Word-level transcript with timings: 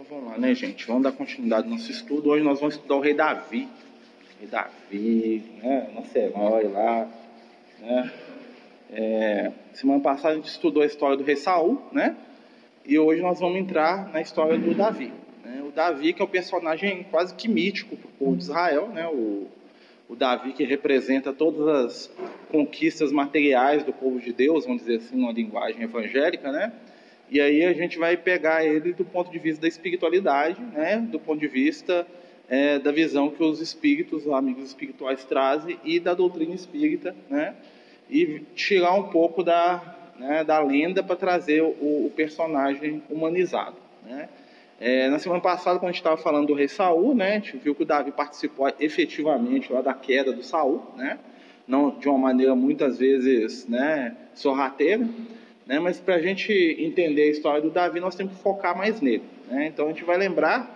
Então 0.00 0.18
vamos 0.18 0.32
lá, 0.32 0.38
né, 0.38 0.54
gente? 0.54 0.86
Vamos 0.86 1.02
dar 1.02 1.12
continuidade 1.12 1.68
no 1.68 1.74
nosso 1.74 1.90
estudo. 1.90 2.30
Hoje 2.30 2.42
nós 2.42 2.58
vamos 2.58 2.74
estudar 2.74 2.94
o 2.94 3.00
rei 3.00 3.12
Davi. 3.12 3.68
O 3.68 4.40
rei 4.40 4.48
Davi, 4.48 5.42
né? 5.62 5.90
Nosso 5.94 6.16
herói 6.16 6.64
lá, 6.68 7.06
né? 7.78 8.12
É, 8.90 9.52
semana 9.74 10.00
passada 10.00 10.32
a 10.32 10.36
gente 10.36 10.48
estudou 10.48 10.82
a 10.82 10.86
história 10.86 11.18
do 11.18 11.22
rei 11.22 11.36
Saul, 11.36 11.82
né? 11.92 12.16
E 12.86 12.98
hoje 12.98 13.20
nós 13.20 13.40
vamos 13.40 13.58
entrar 13.58 14.10
na 14.10 14.22
história 14.22 14.56
do 14.56 14.74
Davi. 14.74 15.12
Né? 15.44 15.62
O 15.68 15.70
Davi, 15.70 16.14
que 16.14 16.22
é 16.22 16.24
o 16.24 16.28
um 16.28 16.30
personagem 16.30 17.02
quase 17.10 17.34
que 17.34 17.46
mítico 17.46 17.94
para 17.94 18.08
o 18.08 18.12
povo 18.12 18.36
de 18.38 18.44
Israel, 18.44 18.88
né? 18.88 19.06
O, 19.06 19.48
o 20.08 20.16
Davi 20.16 20.54
que 20.54 20.64
representa 20.64 21.30
todas 21.30 21.68
as 21.68 22.16
conquistas 22.50 23.12
materiais 23.12 23.84
do 23.84 23.92
povo 23.92 24.18
de 24.18 24.32
Deus, 24.32 24.64
vamos 24.64 24.80
dizer 24.80 24.96
assim, 24.96 25.14
numa 25.14 25.32
linguagem 25.32 25.82
evangélica, 25.82 26.50
né? 26.50 26.72
E 27.30 27.40
aí 27.40 27.64
a 27.64 27.72
gente 27.72 27.96
vai 27.96 28.16
pegar 28.16 28.64
ele 28.64 28.92
do 28.92 29.04
ponto 29.04 29.30
de 29.30 29.38
vista 29.38 29.62
da 29.62 29.68
espiritualidade, 29.68 30.60
né? 30.60 30.96
Do 30.98 31.20
ponto 31.20 31.38
de 31.38 31.46
vista 31.46 32.04
é, 32.48 32.80
da 32.80 32.90
visão 32.90 33.30
que 33.30 33.40
os 33.40 33.60
espíritos, 33.60 34.26
os 34.26 34.32
amigos 34.32 34.64
espirituais 34.64 35.24
trazem 35.24 35.78
e 35.84 36.00
da 36.00 36.12
doutrina 36.12 36.52
espírita, 36.52 37.14
né? 37.28 37.54
E 38.10 38.40
tirar 38.56 38.94
um 38.94 39.04
pouco 39.04 39.44
da, 39.44 40.12
né, 40.18 40.42
da 40.42 40.58
lenda 40.58 41.00
para 41.04 41.14
trazer 41.14 41.62
o, 41.62 42.06
o, 42.06 42.12
personagem 42.16 43.00
humanizado, 43.08 43.76
né? 44.04 44.28
É, 44.80 45.08
na 45.08 45.18
semana 45.18 45.40
passada, 45.40 45.78
quando 45.78 45.90
a 45.90 45.92
gente 45.92 46.00
estava 46.00 46.16
falando 46.16 46.48
do 46.48 46.54
rei 46.54 46.66
Saul, 46.66 47.14
né, 47.14 47.32
a 47.32 47.34
gente 47.34 47.56
viu 47.58 47.74
que 47.74 47.82
o 47.82 47.86
Davi 47.86 48.10
participou 48.10 48.66
efetivamente 48.80 49.70
lá 49.70 49.82
da 49.82 49.92
queda 49.92 50.32
do 50.32 50.42
Saul, 50.42 50.82
né, 50.96 51.18
não 51.68 51.90
de 51.90 52.08
uma 52.08 52.16
maneira 52.16 52.54
muitas 52.56 52.98
vezes 52.98 53.68
né, 53.68 54.16
sorrateira, 54.34 55.06
né, 55.70 55.78
mas 55.78 56.00
para 56.00 56.16
a 56.16 56.20
gente 56.20 56.52
entender 56.80 57.22
a 57.22 57.26
história 57.28 57.60
do 57.60 57.70
Davi, 57.70 58.00
nós 58.00 58.16
temos 58.16 58.32
que 58.32 58.42
focar 58.42 58.76
mais 58.76 59.00
nele. 59.00 59.22
Né, 59.48 59.68
então 59.68 59.86
a 59.86 59.90
gente 59.90 60.02
vai 60.02 60.18
lembrar 60.18 60.68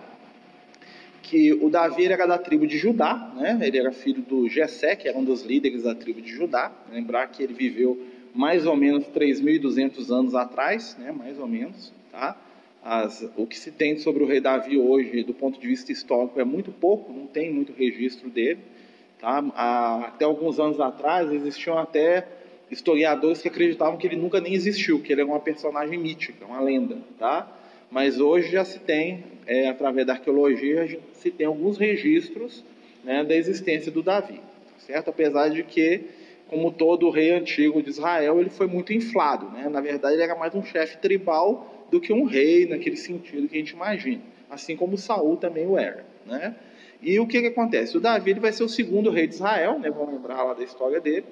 que 1.21 1.51
o 1.51 1.69
Davi 1.69 2.05
era 2.05 2.25
da 2.25 2.37
tribo 2.37 2.65
de 2.65 2.77
Judá, 2.77 3.33
né, 3.35 3.59
ele 3.61 3.77
era 3.77 3.91
filho 3.91 4.21
do 4.21 4.47
Jessé, 4.47 4.95
que 4.95 5.09
era 5.09 5.17
um 5.17 5.25
dos 5.25 5.43
líderes 5.43 5.83
da 5.83 5.93
tribo 5.93 6.21
de 6.21 6.31
Judá. 6.31 6.71
Lembrar 6.89 7.27
que 7.27 7.43
ele 7.43 7.53
viveu 7.53 8.01
mais 8.33 8.65
ou 8.65 8.77
menos 8.77 9.03
3.200 9.07 10.09
anos 10.11 10.33
atrás, 10.33 10.95
né, 10.97 11.11
mais 11.11 11.37
ou 11.37 11.47
menos, 11.47 11.91
tá? 12.09 12.37
As, 12.81 13.29
o 13.35 13.45
que 13.45 13.59
se 13.59 13.71
tem 13.71 13.97
sobre 13.97 14.23
o 14.23 14.25
rei 14.25 14.39
Davi 14.39 14.77
hoje, 14.77 15.23
do 15.23 15.33
ponto 15.33 15.59
de 15.59 15.67
vista 15.67 15.91
histórico, 15.91 16.39
é 16.39 16.45
muito 16.45 16.71
pouco, 16.71 17.11
não 17.11 17.27
tem 17.27 17.51
muito 17.51 17.73
registro 17.73 18.29
dele. 18.29 18.59
Tá? 19.19 19.39
Até 20.07 20.23
alguns 20.23 20.59
anos 20.59 20.79
atrás 20.79 21.31
existiam 21.31 21.77
até 21.79 22.27
historiadores 22.69 23.41
que 23.41 23.47
acreditavam 23.47 23.97
que 23.97 24.07
ele 24.07 24.15
nunca 24.15 24.39
nem 24.39 24.53
existiu, 24.53 25.01
que 25.01 25.11
ele 25.11 25.21
era 25.21 25.29
uma 25.29 25.39
personagem 25.39 25.97
mítica, 25.97 26.45
uma 26.45 26.59
lenda. 26.59 26.97
Tá? 27.17 27.47
Mas 27.89 28.19
hoje 28.19 28.51
já 28.51 28.65
se 28.65 28.79
tem, 28.79 29.23
é, 29.45 29.69
através 29.69 30.07
da 30.07 30.13
arqueologia, 30.13 30.99
se 31.13 31.31
tem 31.31 31.45
alguns 31.45 31.77
registros 31.77 32.63
né, 33.03 33.23
da 33.23 33.35
existência 33.35 33.91
do 33.91 34.01
Davi. 34.01 34.39
Certo? 34.79 35.09
Apesar 35.09 35.49
de 35.49 35.63
que, 35.63 36.01
como 36.47 36.71
todo 36.71 37.09
rei 37.09 37.31
antigo 37.31 37.81
de 37.81 37.89
Israel, 37.89 38.39
ele 38.39 38.49
foi 38.49 38.67
muito 38.67 38.93
inflado. 38.93 39.49
Né? 39.51 39.69
Na 39.69 39.81
verdade, 39.81 40.15
ele 40.15 40.23
era 40.23 40.35
mais 40.35 40.53
um 40.53 40.63
chefe 40.63 40.97
tribal 40.97 41.87
do 41.91 41.99
que 41.99 42.11
um 42.11 42.25
rei 42.25 42.65
naquele 42.65 42.97
sentido 42.97 43.47
que 43.47 43.55
a 43.55 43.59
gente 43.59 43.71
imagina, 43.71 44.21
assim 44.49 44.75
como 44.75 44.97
Saul 44.97 45.37
também 45.37 45.65
o 45.65 45.77
era, 45.77 46.05
né? 46.25 46.55
E 47.01 47.19
o 47.19 47.27
que, 47.27 47.39
que 47.39 47.47
acontece? 47.47 47.95
O 47.97 47.99
Davi 47.99 48.31
ele 48.31 48.39
vai 48.39 48.51
ser 48.51 48.63
o 48.63 48.69
segundo 48.69 49.11
rei 49.11 49.27
de 49.27 49.35
Israel, 49.35 49.77
né? 49.79 49.91
Vamos 49.91 50.13
lembrar 50.13 50.43
lá 50.43 50.53
da 50.53 50.63
história 50.63 50.99
dele. 50.99 51.25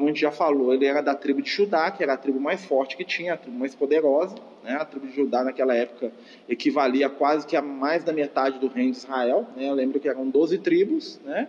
Como 0.00 0.08
a 0.08 0.12
gente 0.14 0.22
já 0.22 0.30
falou, 0.30 0.72
ele 0.72 0.86
era 0.86 1.02
da 1.02 1.14
tribo 1.14 1.42
de 1.42 1.50
Judá, 1.50 1.90
que 1.90 2.02
era 2.02 2.14
a 2.14 2.16
tribo 2.16 2.40
mais 2.40 2.64
forte 2.64 2.96
que 2.96 3.04
tinha, 3.04 3.34
a 3.34 3.36
tribo 3.36 3.58
mais 3.58 3.74
poderosa. 3.74 4.34
Né? 4.64 4.72
A 4.72 4.82
tribo 4.82 5.06
de 5.06 5.14
Judá 5.14 5.44
naquela 5.44 5.74
época 5.74 6.10
equivalia 6.48 7.10
quase 7.10 7.46
que 7.46 7.54
a 7.54 7.60
mais 7.60 8.02
da 8.02 8.10
metade 8.10 8.58
do 8.58 8.66
reino 8.66 8.92
de 8.92 8.96
Israel. 8.96 9.46
Né? 9.54 9.68
Eu 9.68 9.74
lembro 9.74 10.00
que 10.00 10.08
eram 10.08 10.26
12 10.26 10.56
tribos, 10.60 11.20
né? 11.22 11.48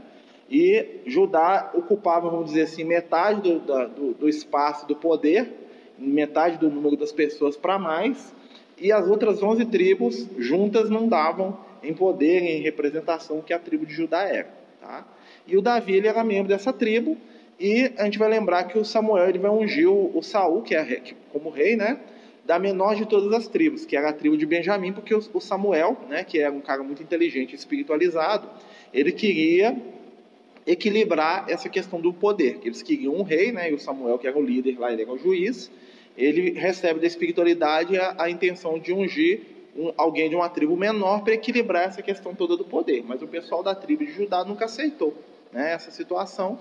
E 0.50 1.00
Judá 1.06 1.72
ocupava, 1.74 2.30
vamos 2.30 2.48
dizer 2.48 2.64
assim, 2.64 2.84
metade 2.84 3.40
do, 3.42 3.88
do, 3.88 4.14
do 4.16 4.28
espaço 4.28 4.86
do 4.86 4.98
poder, 4.98 5.50
metade 5.98 6.58
do 6.58 6.70
número 6.70 6.98
das 6.98 7.14
pessoas 7.14 7.56
para 7.56 7.80
mais, 7.80 8.36
e 8.78 8.92
as 8.92 9.08
outras 9.08 9.42
11 9.42 9.64
tribos 9.68 10.28
juntas 10.38 10.90
não 10.90 11.08
davam 11.08 11.58
em 11.82 11.94
poder, 11.94 12.42
em 12.44 12.62
representação 12.62 13.40
que 13.40 13.54
a 13.54 13.60
tribo 13.60 13.86
de 13.86 13.94
Judá 13.94 14.24
era. 14.24 14.50
Tá? 14.82 15.06
E 15.48 15.56
o 15.56 15.62
Davi 15.62 15.96
ele 15.96 16.10
era 16.10 16.22
membro 16.22 16.50
dessa 16.50 16.74
tribo, 16.74 17.16
e 17.62 17.94
a 17.98 18.06
gente 18.06 18.18
vai 18.18 18.28
lembrar 18.28 18.64
que 18.64 18.78
o 18.78 18.84
Samuel 18.84 19.30
ele 19.30 19.38
vai 19.38 19.52
ungir 19.52 19.88
o, 19.88 20.18
o 20.18 20.24
Saul, 20.24 20.64
que 20.64 20.76
é 20.76 21.02
como 21.32 21.50
rei, 21.50 21.76
né? 21.76 22.00
da 22.44 22.58
menor 22.58 22.96
de 22.96 23.06
todas 23.06 23.32
as 23.34 23.48
tribos, 23.48 23.86
que 23.86 23.96
era 23.96 24.10
a 24.10 24.14
tribo 24.14 24.36
de 24.36 24.46
Benjamim, 24.46 24.92
porque 24.92 25.14
o, 25.14 25.40
Samuel, 25.40 25.98
né, 26.10 26.24
que 26.24 26.40
era 26.40 26.52
um 26.52 26.60
cara 26.60 26.84
muito 26.84 27.04
inteligente 27.04 27.52
e 27.52 27.56
espiritualizado, 27.56 28.50
ele 28.94 29.12
queria 29.12 29.80
equilibrar 30.66 31.46
essa 31.48 31.70
questão 31.70 32.02
do 32.02 32.12
poder, 32.12 32.58
que 32.58 32.68
eles 32.68 32.82
queriam 32.82 33.16
um 33.16 33.22
rei, 33.22 33.52
né, 33.52 33.70
e 33.72 33.74
o 33.74 33.80
Samuel, 33.80 34.18
que 34.18 34.28
era 34.28 34.38
o 34.38 34.44
líder 34.44 34.80
lá, 34.80 34.92
ele 34.92 35.04
era 35.04 35.12
o 35.12 35.18
juiz, 35.18 35.72
ele 36.18 36.52
recebe 36.52 37.00
da 37.00 37.08
espiritualidade 37.08 37.98
a, 37.98 38.16
a 38.18 38.30
intenção 38.30 38.80
de 38.80 38.92
ungir 38.92 39.42
um, 39.78 39.94
alguém 39.96 40.30
de 40.30 40.36
uma 40.36 40.50
tribo 40.50 40.76
menor 40.76 41.24
para 41.24 41.34
equilibrar 41.34 41.84
essa 41.84 42.02
questão 42.02 42.36
toda 42.36 42.58
do 42.58 42.66
poder. 42.66 43.04
Mas 43.08 43.22
o 43.22 43.28
pessoal 43.28 43.64
da 43.64 43.74
tribo 43.74 44.06
de 44.06 44.12
Judá 44.12 44.44
nunca 44.44 44.66
aceitou 44.66 45.16
né, 45.54 45.72
essa 45.74 45.90
situação 45.90 46.60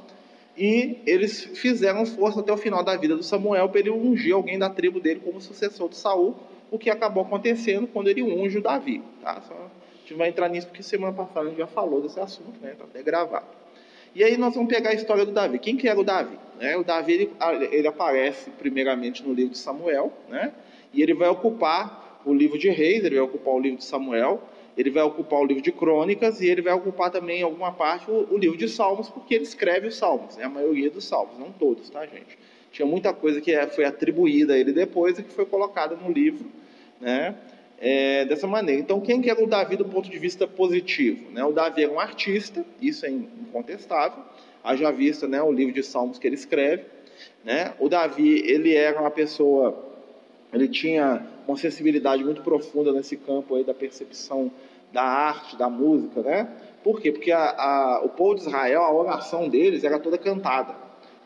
e 0.56 0.98
eles 1.06 1.44
fizeram 1.44 2.04
força 2.04 2.40
até 2.40 2.52
o 2.52 2.56
final 2.56 2.82
da 2.84 2.96
vida 2.96 3.16
do 3.16 3.22
Samuel 3.22 3.68
para 3.68 3.80
ele 3.80 3.90
ungir 3.90 4.34
alguém 4.34 4.58
da 4.58 4.68
tribo 4.68 5.00
dele 5.00 5.20
como 5.24 5.40
sucessor 5.40 5.88
de 5.88 5.96
Saul, 5.96 6.36
o 6.70 6.78
que 6.78 6.90
acabou 6.90 7.22
acontecendo 7.22 7.86
quando 7.86 8.08
ele 8.08 8.22
unge 8.22 8.58
o 8.58 8.62
Davi. 8.62 9.02
Tá? 9.22 9.40
Só, 9.40 9.54
a 9.54 9.98
gente 10.00 10.14
vai 10.14 10.28
entrar 10.28 10.48
nisso 10.48 10.66
porque 10.66 10.82
semana 10.82 11.12
passada 11.12 11.46
a 11.46 11.48
gente 11.50 11.58
já 11.58 11.66
falou 11.66 12.00
desse 12.00 12.20
assunto, 12.20 12.60
né? 12.60 12.72
Está 12.72 12.84
até 12.84 13.02
gravado. 13.02 13.46
E 14.14 14.24
aí 14.24 14.36
nós 14.36 14.54
vamos 14.54 14.72
pegar 14.72 14.90
a 14.90 14.94
história 14.94 15.24
do 15.24 15.32
Davi. 15.32 15.58
Quem 15.58 15.76
que 15.76 15.88
era 15.88 15.98
o 15.98 16.02
Davi? 16.02 16.36
Né? 16.58 16.76
O 16.76 16.82
Davi 16.82 17.12
ele, 17.12 17.30
ele, 17.70 17.86
aparece 17.86 18.50
primeiramente 18.50 19.22
no 19.26 19.32
livro 19.32 19.52
de 19.52 19.58
Samuel, 19.58 20.12
né? 20.28 20.52
e 20.92 21.00
ele 21.00 21.14
vai 21.14 21.28
ocupar 21.28 22.20
o 22.24 22.34
livro 22.34 22.58
de 22.58 22.68
Reis, 22.68 23.04
ele 23.04 23.16
vai 23.16 23.24
ocupar 23.24 23.54
o 23.54 23.60
livro 23.60 23.78
de 23.78 23.84
Samuel, 23.84 24.42
ele 24.76 24.90
vai 24.90 25.02
ocupar 25.02 25.40
o 25.40 25.44
livro 25.44 25.62
de 25.62 25.72
Crônicas 25.72 26.40
e 26.40 26.48
ele 26.48 26.62
vai 26.62 26.72
ocupar 26.72 27.10
também 27.10 27.40
em 27.40 27.42
alguma 27.42 27.72
parte 27.72 28.10
o, 28.10 28.26
o 28.30 28.38
livro 28.38 28.56
de 28.56 28.68
Salmos, 28.68 29.08
porque 29.08 29.34
ele 29.34 29.44
escreve 29.44 29.88
os 29.88 29.96
Salmos, 29.96 30.36
né? 30.36 30.44
a 30.44 30.48
maioria 30.48 30.90
dos 30.90 31.04
Salmos, 31.04 31.38
não 31.38 31.50
todos, 31.52 31.90
tá, 31.90 32.06
gente? 32.06 32.38
Tinha 32.70 32.86
muita 32.86 33.12
coisa 33.12 33.40
que 33.40 33.52
é, 33.52 33.66
foi 33.66 33.84
atribuída 33.84 34.54
a 34.54 34.58
ele 34.58 34.72
depois 34.72 35.18
e 35.18 35.22
que 35.22 35.32
foi 35.32 35.44
colocada 35.44 35.96
no 35.96 36.10
livro, 36.10 36.46
né? 37.00 37.36
é, 37.80 38.26
dessa 38.26 38.46
maneira. 38.46 38.80
Então, 38.80 39.00
quem 39.00 39.22
que 39.22 39.30
era 39.30 39.42
o 39.42 39.46
Davi 39.46 39.76
do 39.76 39.86
ponto 39.86 40.08
de 40.10 40.18
vista 40.18 40.46
positivo? 40.46 41.30
Né? 41.32 41.42
O 41.42 41.50
Davi 41.50 41.82
era 41.82 41.90
um 41.90 41.98
artista, 41.98 42.64
isso 42.80 43.06
é 43.06 43.10
incontestável, 43.10 44.22
haja 44.62 44.92
vista 44.92 45.26
né, 45.26 45.42
o 45.42 45.50
livro 45.50 45.72
de 45.72 45.82
Salmos 45.82 46.18
que 46.18 46.28
ele 46.28 46.34
escreve. 46.34 46.84
Né? 47.42 47.72
O 47.80 47.88
Davi, 47.88 48.42
ele 48.46 48.74
era 48.74 49.00
uma 49.00 49.10
pessoa, 49.10 49.96
ele 50.52 50.68
tinha 50.68 51.26
uma 51.50 51.56
sensibilidade 51.56 52.24
muito 52.24 52.42
profunda 52.42 52.92
nesse 52.92 53.16
campo 53.16 53.54
aí 53.54 53.64
da 53.64 53.74
percepção 53.74 54.50
da 54.92 55.02
arte, 55.02 55.56
da 55.56 55.68
música, 55.68 56.22
né? 56.22 56.48
Por 56.82 57.00
quê? 57.00 57.12
Porque 57.12 57.30
a, 57.30 57.50
a, 57.50 58.02
o 58.04 58.08
povo 58.08 58.34
de 58.34 58.42
Israel, 58.42 58.82
a 58.82 58.92
oração 58.92 59.48
deles 59.48 59.84
era 59.84 59.98
toda 59.98 60.16
cantada. 60.16 60.74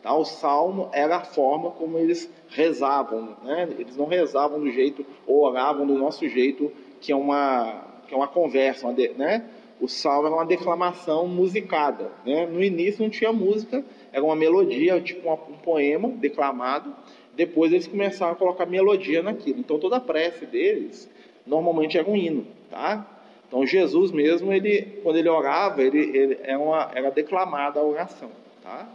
Tá? 0.05 0.13
O 0.13 0.25
salmo 0.25 0.89
era 0.91 1.17
a 1.17 1.21
forma 1.21 1.71
como 1.71 1.97
eles 1.97 2.29
rezavam. 2.49 3.35
Né? 3.43 3.67
Eles 3.79 3.97
não 3.97 4.05
rezavam 4.05 4.59
do 4.59 4.69
jeito, 4.69 5.05
ou 5.25 5.43
oravam 5.43 5.87
do 5.87 5.97
nosso 5.97 6.27
jeito, 6.27 6.71
que 6.99 7.11
é 7.11 7.15
uma, 7.15 7.83
que 8.07 8.13
é 8.13 8.17
uma 8.17 8.27
conversa. 8.27 8.85
Uma 8.85 8.93
de, 8.93 9.09
né? 9.09 9.45
O 9.79 9.87
salmo 9.87 10.27
era 10.27 10.35
uma 10.35 10.45
declamação 10.45 11.27
musicada. 11.27 12.11
Né? 12.25 12.45
No 12.45 12.63
início 12.63 13.01
não 13.01 13.09
tinha 13.09 13.33
música, 13.33 13.83
era 14.11 14.23
uma 14.23 14.35
melodia, 14.35 15.01
tipo 15.01 15.31
um 15.31 15.57
poema 15.57 16.09
declamado. 16.09 16.95
Depois 17.35 17.71
eles 17.71 17.87
começaram 17.87 18.33
a 18.33 18.35
colocar 18.35 18.65
melodia 18.65 19.21
naquilo. 19.21 19.59
Então 19.59 19.77
toda 19.77 19.97
a 19.97 20.01
prece 20.01 20.45
deles 20.45 21.09
normalmente 21.45 21.97
era 21.97 22.09
um 22.09 22.15
hino. 22.15 22.45
Tá? 22.69 23.05
Então 23.47 23.65
Jesus 23.65 24.11
mesmo, 24.11 24.51
ele, 24.51 24.99
quando 25.03 25.17
ele 25.17 25.29
orava, 25.29 25.81
ele, 25.81 26.17
ele 26.17 26.37
era, 26.43 26.59
uma, 26.59 26.91
era 26.93 27.09
declamada 27.11 27.79
a 27.79 27.83
oração. 27.83 28.29
Tá? 28.63 28.87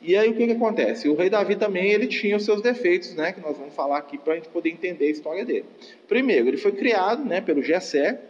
E 0.00 0.16
aí 0.16 0.30
o 0.30 0.34
que, 0.34 0.46
que 0.46 0.52
acontece? 0.52 1.08
O 1.08 1.16
rei 1.16 1.28
Davi 1.28 1.56
também 1.56 1.90
ele 1.90 2.06
tinha 2.06 2.36
os 2.36 2.44
seus 2.44 2.62
defeitos, 2.62 3.14
né, 3.14 3.32
que 3.32 3.40
nós 3.40 3.56
vamos 3.58 3.74
falar 3.74 3.98
aqui 3.98 4.16
para 4.16 4.34
a 4.34 4.36
gente 4.36 4.48
poder 4.48 4.70
entender 4.70 5.06
a 5.06 5.10
história 5.10 5.44
dele. 5.44 5.64
Primeiro, 6.06 6.46
ele 6.48 6.56
foi 6.56 6.70
criado 6.70 7.24
né, 7.24 7.40
pelo 7.40 7.62
Jessé, 7.62 8.20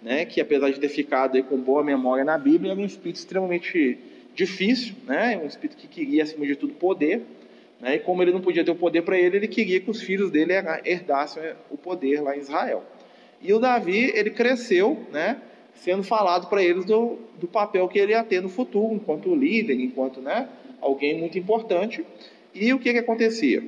né, 0.00 0.24
que 0.24 0.40
apesar 0.40 0.70
de 0.70 0.78
ter 0.78 0.88
ficado 0.88 1.42
com 1.44 1.58
boa 1.58 1.82
memória 1.82 2.24
na 2.24 2.38
Bíblia, 2.38 2.72
era 2.72 2.80
um 2.80 2.84
espírito 2.84 3.16
extremamente 3.16 3.98
difícil, 4.36 4.94
né, 5.04 5.40
um 5.42 5.46
espírito 5.46 5.76
que 5.76 5.88
queria, 5.88 6.22
acima 6.22 6.46
de 6.46 6.54
tudo, 6.54 6.74
poder. 6.74 7.22
Né, 7.80 7.96
e 7.96 7.98
como 7.98 8.22
ele 8.22 8.32
não 8.32 8.40
podia 8.40 8.64
ter 8.64 8.70
o 8.70 8.76
poder 8.76 9.02
para 9.02 9.18
ele, 9.18 9.36
ele 9.36 9.48
queria 9.48 9.80
que 9.80 9.90
os 9.90 10.00
filhos 10.00 10.30
dele 10.30 10.52
herdassem 10.84 11.42
o 11.70 11.76
poder 11.76 12.22
lá 12.22 12.34
em 12.34 12.40
Israel. 12.40 12.82
E 13.42 13.52
o 13.52 13.58
Davi, 13.58 14.10
ele 14.14 14.30
cresceu, 14.30 15.04
né, 15.12 15.40
sendo 15.74 16.02
falado 16.02 16.48
para 16.48 16.62
eles 16.62 16.84
do, 16.84 17.18
do 17.38 17.46
papel 17.46 17.86
que 17.88 17.98
ele 17.98 18.12
ia 18.12 18.24
ter 18.24 18.40
no 18.40 18.48
futuro, 18.48 18.94
enquanto 18.94 19.34
líder, 19.34 19.78
enquanto 19.78 20.20
né, 20.20 20.48
alguém 20.80 21.18
muito 21.18 21.38
importante. 21.38 22.04
E 22.54 22.72
o 22.72 22.78
que, 22.78 22.92
que 22.92 22.98
acontecia? 22.98 23.62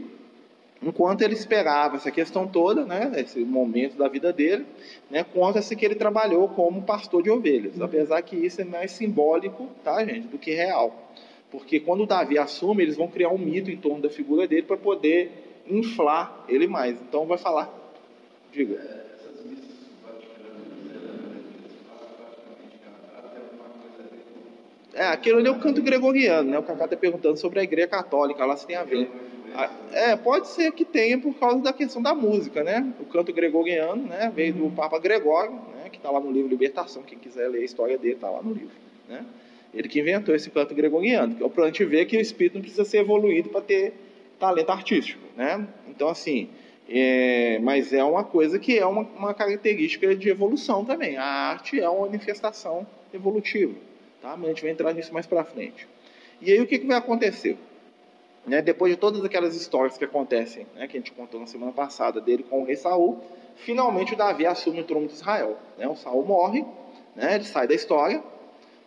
Enquanto 0.80 1.22
ele 1.22 1.34
esperava 1.34 1.96
essa 1.96 2.10
questão 2.10 2.46
toda, 2.46 2.84
né, 2.84 3.12
esse 3.16 3.40
momento 3.40 3.96
da 3.96 4.08
vida 4.08 4.32
dele, 4.32 4.64
né, 5.10 5.24
conta-se 5.24 5.74
que 5.74 5.84
ele 5.84 5.96
trabalhou 5.96 6.48
como 6.48 6.82
pastor 6.82 7.22
de 7.22 7.30
ovelhas, 7.30 7.80
apesar 7.80 8.22
que 8.22 8.36
isso 8.36 8.60
é 8.60 8.64
mais 8.64 8.92
simbólico, 8.92 9.68
tá, 9.82 10.04
gente, 10.04 10.28
do 10.28 10.38
que 10.38 10.54
real. 10.54 11.12
Porque 11.50 11.80
quando 11.80 12.06
Davi 12.06 12.38
assume, 12.38 12.82
eles 12.82 12.96
vão 12.96 13.08
criar 13.08 13.30
um 13.30 13.38
mito 13.38 13.70
em 13.70 13.76
torno 13.76 14.02
da 14.02 14.10
figura 14.10 14.46
dele 14.46 14.62
para 14.62 14.76
poder 14.76 15.62
inflar 15.66 16.44
ele 16.48 16.66
mais. 16.66 17.00
Então 17.00 17.26
vai 17.26 17.38
falar. 17.38 17.72
Diga. 18.52 19.08
É, 24.98 25.06
aquilo 25.06 25.38
ali 25.38 25.46
é 25.46 25.50
o 25.50 25.60
canto 25.60 25.80
gregoriano, 25.80 26.50
né? 26.50 26.58
O 26.58 26.62
Cacá 26.62 26.84
está 26.84 26.96
perguntando 26.96 27.36
sobre 27.36 27.60
a 27.60 27.62
igreja 27.62 27.86
católica, 27.86 28.44
lá 28.44 28.56
se 28.56 28.66
tem 28.66 28.74
a 28.74 28.82
ver. 28.82 29.08
Ah, 29.54 29.70
é, 29.92 30.16
pode 30.16 30.48
ser 30.48 30.72
que 30.72 30.84
tenha 30.84 31.18
por 31.18 31.34
causa 31.34 31.60
da 31.60 31.72
questão 31.72 32.02
da 32.02 32.14
música, 32.14 32.64
né? 32.64 32.92
O 33.00 33.04
canto 33.04 33.32
gregoriano, 33.32 34.02
né? 34.02 34.30
Veio 34.34 34.54
do 34.54 34.70
Papa 34.70 34.98
Gregório, 34.98 35.52
né? 35.52 35.88
Que 35.90 35.98
está 35.98 36.10
lá 36.10 36.18
no 36.18 36.32
livro 36.32 36.48
Libertação. 36.48 37.02
Quem 37.04 37.16
quiser 37.16 37.48
ler 37.48 37.60
a 37.60 37.64
história 37.64 37.96
dele, 37.96 38.14
está 38.14 38.28
lá 38.28 38.42
no 38.42 38.52
livro, 38.52 38.74
né? 39.08 39.24
Ele 39.72 39.88
que 39.88 40.00
inventou 40.00 40.34
esse 40.34 40.50
canto 40.50 40.74
gregoriano, 40.74 41.48
para 41.50 41.64
a 41.64 41.66
gente 41.66 41.84
ver 41.84 42.06
que 42.06 42.16
o 42.16 42.20
espírito 42.20 42.54
não 42.54 42.62
precisa 42.62 42.84
ser 42.84 42.98
evoluído 42.98 43.50
para 43.50 43.60
ter 43.60 43.92
talento 44.38 44.70
artístico, 44.70 45.22
né? 45.36 45.66
Então, 45.88 46.08
assim, 46.08 46.48
é, 46.88 47.58
mas 47.58 47.92
é 47.92 48.02
uma 48.02 48.24
coisa 48.24 48.58
que 48.58 48.78
é 48.78 48.86
uma, 48.86 49.02
uma 49.02 49.34
característica 49.34 50.14
de 50.14 50.30
evolução 50.30 50.84
também. 50.84 51.18
A 51.18 51.24
arte 51.24 51.78
é 51.78 51.88
uma 51.88 52.06
manifestação 52.06 52.86
evolutiva. 53.12 53.74
Tá? 54.22 54.36
Mas 54.36 54.46
a 54.46 54.48
gente 54.48 54.62
vai 54.62 54.70
entrar 54.70 54.92
nisso 54.94 55.12
mais 55.12 55.26
para 55.26 55.44
frente. 55.44 55.86
E 56.40 56.50
aí 56.50 56.60
o 56.60 56.66
que, 56.66 56.78
que 56.78 56.86
vai 56.86 56.96
acontecer? 56.96 57.58
Né, 58.46 58.62
depois 58.62 58.92
de 58.92 58.98
todas 58.98 59.22
aquelas 59.22 59.54
histórias 59.54 59.98
que 59.98 60.04
acontecem, 60.04 60.66
né, 60.74 60.86
que 60.86 60.96
a 60.96 61.00
gente 61.00 61.12
contou 61.12 61.38
na 61.38 61.46
semana 61.46 61.72
passada 61.72 62.18
dele 62.18 62.42
com 62.42 62.62
o 62.62 62.64
rei 62.64 62.76
Saul, 62.76 63.20
finalmente 63.56 64.14
o 64.14 64.16
Davi 64.16 64.46
assume 64.46 64.80
o 64.80 64.84
trono 64.84 65.06
de 65.06 65.12
Israel. 65.12 65.58
Né, 65.76 65.86
o 65.86 65.94
Saul 65.94 66.24
morre, 66.24 66.64
né, 67.14 67.34
ele 67.34 67.44
sai 67.44 67.68
da 67.68 67.74
história, 67.74 68.22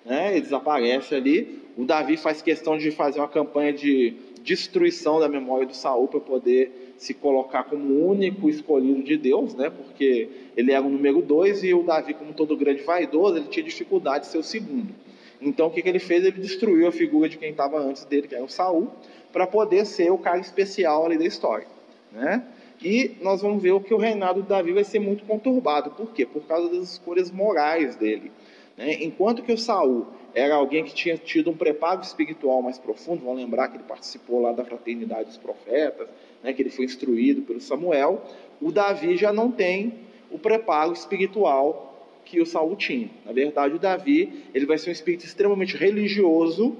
né, 0.06 0.32
ele 0.32 0.42
desaparece 0.42 1.16
ali. 1.16 1.62
O 1.78 1.86
Davi 1.86 2.18
faz 2.18 2.42
questão 2.42 2.78
de 2.78 2.92
fazer 2.92 3.20
uma 3.20 3.28
campanha 3.28 3.74
de 3.74 4.16
destruição 4.44 5.20
da 5.20 5.30
memória 5.30 5.68
do 5.68 5.76
Saul 5.76 6.08
para 6.08 6.20
poder 6.20 6.94
se 6.98 7.14
colocar 7.14 7.64
como 7.64 7.84
o 7.84 8.10
único 8.10 8.50
escolhido 8.50 9.02
de 9.04 9.18
Deus, 9.18 9.56
né, 9.56 9.70
porque 9.70 10.30
ele 10.56 10.72
era 10.72 10.86
o 10.86 10.90
número 10.90 11.22
dois 11.22 11.64
e 11.64 11.74
o 11.74 11.84
Davi, 11.84 12.14
como 12.14 12.34
todo 12.34 12.56
grande 12.58 12.84
vaidoso, 12.84 13.38
ele 13.38 13.48
tinha 13.48 13.64
dificuldade 13.64 14.26
de 14.26 14.32
ser 14.32 14.38
o 14.38 14.44
segundo. 14.44 14.94
Então 15.42 15.68
o 15.68 15.72
que, 15.72 15.82
que 15.82 15.90
ele 15.90 16.00
fez? 16.00 16.24
Ele 16.24 16.40
destruiu 16.40 16.88
a 16.88 16.92
figura 16.92 17.28
de 17.28 17.38
quem 17.38 17.52
estava 17.52 17.80
antes 17.80 18.06
dele, 18.06 18.28
que 18.28 18.36
era 18.36 18.44
o 18.44 18.50
Saul, 18.50 18.92
para 19.34 19.48
poder 19.48 19.86
ser 19.86 20.12
o 20.12 20.18
cara 20.18 20.40
especial 20.40 21.06
ali 21.06 21.18
da 21.18 21.26
história. 21.26 21.68
Né? 22.12 22.44
E 22.84 23.16
nós 23.22 23.42
vamos 23.42 23.62
ver 23.62 23.80
que 23.82 23.94
o 23.94 23.98
reinado 23.98 24.42
de 24.42 24.50
Davi 24.50 24.72
vai 24.72 24.84
ser 24.84 25.00
muito 25.00 25.24
conturbado. 25.26 25.92
Por 25.92 26.12
quê? 26.12 26.26
Por 26.26 26.44
causa 26.44 26.70
das 26.70 26.92
escolhas 26.92 27.32
morais 27.32 27.96
dele. 27.96 28.32
Né? 28.78 29.04
Enquanto 29.04 29.44
que 29.44 29.52
o 29.52 29.58
Saul 29.58 30.08
era 30.34 30.56
alguém 30.56 30.84
que 30.84 30.94
tinha 30.94 31.18
tido 31.18 31.52
um 31.52 31.56
preparo 31.56 32.02
espiritual 32.02 32.62
mais 32.62 32.78
profundo, 32.78 33.24
vamos 33.24 33.40
lembrar 33.40 33.68
que 33.68 33.78
ele 33.78 33.84
participou 33.84 34.42
lá 34.42 34.52
da 34.52 34.64
fraternidade 34.64 35.26
dos 35.26 35.38
profetas, 35.38 36.08
né? 36.44 36.54
que 36.54 36.62
ele 36.62 36.70
foi 36.70 36.86
instruído 36.86 37.42
pelo 37.42 37.60
Samuel, 37.60 38.22
o 38.62 38.72
Davi 38.72 39.18
já 39.18 39.34
não 39.34 39.52
tem 39.52 39.94
o 40.30 40.40
preparo 40.40 40.94
espiritual 40.94 41.88
que 42.24 42.40
o 42.40 42.46
Saul 42.46 42.76
tinha. 42.76 43.10
Na 43.26 43.34
verdade, 43.34 43.76
o 43.76 43.80
Davi 43.80 44.46
ele 44.54 44.66
vai 44.66 44.78
ser 44.78 44.90
um 44.90 44.94
espírito 44.94 45.26
extremamente 45.26 45.76
religioso, 45.76 46.78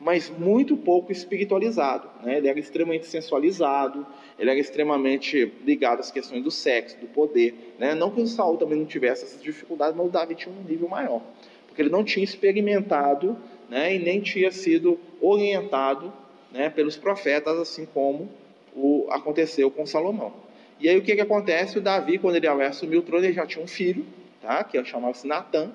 mas 0.00 0.30
muito 0.30 0.76
pouco 0.76 1.10
espiritualizado. 1.10 2.08
Né? 2.22 2.38
Ele 2.38 2.48
era 2.48 2.58
extremamente 2.58 3.06
sensualizado, 3.06 4.06
ele 4.38 4.50
era 4.50 4.58
extremamente 4.58 5.52
ligado 5.64 6.00
às 6.00 6.10
questões 6.10 6.42
do 6.42 6.50
sexo, 6.50 6.96
do 6.98 7.06
poder. 7.06 7.74
Né? 7.78 7.94
Não 7.94 8.10
que 8.10 8.20
o 8.20 8.26
Saul 8.26 8.56
também 8.56 8.78
não 8.78 8.86
tivesse 8.86 9.24
essas 9.24 9.42
dificuldades, 9.42 9.96
mas 9.96 10.06
o 10.06 10.10
Davi 10.10 10.34
tinha 10.34 10.54
um 10.54 10.62
nível 10.62 10.88
maior, 10.88 11.22
porque 11.66 11.82
ele 11.82 11.90
não 11.90 12.04
tinha 12.04 12.22
experimentado 12.22 13.36
né? 13.68 13.94
e 13.94 13.98
nem 13.98 14.20
tinha 14.20 14.52
sido 14.52 14.98
orientado 15.20 16.12
né? 16.52 16.70
pelos 16.70 16.96
profetas, 16.96 17.58
assim 17.58 17.84
como 17.86 18.28
o 18.74 19.06
aconteceu 19.10 19.70
com 19.70 19.84
Salomão. 19.84 20.32
E 20.80 20.88
aí 20.88 20.96
o 20.96 21.02
que, 21.02 21.16
que 21.16 21.20
acontece? 21.20 21.76
O 21.76 21.80
Davi, 21.80 22.18
quando 22.18 22.36
ele 22.36 22.46
assumiu 22.46 23.00
o 23.00 23.02
trono, 23.02 23.24
ele 23.24 23.32
já 23.32 23.44
tinha 23.44 23.64
um 23.64 23.66
filho, 23.66 24.06
tá? 24.40 24.62
que 24.62 24.82
chamava-se 24.84 25.26
Natan. 25.26 25.72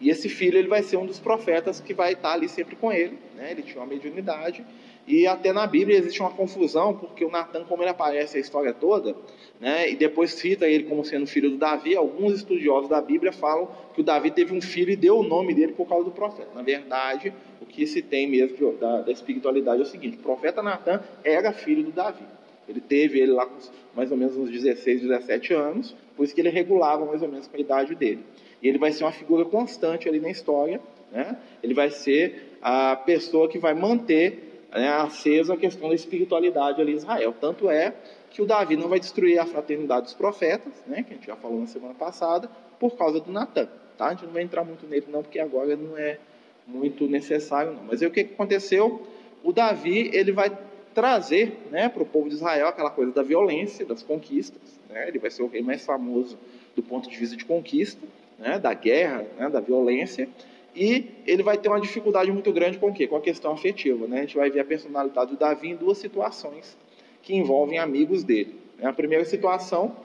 E 0.00 0.10
esse 0.10 0.28
filho 0.28 0.58
ele 0.58 0.68
vai 0.68 0.82
ser 0.82 0.96
um 0.96 1.06
dos 1.06 1.18
profetas 1.18 1.80
que 1.80 1.94
vai 1.94 2.12
estar 2.12 2.32
ali 2.32 2.48
sempre 2.48 2.76
com 2.76 2.92
ele. 2.92 3.18
Né? 3.34 3.50
Ele 3.50 3.62
tinha 3.62 3.78
uma 3.78 3.86
mediunidade. 3.86 4.64
E 5.06 5.26
até 5.26 5.52
na 5.52 5.66
Bíblia 5.66 5.96
existe 5.96 6.20
uma 6.20 6.30
confusão, 6.30 6.94
porque 6.94 7.24
o 7.24 7.30
Natan, 7.30 7.64
como 7.64 7.82
ele 7.82 7.90
aparece 7.90 8.36
a 8.36 8.40
história 8.40 8.74
toda, 8.74 9.14
né? 9.60 9.88
e 9.88 9.94
depois 9.94 10.32
cita 10.32 10.66
ele 10.66 10.84
como 10.84 11.04
sendo 11.04 11.26
filho 11.26 11.50
do 11.50 11.56
Davi, 11.56 11.94
alguns 11.94 12.34
estudiosos 12.34 12.90
da 12.90 13.00
Bíblia 13.00 13.32
falam 13.32 13.68
que 13.94 14.00
o 14.00 14.04
Davi 14.04 14.32
teve 14.32 14.52
um 14.52 14.60
filho 14.60 14.90
e 14.90 14.96
deu 14.96 15.18
o 15.18 15.22
nome 15.22 15.54
dele 15.54 15.72
por 15.72 15.86
causa 15.86 16.04
do 16.04 16.10
profeta. 16.10 16.50
Na 16.54 16.62
verdade, 16.62 17.32
o 17.60 17.66
que 17.66 17.86
se 17.86 18.02
tem 18.02 18.28
mesmo 18.28 18.72
da, 18.72 19.02
da 19.02 19.12
espiritualidade 19.12 19.80
é 19.80 19.84
o 19.84 19.86
seguinte: 19.86 20.18
o 20.18 20.22
profeta 20.22 20.60
Natan 20.60 21.00
era 21.22 21.52
filho 21.52 21.84
do 21.84 21.92
Davi. 21.92 22.24
Ele 22.68 22.80
teve 22.80 23.20
ele 23.20 23.30
lá 23.30 23.46
com 23.46 23.58
mais 23.94 24.10
ou 24.10 24.16
menos 24.16 24.36
uns 24.36 24.50
16, 24.50 25.02
17 25.02 25.54
anos, 25.54 25.96
por 26.16 26.24
isso 26.24 26.34
que 26.34 26.40
ele 26.40 26.50
regulava 26.50 27.06
mais 27.06 27.22
ou 27.22 27.28
menos 27.28 27.46
com 27.46 27.56
a 27.56 27.60
idade 27.60 27.94
dele. 27.94 28.24
E 28.62 28.68
ele 28.68 28.78
vai 28.78 28.92
ser 28.92 29.04
uma 29.04 29.12
figura 29.12 29.44
constante 29.44 30.08
ali 30.08 30.20
na 30.20 30.30
história, 30.30 30.80
né? 31.12 31.36
ele 31.62 31.74
vai 31.74 31.90
ser 31.90 32.58
a 32.60 32.96
pessoa 32.96 33.48
que 33.48 33.58
vai 33.58 33.74
manter 33.74 34.66
né, 34.72 34.88
acesa 34.88 35.54
a 35.54 35.56
questão 35.56 35.88
da 35.88 35.94
espiritualidade 35.94 36.80
ali 36.80 36.92
em 36.92 36.96
Israel. 36.96 37.34
Tanto 37.40 37.70
é 37.70 37.94
que 38.30 38.42
o 38.42 38.46
Davi 38.46 38.76
não 38.76 38.88
vai 38.88 39.00
destruir 39.00 39.38
a 39.38 39.46
fraternidade 39.46 40.06
dos 40.06 40.14
profetas, 40.14 40.72
né, 40.86 41.02
que 41.02 41.12
a 41.12 41.16
gente 41.16 41.26
já 41.26 41.36
falou 41.36 41.60
na 41.60 41.66
semana 41.66 41.94
passada, 41.94 42.50
por 42.78 42.96
causa 42.96 43.20
do 43.20 43.30
Natan. 43.30 43.68
Tá? 43.96 44.08
A 44.08 44.10
gente 44.10 44.26
não 44.26 44.32
vai 44.32 44.42
entrar 44.42 44.64
muito 44.64 44.86
nele 44.86 45.06
não, 45.08 45.22
porque 45.22 45.38
agora 45.38 45.76
não 45.76 45.96
é 45.96 46.18
muito 46.66 47.06
necessário 47.06 47.72
não. 47.72 47.84
Mas 47.84 48.02
aí 48.02 48.08
o 48.08 48.10
que 48.10 48.20
aconteceu? 48.20 49.06
O 49.42 49.52
Davi 49.52 50.10
ele 50.12 50.32
vai 50.32 50.56
trazer 50.94 51.58
né, 51.70 51.88
para 51.88 52.02
o 52.02 52.06
povo 52.06 52.28
de 52.28 52.34
Israel 52.34 52.68
aquela 52.68 52.90
coisa 52.90 53.12
da 53.12 53.22
violência, 53.22 53.84
das 53.84 54.02
conquistas. 54.02 54.80
Né? 54.88 55.08
Ele 55.08 55.18
vai 55.18 55.30
ser 55.30 55.42
o 55.42 55.46
rei 55.46 55.62
mais 55.62 55.84
famoso 55.84 56.38
do 56.74 56.82
ponto 56.82 57.08
de 57.08 57.16
vista 57.16 57.36
de 57.36 57.44
conquista, 57.44 58.06
né, 58.38 58.58
da 58.58 58.74
guerra, 58.74 59.24
né, 59.38 59.48
da 59.48 59.60
violência. 59.60 60.28
E 60.74 61.10
ele 61.26 61.42
vai 61.42 61.56
ter 61.56 61.68
uma 61.68 61.80
dificuldade 61.80 62.30
muito 62.30 62.52
grande 62.52 62.78
com 62.78 62.88
o 62.88 62.92
quê? 62.92 63.06
Com 63.06 63.16
a 63.16 63.20
questão 63.20 63.52
afetiva. 63.52 64.06
Né? 64.06 64.18
A 64.18 64.20
gente 64.20 64.36
vai 64.36 64.50
ver 64.50 64.60
a 64.60 64.64
personalidade 64.64 65.30
do 65.30 65.36
Davi 65.36 65.70
em 65.70 65.76
duas 65.76 65.98
situações 65.98 66.76
que 67.22 67.34
envolvem 67.34 67.78
amigos 67.78 68.22
dele. 68.22 68.60
Né? 68.78 68.86
A 68.86 68.92
primeira 68.92 69.24
situação, 69.24 69.96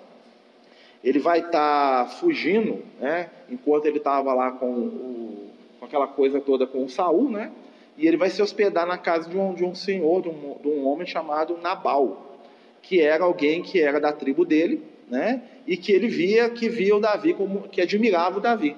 ele 1.03 1.19
vai 1.19 1.39
estar 1.39 2.05
tá 2.05 2.09
fugindo, 2.09 2.83
né? 2.99 3.29
enquanto 3.49 3.85
ele 3.85 3.97
estava 3.97 4.33
lá 4.33 4.51
com, 4.51 4.71
o, 4.71 5.49
com 5.79 5.85
aquela 5.85 6.07
coisa 6.07 6.39
toda 6.39 6.65
com 6.65 6.85
o 6.85 6.89
Saul, 6.89 7.29
né? 7.29 7.51
e 7.97 8.07
ele 8.07 8.17
vai 8.17 8.29
se 8.29 8.41
hospedar 8.41 8.87
na 8.87 8.97
casa 8.97 9.29
de 9.29 9.37
um, 9.37 9.53
de 9.53 9.65
um 9.65 9.75
senhor, 9.75 10.21
de 10.21 10.29
um, 10.29 10.57
de 10.61 10.67
um 10.67 10.87
homem 10.87 11.05
chamado 11.05 11.57
Nabal, 11.57 12.39
que 12.81 13.01
era 13.01 13.25
alguém 13.25 13.61
que 13.61 13.81
era 13.81 13.99
da 13.99 14.13
tribo 14.13 14.45
dele, 14.45 14.81
né? 15.11 15.41
E 15.67 15.75
que 15.75 15.91
ele 15.91 16.07
via, 16.07 16.49
que 16.49 16.69
via 16.69 16.95
o 16.95 16.99
Davi 16.99 17.33
como, 17.33 17.67
que 17.67 17.81
admirava 17.81 18.37
o 18.37 18.41
Davi. 18.41 18.75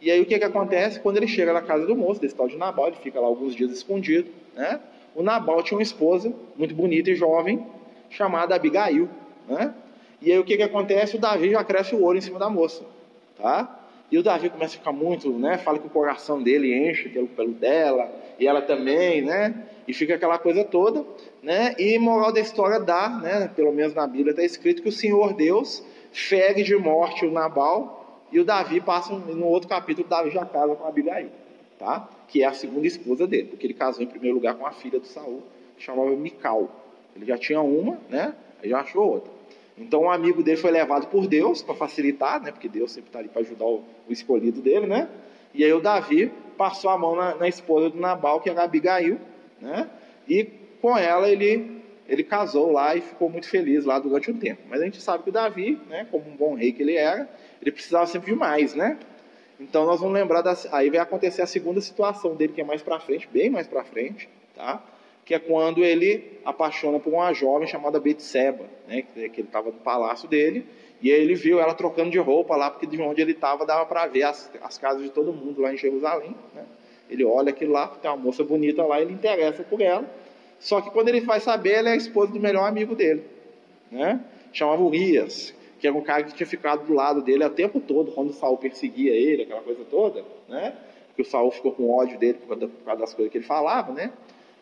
E 0.00 0.10
aí 0.10 0.20
o 0.20 0.26
que, 0.26 0.36
que 0.36 0.44
acontece? 0.44 0.98
Quando 0.98 1.16
ele 1.16 1.28
chega 1.28 1.52
na 1.52 1.62
casa 1.62 1.86
do 1.86 1.94
moço, 1.94 2.20
desse 2.20 2.34
tal 2.34 2.48
de 2.48 2.56
Nabal, 2.56 2.88
ele 2.88 2.96
fica 2.96 3.20
lá 3.20 3.26
alguns 3.26 3.54
dias 3.54 3.70
escondido, 3.70 4.28
né? 4.54 4.80
O 5.14 5.22
Nabal 5.22 5.62
tinha 5.62 5.78
uma 5.78 5.82
esposa 5.82 6.32
muito 6.56 6.74
bonita 6.74 7.10
e 7.10 7.14
jovem, 7.14 7.64
chamada 8.10 8.54
Abigail, 8.54 9.08
né? 9.48 9.72
E 10.20 10.32
aí 10.32 10.38
o 10.38 10.44
que, 10.44 10.56
que 10.56 10.62
acontece? 10.62 11.16
O 11.16 11.20
Davi 11.20 11.50
já 11.50 11.62
cresce 11.62 11.94
o 11.94 12.02
olho 12.02 12.18
em 12.18 12.20
cima 12.20 12.40
da 12.40 12.50
moça, 12.50 12.84
tá? 13.36 13.78
E 14.10 14.16
o 14.16 14.22
Davi 14.22 14.48
começa 14.48 14.74
a 14.74 14.78
ficar 14.78 14.92
muito, 14.92 15.30
né? 15.38 15.58
Fala 15.58 15.78
que 15.78 15.86
o 15.86 15.90
coração 15.90 16.42
dele 16.42 16.74
enche 16.74 17.08
pelo, 17.10 17.26
pelo 17.28 17.52
dela, 17.52 18.10
e 18.38 18.46
ela 18.46 18.62
também, 18.62 19.20
né? 19.20 19.66
E 19.86 19.92
fica 19.92 20.14
aquela 20.14 20.38
coisa 20.38 20.64
toda, 20.64 21.04
né? 21.42 21.74
E 21.78 21.98
moral 21.98 22.32
da 22.32 22.40
história 22.40 22.80
dá, 22.80 23.08
né? 23.08 23.50
Pelo 23.54 23.72
menos 23.72 23.94
na 23.94 24.06
Bíblia 24.06 24.30
está 24.30 24.42
escrito 24.42 24.82
que 24.82 24.88
o 24.88 24.92
Senhor 24.92 25.34
Deus 25.34 25.84
fere 26.10 26.62
de 26.62 26.74
morte 26.76 27.26
o 27.26 27.30
Nabal 27.30 28.22
e 28.32 28.40
o 28.40 28.44
Davi 28.44 28.80
passa 28.80 29.12
no 29.14 29.46
outro 29.46 29.68
capítulo, 29.68 30.08
Davi 30.08 30.30
já 30.30 30.44
casa 30.44 30.74
com 30.74 30.84
a 30.84 30.88
Abigail, 30.88 31.30
tá? 31.78 32.08
Que 32.28 32.42
é 32.42 32.46
a 32.46 32.52
segunda 32.52 32.86
esposa 32.86 33.26
dele, 33.26 33.48
porque 33.48 33.66
ele 33.66 33.74
casou 33.74 34.02
em 34.02 34.06
primeiro 34.06 34.34
lugar 34.34 34.54
com 34.54 34.66
a 34.66 34.72
filha 34.72 34.98
do 34.98 35.06
Saul, 35.06 35.42
que 35.76 35.82
chamava 35.82 36.10
Mical. 36.10 36.70
Ele 37.14 37.26
já 37.26 37.36
tinha 37.36 37.60
uma, 37.60 37.98
né? 38.08 38.34
Aí 38.62 38.70
já 38.70 38.80
achou 38.80 39.06
outra. 39.06 39.37
Então 39.80 40.02
um 40.02 40.10
amigo 40.10 40.42
dele 40.42 40.56
foi 40.56 40.70
levado 40.70 41.06
por 41.08 41.26
Deus 41.26 41.62
para 41.62 41.74
facilitar, 41.74 42.42
né? 42.42 42.52
Porque 42.52 42.68
Deus 42.68 42.92
sempre 42.92 43.08
está 43.08 43.18
ali 43.18 43.28
para 43.28 43.42
ajudar 43.42 43.66
o, 43.66 43.84
escolhido 44.08 44.60
dele, 44.60 44.86
né? 44.86 45.08
E 45.54 45.64
aí 45.64 45.72
o 45.72 45.80
Davi 45.80 46.30
passou 46.56 46.90
a 46.90 46.98
mão 46.98 47.16
na, 47.16 47.34
na 47.34 47.48
esposa 47.48 47.90
do 47.90 47.98
Nabal, 47.98 48.40
que 48.40 48.50
era 48.50 48.62
Abigail, 48.62 49.18
né? 49.60 49.88
E 50.28 50.44
com 50.80 50.96
ela 50.96 51.28
ele 51.28 51.78
ele 52.08 52.24
casou 52.24 52.72
lá 52.72 52.96
e 52.96 53.02
ficou 53.02 53.28
muito 53.28 53.46
feliz 53.46 53.84
lá 53.84 53.98
durante 53.98 54.30
um 54.30 54.38
tempo. 54.38 54.62
Mas 54.66 54.80
a 54.80 54.84
gente 54.84 55.00
sabe 55.00 55.24
que 55.24 55.28
o 55.28 55.32
Davi, 55.32 55.78
né, 55.90 56.06
como 56.10 56.26
um 56.26 56.34
bom 56.34 56.54
rei 56.54 56.72
que 56.72 56.82
ele 56.82 56.96
era, 56.96 57.28
ele 57.60 57.70
precisava 57.70 58.06
sempre 58.06 58.32
de 58.32 58.38
mais, 58.38 58.74
né? 58.74 58.98
Então 59.60 59.84
nós 59.84 60.00
vamos 60.00 60.14
lembrar 60.14 60.40
da, 60.40 60.56
aí 60.72 60.88
vai 60.88 61.00
acontecer 61.00 61.42
a 61.42 61.46
segunda 61.46 61.80
situação 61.82 62.34
dele 62.34 62.54
que 62.54 62.60
é 62.62 62.64
mais 62.64 62.80
para 62.80 62.98
frente, 62.98 63.28
bem 63.30 63.50
mais 63.50 63.66
para 63.66 63.84
frente, 63.84 64.28
tá? 64.54 64.82
Que 65.28 65.34
é 65.34 65.38
quando 65.38 65.84
ele 65.84 66.38
apaixona 66.42 66.98
por 66.98 67.12
uma 67.12 67.34
jovem 67.34 67.68
chamada 67.68 68.00
Betseba, 68.00 68.64
né, 68.88 69.02
que 69.02 69.20
ele 69.20 69.42
estava 69.42 69.66
no 69.66 69.76
palácio 69.76 70.26
dele, 70.26 70.64
e 71.02 71.12
aí 71.12 71.20
ele 71.20 71.34
viu 71.34 71.60
ela 71.60 71.74
trocando 71.74 72.08
de 72.08 72.18
roupa 72.18 72.56
lá, 72.56 72.70
porque 72.70 72.86
de 72.86 72.98
onde 72.98 73.20
ele 73.20 73.32
estava 73.32 73.66
dava 73.66 73.84
para 73.84 74.06
ver 74.06 74.22
as, 74.22 74.50
as, 74.62 74.78
casas 74.78 75.02
de 75.02 75.10
todo 75.10 75.30
mundo 75.30 75.60
lá 75.60 75.70
em 75.70 75.76
Jerusalém. 75.76 76.34
Né? 76.54 76.64
Ele 77.10 77.26
olha 77.26 77.50
aquilo 77.50 77.72
lá, 77.72 77.88
tem 77.88 78.10
uma 78.10 78.16
moça 78.16 78.42
bonita 78.42 78.82
lá, 78.86 79.02
ele 79.02 79.12
interessa 79.12 79.62
por 79.62 79.82
ela. 79.82 80.10
Só 80.58 80.80
que 80.80 80.90
quando 80.90 81.10
ele 81.10 81.20
vai 81.20 81.40
saber, 81.40 81.72
ela 81.72 81.90
é 81.90 81.92
a 81.92 81.96
esposa 81.96 82.32
do 82.32 82.40
melhor 82.40 82.66
amigo 82.66 82.94
dele, 82.94 83.22
né? 83.92 84.24
chamava 84.50 84.82
Urias, 84.82 85.52
que 85.78 85.86
era 85.86 85.94
um 85.94 86.00
cara 86.00 86.22
que 86.22 86.32
tinha 86.32 86.46
ficado 86.46 86.86
do 86.86 86.94
lado 86.94 87.20
dele 87.20 87.44
o 87.44 87.50
tempo 87.50 87.80
todo, 87.80 88.12
quando 88.12 88.32
Saul 88.32 88.56
perseguia 88.56 89.12
ele, 89.12 89.42
aquela 89.42 89.60
coisa 89.60 89.84
toda, 89.90 90.24
né? 90.48 90.74
que 91.14 91.20
o 91.20 91.24
Saul 91.26 91.50
ficou 91.50 91.72
com 91.72 91.90
ódio 91.90 92.18
dele 92.18 92.38
por 92.38 92.56
causa 92.86 93.00
das 93.02 93.12
coisas 93.12 93.30
que 93.30 93.36
ele 93.36 93.44
falava, 93.44 93.92
né? 93.92 94.10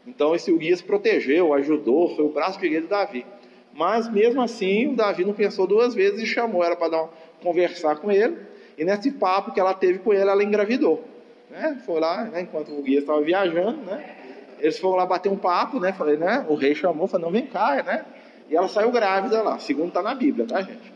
Então 0.07 0.35
esse 0.35 0.53
Urias 0.53 0.81
protegeu, 0.81 1.53
ajudou, 1.55 2.15
foi 2.15 2.25
o 2.25 2.29
braço 2.29 2.61
direito 2.61 2.85
de 2.85 2.91
Davi. 2.91 3.27
Mas 3.73 4.09
mesmo 4.11 4.41
assim, 4.41 4.89
o 4.89 4.97
Davi 4.97 5.25
não 5.25 5.35
pensou 5.35 5.67
duas 5.67 5.95
vezes 5.95 6.23
e 6.23 6.27
chamou 6.27 6.65
ela 6.65 6.77
para 6.77 7.09
conversar 7.43 7.97
com 7.97 8.11
ele. 8.11 8.39
E 8.79 8.85
nesse 8.85 9.11
papo 9.11 9.53
que 9.53 9.61
ela 9.61 9.75
teve 9.75 9.99
com 9.99 10.13
ele, 10.13 10.23
ela 10.23 10.43
engravidou. 10.43 11.05
Né? 11.51 11.81
Foi 11.85 12.01
lá, 12.01 12.25
né, 12.25 12.43
enquanto 12.43 12.71
o 12.71 12.81
Urias 12.81 13.03
estava 13.03 13.21
viajando, 13.21 13.79
né? 13.83 14.17
Eles 14.59 14.79
foram 14.79 14.97
lá 14.97 15.07
bater 15.07 15.31
um 15.31 15.37
papo, 15.37 15.79
né? 15.79 15.93
Falei, 15.93 16.17
né? 16.17 16.47
O 16.49 16.55
rei 16.55 16.75
chamou, 16.75 17.07
falou, 17.07 17.27
não, 17.27 17.33
vem 17.33 17.47
cá, 17.47 17.83
né? 17.83 18.05
E 18.49 18.57
ela 18.57 18.69
saiu 18.69 18.91
grávida 18.91 19.43
lá, 19.43 19.59
segundo 19.59 19.89
está 19.89 20.03
na 20.03 20.15
Bíblia, 20.15 20.47
tá, 20.47 20.63
gente? 20.63 20.93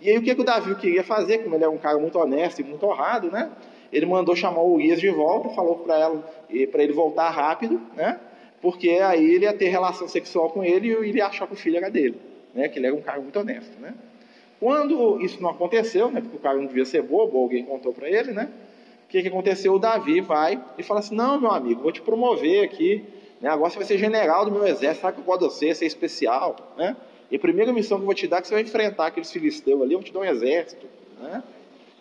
E 0.00 0.10
aí 0.10 0.18
o 0.18 0.22
que, 0.22 0.34
que 0.34 0.40
o 0.40 0.44
Davi 0.44 0.74
queria 0.74 1.04
fazer, 1.04 1.38
como 1.38 1.54
ele 1.54 1.64
é 1.64 1.68
um 1.68 1.78
cara 1.78 1.98
muito 1.98 2.18
honesto 2.18 2.60
e 2.60 2.64
muito 2.64 2.84
honrado, 2.84 3.30
né? 3.30 3.50
Ele 3.92 4.06
mandou 4.06 4.34
chamar 4.34 4.60
o 4.60 4.74
Urias 4.74 5.00
de 5.00 5.08
volta, 5.10 5.50
falou 5.50 5.76
para 5.78 6.82
ele 6.82 6.92
voltar 6.92 7.30
rápido, 7.30 7.80
né? 7.94 8.18
Porque 8.64 8.88
aí 8.88 9.34
ele 9.34 9.44
ia 9.44 9.52
ter 9.52 9.68
relação 9.68 10.08
sexual 10.08 10.48
com 10.48 10.64
ele 10.64 10.88
e 10.88 10.92
ele 10.92 11.18
ia 11.18 11.26
achar 11.26 11.46
que 11.46 11.52
o 11.52 11.56
filho 11.56 11.76
era 11.76 11.90
dele, 11.90 12.18
né? 12.54 12.66
que 12.66 12.78
ele 12.78 12.86
era 12.86 12.96
um 12.96 13.02
cara 13.02 13.20
muito 13.20 13.38
honesto. 13.38 13.78
Né? 13.78 13.92
Quando 14.58 15.20
isso 15.20 15.42
não 15.42 15.50
aconteceu, 15.50 16.10
né? 16.10 16.22
porque 16.22 16.38
o 16.38 16.40
cara 16.40 16.56
não 16.56 16.64
devia 16.64 16.86
ser 16.86 17.02
bobo, 17.02 17.36
alguém 17.36 17.62
contou 17.62 17.92
para 17.92 18.08
ele, 18.08 18.32
né? 18.32 18.48
o 19.04 19.08
que, 19.08 19.20
que 19.20 19.28
aconteceu? 19.28 19.74
O 19.74 19.78
Davi 19.78 20.22
vai 20.22 20.58
e 20.78 20.82
fala 20.82 21.00
assim: 21.00 21.14
Não, 21.14 21.38
meu 21.38 21.50
amigo, 21.50 21.82
vou 21.82 21.92
te 21.92 22.00
promover 22.00 22.64
aqui, 22.64 23.04
né? 23.38 23.50
agora 23.50 23.68
você 23.68 23.76
vai 23.76 23.86
ser 23.86 23.98
general 23.98 24.46
do 24.46 24.50
meu 24.50 24.66
exército, 24.66 25.02
sabe 25.02 25.16
que 25.16 25.20
eu 25.20 25.26
gosto 25.26 25.40
de 25.40 25.54
você, 25.54 25.74
ser 25.74 25.84
especial. 25.84 26.56
Né? 26.78 26.96
E 27.30 27.36
a 27.36 27.38
primeira 27.38 27.70
missão 27.70 27.98
que 27.98 28.02
eu 28.02 28.06
vou 28.06 28.14
te 28.14 28.26
dar 28.26 28.38
é 28.38 28.40
que 28.40 28.48
você 28.48 28.54
vai 28.54 28.62
enfrentar 28.62 29.08
aqueles 29.08 29.30
filisteus 29.30 29.82
ali, 29.82 29.92
eu 29.92 29.98
vou 29.98 30.06
te 30.06 30.12
dar 30.12 30.20
um 30.20 30.24
exército. 30.24 30.86
Né? 31.20 31.42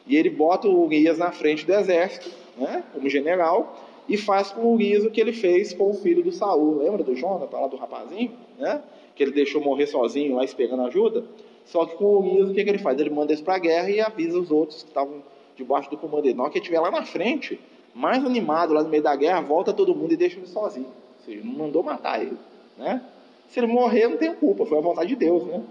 E 0.08 0.16
ele 0.16 0.30
bota 0.30 0.70
o 0.70 0.86
Urias 0.86 1.18
na 1.18 1.34
frente 1.34 1.66
do 1.66 1.74
exército, 1.74 2.32
né? 2.56 2.86
como 2.94 3.10
general, 3.10 3.78
e 4.08 4.18
faz 4.18 4.52
com 4.52 4.62
o 4.62 4.74
Urias 4.74 5.04
o 5.04 5.12
que 5.12 5.22
ele 5.22 5.34
fez 5.34 5.74
com 5.74 5.90
o 5.90 5.94
filho 5.94 6.24
do 6.24 6.32
Saul. 6.32 6.80
Lembra 6.80 7.04
do 7.04 7.16
Jonathan, 7.16 7.58
lá 7.58 7.68
do 7.68 7.78
rapazinho? 7.78 8.32
Né? 8.58 8.82
Que 9.16 9.24
ele 9.24 9.32
deixou 9.32 9.62
morrer 9.62 9.88
sozinho 9.88 10.36
lá 10.36 10.44
esperando 10.44 10.84
ajuda? 10.84 11.24
Só 11.66 11.86
que 11.86 11.96
com 11.96 12.06
o 12.06 12.20
Urias, 12.20 12.50
o 12.50 12.54
que, 12.54 12.64
que 12.64 12.70
ele 12.70 12.78
faz? 12.78 13.00
Ele 13.00 13.10
manda 13.10 13.32
eles 13.32 13.42
para 13.42 13.56
a 13.56 13.60
guerra 13.60 13.90
e 13.90 14.02
avisa 14.02 14.38
os 14.38 14.52
outros 14.52 14.84
que 14.84 14.90
estavam 14.90 15.24
debaixo 15.56 15.90
do 15.90 15.98
comando 15.98 16.24
dele. 16.24 16.36
Na 16.36 16.44
hora 16.44 16.52
que 16.52 16.60
estiver 16.60 16.80
lá 16.80 16.92
na 16.92 17.04
frente, 17.04 17.60
mais 17.94 18.24
animado 18.26 18.74
lá 18.74 18.84
no 18.84 18.90
meio 18.90 19.04
da 19.04 19.16
guerra, 19.16 19.42
volta 19.42 19.72
todo 19.72 19.96
mundo 19.96 20.14
e 20.14 20.18
deixa 20.18 20.38
ele 20.38 20.48
sozinho. 20.48 20.88
Ou 20.88 21.26
seja, 21.26 21.42
não 21.46 21.54
mandou 21.54 21.84
matar 21.84 22.22
ele. 22.22 22.38
Né? 22.78 23.02
Se 23.48 23.60
ele 23.60 23.68
morrer, 23.68 24.08
não 24.08 24.18
tem 24.18 24.34
culpa, 24.36 24.66
foi 24.66 24.78
a 24.78 24.82
vontade 24.82 25.10
de 25.10 25.16
Deus. 25.16 25.44
Né? 25.46 25.62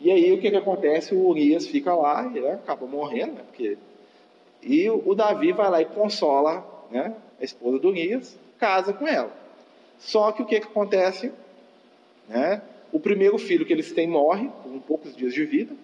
E 0.00 0.10
aí 0.10 0.32
o 0.32 0.40
que, 0.40 0.50
que 0.50 0.56
acontece? 0.56 1.14
O 1.14 1.28
Urias 1.28 1.66
fica 1.66 1.94
lá, 1.94 2.30
ele 2.34 2.48
acaba 2.48 2.86
morrendo, 2.86 3.34
né? 3.34 3.42
Porque... 3.46 3.76
e 4.62 4.88
o 4.88 5.14
Davi 5.14 5.52
vai 5.52 5.70
lá 5.70 5.82
e 5.82 5.84
consola 5.84 6.73
né, 6.90 7.14
a 7.40 7.44
esposa 7.44 7.78
do 7.78 7.88
Urias, 7.88 8.38
casa 8.58 8.92
com 8.92 9.06
ela. 9.06 9.32
Só 9.98 10.32
que 10.32 10.42
o 10.42 10.46
que, 10.46 10.60
que 10.60 10.66
acontece? 10.66 11.32
Né, 12.28 12.62
o 12.92 13.00
primeiro 13.00 13.38
filho 13.38 13.66
que 13.66 13.72
eles 13.72 13.92
têm 13.92 14.06
morre, 14.06 14.48
com 14.62 14.78
poucos 14.80 15.16
dias 15.16 15.34
de 15.34 15.44
vida, 15.44 15.74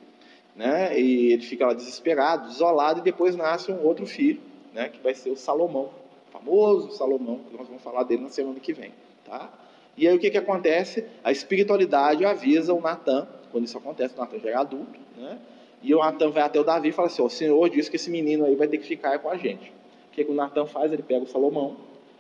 né, 0.55 0.99
e 0.99 1.33
ele 1.33 1.43
fica 1.43 1.67
lá 1.67 1.75
desesperado, 1.75 2.51
isolado, 2.51 3.01
e 3.01 3.03
depois 3.03 3.37
nasce 3.37 3.73
um 3.73 3.85
outro 3.85 4.07
filho, 4.07 4.41
né, 4.73 4.89
que 4.89 5.01
vai 5.01 5.15
ser 5.15 5.31
o 5.31 5.37
Salomão, 5.37 5.91
o 6.29 6.33
famoso 6.33 6.93
Salomão, 6.93 7.41
que 7.49 7.57
nós 7.57 7.67
vamos 7.67 7.83
falar 7.83 8.05
dele 8.05 8.23
na 8.23 8.29
semana 8.29 8.59
que 8.61 8.73
vem. 8.73 8.93
Tá? 9.25 9.51
E 9.97 10.07
aí 10.09 10.15
o 10.15 10.19
que, 10.19 10.31
que 10.31 10.39
acontece? 10.39 11.05
A 11.23 11.31
espiritualidade 11.31 12.25
avisa 12.25 12.73
o 12.73 12.81
Natan, 12.81 13.29
quando 13.51 13.65
isso 13.65 13.77
acontece, 13.77 14.15
o 14.15 14.19
Natan 14.19 14.39
já 14.39 14.51
é 14.51 14.55
adulto, 14.55 14.99
né? 15.17 15.39
E 15.83 15.95
o 15.95 15.99
Natan 15.99 16.31
vai 16.31 16.43
até 16.43 16.61
o 16.61 16.65
Davi 16.65 16.89
e 16.89 16.93
fala 16.93 17.09
assim: 17.09 17.23
o 17.23 17.29
Senhor 17.29 17.69
disse 17.71 17.91
que 17.91 17.97
esse 17.97 18.11
menino 18.11 18.45
aí 18.45 18.55
vai 18.55 18.69
ter 18.69 18.79
que 18.79 18.87
ficar 18.87 19.19
com 19.19 19.29
a 19.29 19.37
gente. 19.37 19.73
Que, 20.21 20.25
que 20.25 20.33
o 20.33 20.35
Natan 20.35 20.67
faz? 20.67 20.93
Ele 20.93 21.03
pega 21.03 21.25
o 21.25 21.27
Salomão 21.27 21.77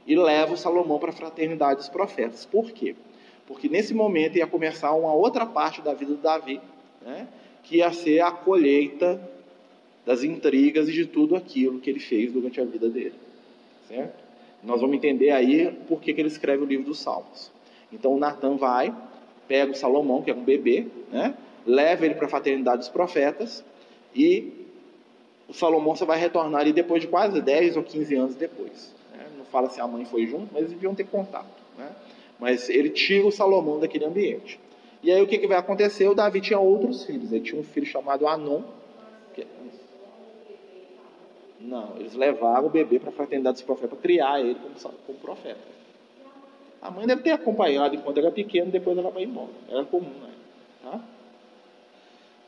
e 0.06 0.16
leva 0.16 0.54
o 0.54 0.56
Salomão 0.56 0.98
para 0.98 1.10
a 1.10 1.12
fraternidade 1.12 1.80
dos 1.80 1.88
profetas. 1.88 2.46
Por 2.46 2.70
quê? 2.70 2.96
Porque 3.46 3.68
nesse 3.68 3.92
momento 3.92 4.38
ia 4.38 4.46
começar 4.46 4.94
uma 4.94 5.12
outra 5.12 5.44
parte 5.44 5.82
da 5.82 5.92
vida 5.92 6.14
do 6.14 6.22
Davi, 6.22 6.60
né? 7.02 7.28
que 7.62 7.76
ia 7.76 7.92
ser 7.92 8.20
a 8.20 8.30
colheita 8.30 9.20
das 10.06 10.24
intrigas 10.24 10.88
e 10.88 10.92
de 10.92 11.04
tudo 11.04 11.36
aquilo 11.36 11.78
que 11.78 11.90
ele 11.90 12.00
fez 12.00 12.32
durante 12.32 12.58
a 12.58 12.64
vida 12.64 12.88
dele. 12.88 13.14
Certo? 13.86 14.24
Nós 14.64 14.80
vamos 14.80 14.96
entender 14.96 15.30
aí 15.30 15.70
por 15.86 16.00
que, 16.00 16.14
que 16.14 16.20
ele 16.22 16.28
escreve 16.28 16.62
o 16.62 16.66
livro 16.66 16.86
dos 16.86 17.00
Salmos. 17.00 17.52
Então 17.92 18.14
o 18.14 18.18
Natan 18.18 18.56
vai, 18.56 18.94
pega 19.46 19.72
o 19.72 19.74
Salomão, 19.74 20.22
que 20.22 20.30
é 20.30 20.34
um 20.34 20.42
bebê, 20.42 20.86
né? 21.12 21.34
leva 21.66 22.06
ele 22.06 22.14
para 22.14 22.26
a 22.26 22.30
fraternidade 22.30 22.78
dos 22.78 22.88
profetas 22.88 23.62
e 24.14 24.59
o 25.50 25.52
Salomão 25.52 25.96
só 25.96 26.06
vai 26.06 26.16
retornar 26.16 26.60
ali 26.60 26.72
depois 26.72 27.02
de 27.02 27.08
quase 27.08 27.42
10 27.42 27.76
ou 27.76 27.82
15 27.82 28.14
anos 28.14 28.34
depois. 28.36 28.94
Né? 29.12 29.26
Não 29.36 29.44
fala 29.44 29.68
se 29.68 29.80
a 29.80 29.86
mãe 29.86 30.04
foi 30.04 30.24
junto, 30.24 30.46
mas 30.52 30.62
eles 30.62 30.70
deviam 30.70 30.94
ter 30.94 31.04
contato. 31.04 31.48
Né? 31.76 31.90
Mas 32.38 32.68
ele 32.70 32.88
tira 32.88 33.26
o 33.26 33.32
Salomão 33.32 33.80
daquele 33.80 34.04
ambiente. 34.04 34.60
E 35.02 35.10
aí 35.10 35.20
o 35.20 35.26
que, 35.26 35.38
que 35.38 35.48
vai 35.48 35.58
acontecer? 35.58 36.06
O 36.06 36.14
Davi 36.14 36.40
tinha 36.40 36.60
outros 36.60 37.04
filhos. 37.04 37.32
Ele 37.32 37.40
tinha 37.40 37.60
um 37.60 37.64
filho 37.64 37.84
chamado 37.84 38.28
Anon. 38.28 38.62
Que... 39.34 39.44
Não, 41.60 41.96
eles 41.96 42.14
levaram 42.14 42.66
o 42.66 42.70
bebê 42.70 43.00
para 43.00 43.08
a 43.08 43.12
fraternidade 43.12 43.54
dos 43.54 43.62
profetas 43.62 43.90
para 43.90 43.98
criar 43.98 44.40
ele 44.40 44.54
como, 44.54 44.94
como 45.04 45.18
profeta. 45.18 45.58
A 46.80 46.92
mãe 46.92 47.08
deve 47.08 47.22
ter 47.22 47.32
acompanhado 47.32 47.96
enquanto 47.96 48.18
era 48.18 48.30
pequeno, 48.30 48.70
depois 48.70 48.96
ela 48.96 49.10
vai 49.10 49.24
embora. 49.24 49.50
Era 49.68 49.84
comum, 49.84 50.12
né? 50.22 50.30
Tá? 50.84 51.00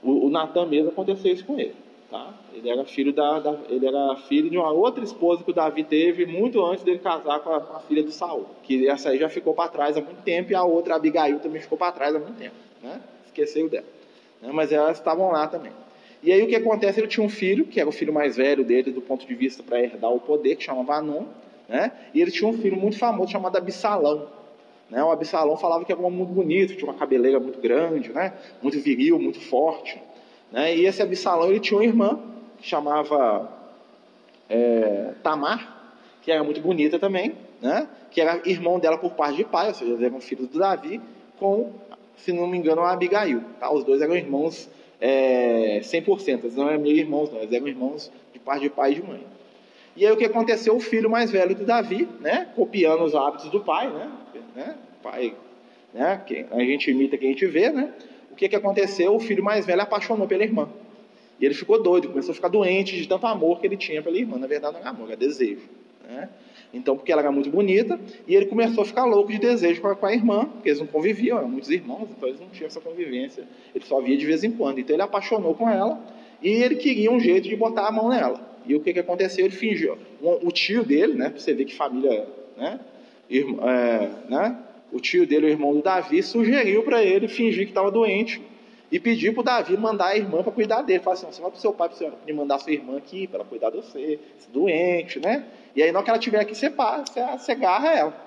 O, 0.02 0.26
o 0.26 0.30
Natan 0.30 0.66
mesmo 0.66 0.90
aconteceu 0.90 1.32
isso 1.32 1.44
com 1.44 1.58
ele. 1.58 1.74
Tá? 2.12 2.30
Ele, 2.52 2.68
era 2.68 2.84
filho 2.84 3.10
da, 3.10 3.40
da, 3.40 3.56
ele 3.70 3.86
era 3.86 4.14
filho 4.28 4.50
de 4.50 4.58
uma 4.58 4.70
outra 4.70 5.02
esposa 5.02 5.42
que 5.42 5.50
o 5.50 5.54
Davi 5.54 5.82
teve 5.82 6.26
muito 6.26 6.62
antes 6.62 6.84
dele 6.84 6.98
casar 6.98 7.40
com 7.40 7.50
a, 7.50 7.58
com 7.58 7.74
a 7.74 7.80
filha 7.80 8.02
do 8.02 8.12
Saul. 8.12 8.44
Que 8.62 8.86
essa 8.86 9.08
aí 9.08 9.18
já 9.18 9.30
ficou 9.30 9.54
para 9.54 9.70
trás 9.70 9.96
há 9.96 10.02
muito 10.02 10.22
tempo 10.22 10.52
e 10.52 10.54
a 10.54 10.62
outra, 10.62 10.92
a 10.92 10.96
Abigail, 10.98 11.38
também 11.38 11.62
ficou 11.62 11.78
para 11.78 11.90
trás 11.90 12.14
há 12.14 12.18
muito 12.18 12.36
tempo. 12.36 12.54
Né? 12.82 13.00
Esqueceu 13.24 13.66
dela. 13.66 13.86
Né? 14.42 14.50
Mas 14.52 14.70
elas 14.70 14.98
estavam 14.98 15.32
lá 15.32 15.46
também. 15.46 15.72
E 16.22 16.30
aí 16.30 16.42
o 16.42 16.46
que 16.46 16.54
acontece? 16.54 17.00
Ele 17.00 17.08
tinha 17.08 17.24
um 17.24 17.30
filho, 17.30 17.64
que 17.64 17.80
era 17.80 17.88
o 17.88 17.92
filho 17.92 18.12
mais 18.12 18.36
velho 18.36 18.62
dele 18.62 18.92
do 18.92 19.00
ponto 19.00 19.26
de 19.26 19.34
vista 19.34 19.62
para 19.62 19.80
herdar 19.80 20.12
o 20.12 20.20
poder, 20.20 20.56
que 20.56 20.64
chamava 20.64 20.96
Anon. 20.96 21.24
Né? 21.66 21.92
E 22.12 22.20
ele 22.20 22.30
tinha 22.30 22.46
um 22.46 22.52
filho 22.52 22.76
muito 22.76 22.98
famoso 22.98 23.32
chamado 23.32 23.56
Absalão. 23.56 24.28
Né? 24.90 25.02
O 25.02 25.10
Absalão 25.10 25.56
falava 25.56 25.82
que 25.82 25.90
era 25.90 26.02
muito 26.10 26.34
bonito, 26.34 26.76
tinha 26.76 26.90
uma 26.90 26.98
cabeleira 26.98 27.40
muito 27.40 27.58
grande, 27.58 28.12
né? 28.12 28.34
muito 28.60 28.78
viril, 28.78 29.18
muito 29.18 29.40
forte. 29.40 29.98
Né? 30.52 30.76
E 30.76 30.86
esse 30.86 31.02
Absalão 31.02 31.48
ele 31.48 31.58
tinha 31.58 31.78
uma 31.78 31.84
irmã 31.84 32.20
que 32.58 32.68
chamava 32.68 33.50
é, 34.48 35.12
Tamar, 35.22 35.94
que 36.20 36.30
era 36.30 36.44
muito 36.44 36.60
bonita 36.60 36.98
também, 36.98 37.34
né? 37.60 37.88
que 38.10 38.20
era 38.20 38.40
irmão 38.44 38.78
dela 38.78 38.98
por 38.98 39.12
parte 39.12 39.36
de 39.36 39.44
pai, 39.44 39.68
ou 39.68 39.74
seja, 39.74 39.90
eles 39.90 40.02
eram 40.02 40.20
filhos 40.20 40.46
do 40.48 40.58
Davi, 40.58 41.00
com, 41.38 41.72
se 42.16 42.32
não 42.32 42.46
me 42.46 42.58
engano, 42.58 42.82
a 42.82 42.92
Abigail. 42.92 43.42
Tá? 43.58 43.72
Os 43.72 43.82
dois 43.82 44.02
eram 44.02 44.14
irmãos 44.14 44.68
é, 45.00 45.80
100%, 45.82 46.44
eles 46.44 46.54
não 46.54 46.68
eram 46.68 46.80
meio 46.80 46.96
irmãos, 46.96 47.32
não, 47.32 47.38
eles 47.40 47.52
eram 47.52 47.66
irmãos 47.66 48.12
de 48.32 48.38
parte 48.38 48.62
de 48.62 48.70
pai 48.70 48.92
e 48.92 48.94
de 48.96 49.02
mãe. 49.02 49.26
E 49.96 50.06
aí 50.06 50.12
o 50.12 50.16
que 50.16 50.24
aconteceu? 50.24 50.76
O 50.76 50.80
filho 50.80 51.10
mais 51.10 51.30
velho 51.30 51.54
do 51.54 51.64
Davi, 51.64 52.08
né, 52.20 52.48
copiando 52.54 53.02
os 53.02 53.14
hábitos 53.14 53.50
do 53.50 53.60
pai, 53.60 53.90
né, 53.90 54.10
né 54.54 54.74
pai, 55.02 55.34
né, 55.92 56.22
a 56.50 56.60
gente 56.60 56.90
imita 56.90 57.18
quem 57.18 57.30
a 57.30 57.32
gente 57.32 57.46
vê, 57.46 57.70
né, 57.70 57.92
o 58.32 58.34
que, 58.34 58.48
que 58.48 58.56
aconteceu? 58.56 59.14
O 59.14 59.20
filho 59.20 59.44
mais 59.44 59.66
velho 59.66 59.82
apaixonou 59.82 60.26
pela 60.26 60.42
irmã. 60.42 60.68
E 61.38 61.44
ele 61.44 61.54
ficou 61.54 61.80
doido, 61.82 62.08
começou 62.08 62.32
a 62.32 62.34
ficar 62.34 62.48
doente 62.48 62.96
de 62.96 63.06
tanto 63.06 63.26
amor 63.26 63.60
que 63.60 63.66
ele 63.66 63.76
tinha 63.76 64.02
pela 64.02 64.16
irmã. 64.16 64.38
Na 64.38 64.46
verdade, 64.46 64.74
não 64.74 64.80
era 64.80 64.90
amor, 64.90 65.08
era 65.08 65.16
desejo. 65.16 65.68
Né? 66.08 66.28
Então, 66.72 66.96
porque 66.96 67.12
ela 67.12 67.20
era 67.20 67.30
muito 67.30 67.50
bonita, 67.50 68.00
e 68.26 68.34
ele 68.34 68.46
começou 68.46 68.82
a 68.82 68.86
ficar 68.86 69.04
louco 69.04 69.30
de 69.30 69.38
desejo 69.38 69.82
com 69.82 69.88
a, 69.88 69.94
com 69.94 70.06
a 70.06 70.12
irmã, 70.14 70.46
porque 70.46 70.70
eles 70.70 70.80
não 70.80 70.86
conviviam, 70.86 71.36
eram 71.36 71.48
muitos 71.48 71.68
irmãos, 71.68 72.08
então 72.16 72.28
eles 72.28 72.40
não 72.40 72.48
tinham 72.48 72.66
essa 72.66 72.80
convivência. 72.80 73.44
Ele 73.74 73.84
só 73.84 74.00
via 74.00 74.16
de 74.16 74.24
vez 74.24 74.42
em 74.42 74.50
quando. 74.50 74.78
Então, 74.78 74.96
ele 74.96 75.02
apaixonou 75.02 75.54
com 75.54 75.68
ela, 75.68 76.00
e 76.40 76.48
ele 76.48 76.76
queria 76.76 77.10
um 77.10 77.20
jeito 77.20 77.48
de 77.48 77.56
botar 77.56 77.86
a 77.86 77.92
mão 77.92 78.08
nela. 78.08 78.40
E 78.64 78.74
o 78.74 78.80
que, 78.80 78.92
que 78.92 79.00
aconteceu? 79.00 79.44
Ele 79.44 79.54
fingiu. 79.54 79.98
O, 80.22 80.48
o 80.48 80.52
tio 80.52 80.84
dele, 80.84 81.14
né, 81.14 81.28
para 81.28 81.38
você 81.38 81.52
ver 81.52 81.66
que 81.66 81.74
família, 81.74 82.26
né, 82.56 82.80
irmã, 83.28 83.62
é, 83.68 84.10
né 84.30 84.58
o 84.92 85.00
tio 85.00 85.26
dele, 85.26 85.46
o 85.46 85.48
irmão 85.48 85.72
do 85.72 85.82
Davi, 85.82 86.22
sugeriu 86.22 86.82
para 86.82 87.02
ele 87.02 87.26
fingir 87.26 87.64
que 87.64 87.70
estava 87.70 87.90
doente 87.90 88.40
e 88.90 89.00
pediu 89.00 89.32
para 89.32 89.40
o 89.40 89.44
Davi 89.44 89.76
mandar 89.76 90.08
a 90.08 90.16
irmã 90.16 90.42
para 90.42 90.52
cuidar 90.52 90.82
dele. 90.82 91.00
Falou 91.00 91.18
assim: 91.18 91.26
você 91.26 91.40
vai 91.40 91.50
para 91.50 91.58
o 91.58 91.60
seu 91.60 91.72
pai 91.72 91.88
para 91.88 92.12
me 92.26 92.32
mandar 92.34 92.58
sua 92.58 92.72
irmã 92.72 92.98
aqui 92.98 93.26
para 93.26 93.42
cuidar 93.42 93.70
de 93.70 93.76
você, 93.76 94.20
doente, 94.52 95.18
né? 95.18 95.46
E 95.74 95.82
aí, 95.82 95.90
na 95.90 95.98
hora 95.98 96.04
que 96.04 96.10
ela 96.10 96.18
tiver 96.18 96.40
aqui, 96.40 96.54
você, 96.54 96.68
passa, 96.68 97.38
você 97.38 97.52
agarra 97.52 97.88
ela. 97.94 98.26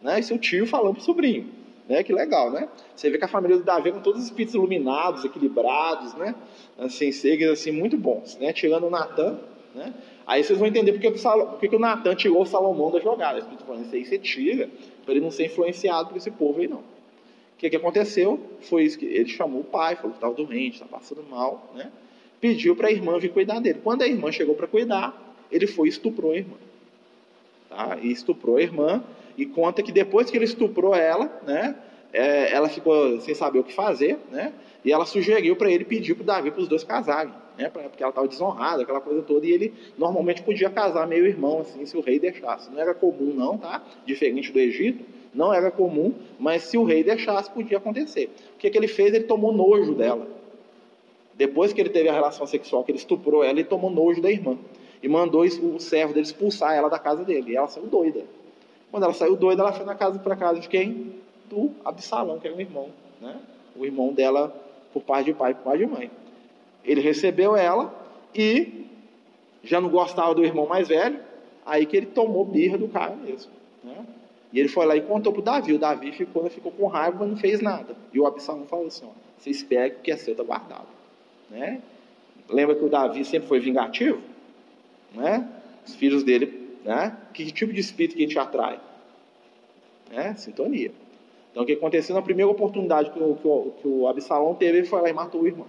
né? 0.00 0.18
E 0.18 0.22
seu 0.22 0.38
tio 0.38 0.66
falando 0.66 0.94
para 0.94 1.02
o 1.02 1.04
sobrinho. 1.04 1.46
Né? 1.86 2.02
Que 2.02 2.12
legal, 2.12 2.50
né? 2.50 2.68
Você 2.94 3.10
vê 3.10 3.18
que 3.18 3.24
a 3.24 3.28
família 3.28 3.56
do 3.58 3.64
Davi 3.64 3.90
é 3.90 3.92
com 3.92 4.00
todos 4.00 4.20
os 4.20 4.26
espíritos 4.26 4.54
iluminados, 4.54 5.24
equilibrados, 5.24 6.14
né? 6.14 6.34
Assim, 6.78 7.12
segues 7.12 7.48
assim, 7.48 7.70
muito 7.70 7.96
bons, 7.98 8.38
né? 8.38 8.52
Tirando 8.52 8.86
o 8.86 8.90
Natan, 8.90 9.38
né? 9.78 9.94
Aí 10.26 10.44
vocês 10.44 10.58
vão 10.58 10.68
entender 10.68 10.92
porque, 10.92 11.10
porque 11.10 11.76
o 11.76 11.78
Natan 11.78 12.14
tirou 12.14 12.42
o 12.42 12.46
Salomão 12.46 12.90
da 12.90 13.00
jogada. 13.00 13.36
O 13.36 13.38
Espírito 13.38 13.64
falando, 13.64 13.86
isso 13.86 13.94
aí 13.94 14.04
você 14.04 14.18
tira, 14.18 14.68
para 15.04 15.14
ele 15.14 15.22
não 15.22 15.30
ser 15.30 15.46
influenciado 15.46 16.08
por 16.08 16.16
esse 16.18 16.30
povo 16.30 16.60
aí, 16.60 16.68
não. 16.68 16.78
O 16.78 17.58
que, 17.58 17.70
que 17.70 17.76
aconteceu? 17.76 18.38
Foi 18.60 18.84
isso 18.84 18.98
que 18.98 19.06
ele 19.06 19.28
chamou 19.28 19.62
o 19.62 19.64
pai, 19.64 19.96
falou 19.96 20.10
que 20.10 20.18
estava 20.18 20.34
doente, 20.34 20.74
estava 20.74 20.90
passando 20.90 21.24
mal, 21.28 21.72
né? 21.74 21.90
Pediu 22.40 22.76
para 22.76 22.88
a 22.88 22.92
irmã 22.92 23.18
vir 23.18 23.32
cuidar 23.32 23.58
dele. 23.60 23.80
Quando 23.82 24.02
a 24.02 24.06
irmã 24.06 24.30
chegou 24.30 24.54
para 24.54 24.66
cuidar, 24.66 25.34
ele 25.50 25.66
foi 25.66 25.88
e 25.88 25.90
estuprou 25.90 26.32
a 26.32 26.36
irmã. 26.36 26.56
Tá? 27.68 27.98
E 28.00 28.12
estuprou 28.12 28.56
a 28.56 28.62
irmã, 28.62 29.02
e 29.36 29.46
conta 29.46 29.82
que 29.82 29.90
depois 29.90 30.30
que 30.30 30.36
ele 30.36 30.44
estuprou 30.44 30.94
ela, 30.94 31.26
né, 31.46 31.76
é, 32.12 32.52
ela 32.52 32.68
ficou 32.68 33.20
sem 33.20 33.34
saber 33.34 33.58
o 33.60 33.64
que 33.64 33.72
fazer, 33.72 34.18
né, 34.30 34.52
e 34.84 34.92
ela 34.92 35.04
sugeriu 35.04 35.56
para 35.56 35.70
ele 35.70 35.84
pedir 35.84 36.14
para 36.14 36.24
Davi 36.24 36.50
para 36.50 36.60
os 36.60 36.68
dois 36.68 36.84
casarem, 36.84 37.32
né, 37.58 37.68
porque 37.68 38.02
ela 38.02 38.10
estava 38.10 38.28
desonrada, 38.28 38.82
aquela 38.82 39.00
coisa 39.00 39.20
toda, 39.22 39.44
e 39.44 39.50
ele 39.50 39.74
normalmente 39.98 40.42
podia 40.42 40.70
casar 40.70 41.06
meio 41.08 41.26
irmão, 41.26 41.60
assim, 41.60 41.84
se 41.84 41.96
o 41.96 42.00
rei 42.00 42.20
deixasse. 42.20 42.70
Não 42.70 42.80
era 42.80 42.94
comum, 42.94 43.34
não, 43.34 43.58
tá? 43.58 43.82
Diferente 44.06 44.52
do 44.52 44.60
Egito, 44.60 45.04
não 45.34 45.52
era 45.52 45.70
comum, 45.70 46.14
mas 46.38 46.62
se 46.62 46.78
o 46.78 46.84
rei 46.84 47.02
deixasse, 47.02 47.50
podia 47.50 47.78
acontecer. 47.78 48.30
O 48.54 48.58
que, 48.58 48.70
que 48.70 48.78
ele 48.78 48.86
fez? 48.86 49.12
Ele 49.12 49.24
tomou 49.24 49.52
nojo 49.52 49.94
dela. 49.94 50.28
Depois 51.34 51.72
que 51.72 51.80
ele 51.80 51.90
teve 51.90 52.08
a 52.08 52.12
relação 52.12 52.46
sexual, 52.46 52.84
que 52.84 52.92
ele 52.92 52.98
estuprou 52.98 53.42
ela, 53.42 53.52
ele 53.52 53.64
tomou 53.64 53.90
nojo 53.90 54.22
da 54.22 54.30
irmã. 54.30 54.56
E 55.02 55.08
mandou 55.08 55.42
o 55.42 55.78
servo 55.78 56.12
dele 56.12 56.26
expulsar 56.26 56.74
ela 56.74 56.88
da 56.88 56.98
casa 56.98 57.24
dele. 57.24 57.52
E 57.52 57.56
ela 57.56 57.68
saiu 57.68 57.86
doida. 57.86 58.24
Quando 58.90 59.04
ela 59.04 59.12
saiu 59.12 59.36
doida, 59.36 59.62
ela 59.62 59.72
foi 59.72 59.84
na 59.84 59.94
casa 59.94 60.18
para 60.18 60.34
casa 60.34 60.58
de 60.58 60.68
quem? 60.68 61.14
Do 61.48 61.70
Absalão, 61.84 62.40
que 62.40 62.48
era 62.48 62.56
o 62.56 62.60
irmão, 62.60 62.88
né? 63.20 63.36
O 63.76 63.84
irmão 63.84 64.12
dela 64.12 64.52
por 64.92 65.02
parte 65.02 65.26
de 65.26 65.34
pai, 65.34 65.54
por 65.54 65.62
parte 65.62 65.78
de 65.78 65.86
mãe. 65.86 66.10
Ele 66.84 67.00
recebeu 67.00 67.56
ela 67.56 67.94
e 68.34 68.86
já 69.62 69.80
não 69.80 69.88
gostava 69.88 70.34
do 70.34 70.44
irmão 70.44 70.66
mais 70.66 70.88
velho, 70.88 71.20
aí 71.64 71.84
que 71.84 71.96
ele 71.96 72.06
tomou 72.06 72.44
birra 72.44 72.78
do 72.78 72.88
cara 72.88 73.14
mesmo, 73.16 73.52
né? 73.82 74.06
E 74.50 74.58
ele 74.58 74.68
foi 74.68 74.86
lá 74.86 74.96
e 74.96 75.02
contou 75.02 75.32
pro 75.32 75.42
Davi. 75.42 75.74
O 75.74 75.78
Davi 75.78 76.10
ficou, 76.12 76.48
ficou 76.48 76.72
com 76.72 76.86
raiva, 76.86 77.18
mas 77.20 77.28
não 77.28 77.36
fez 77.36 77.60
nada. 77.60 77.94
E 78.14 78.18
o 78.18 78.26
Absalão 78.26 78.64
falou 78.64 78.86
assim: 78.86 79.04
ó, 79.04 79.10
você 79.36 79.50
espera 79.50 79.90
que 79.90 79.96
o 79.96 80.00
que 80.00 80.10
é 80.10 80.16
seu 80.16 80.32
está 80.32 80.42
guardado. 80.42 80.86
Né? 81.50 81.82
Lembra 82.48 82.74
que 82.74 82.84
o 82.84 82.88
Davi 82.88 83.26
sempre 83.26 83.46
foi 83.46 83.60
vingativo? 83.60 84.22
Né? 85.14 85.46
Os 85.86 85.94
filhos 85.94 86.24
dele 86.24 86.68
né? 86.88 87.16
Que 87.34 87.44
tipo 87.52 87.72
de 87.72 87.80
espírito 87.80 88.16
que 88.16 88.24
a 88.24 88.26
gente 88.26 88.38
atrai? 88.38 88.80
Né? 90.10 90.34
Sintonia. 90.36 90.90
Então, 91.50 91.62
o 91.62 91.66
que 91.66 91.72
aconteceu 91.72 92.14
na 92.14 92.22
primeira 92.22 92.50
oportunidade 92.50 93.10
que 93.10 93.18
o, 93.18 93.34
que 93.34 93.46
o, 93.46 93.72
que 93.82 93.88
o 93.88 94.08
Absalão 94.08 94.54
teve, 94.54 94.78
ele 94.78 94.86
foi 94.86 95.02
lá 95.02 95.10
e 95.10 95.12
matou 95.12 95.42
o 95.42 95.46
irmão. 95.46 95.66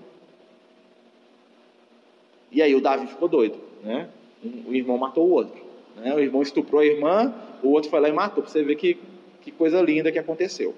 E 2.52 2.62
aí 2.62 2.74
o 2.76 2.82
Davi 2.82 3.08
ficou 3.08 3.28
doido. 3.28 3.58
Né? 3.84 4.10
O 4.68 4.74
irmão 4.74 4.98
matou 4.98 5.28
o 5.28 5.32
outro. 5.32 5.62
Né? 5.98 6.14
O 6.14 6.20
irmão 6.20 6.42
estuprou 6.42 6.82
a 6.82 6.86
irmã, 6.86 7.34
o 7.62 7.70
outro 7.70 7.90
foi 7.90 8.00
lá 8.00 8.10
e 8.10 8.14
matou. 8.14 8.44
Para 8.44 8.52
você 8.52 8.64
ver 8.64 8.76
que, 8.76 8.98
que 9.42 9.52
coisa 9.52 9.82
linda 9.82 10.12
que 10.12 10.20
aconteceu. 10.20 10.76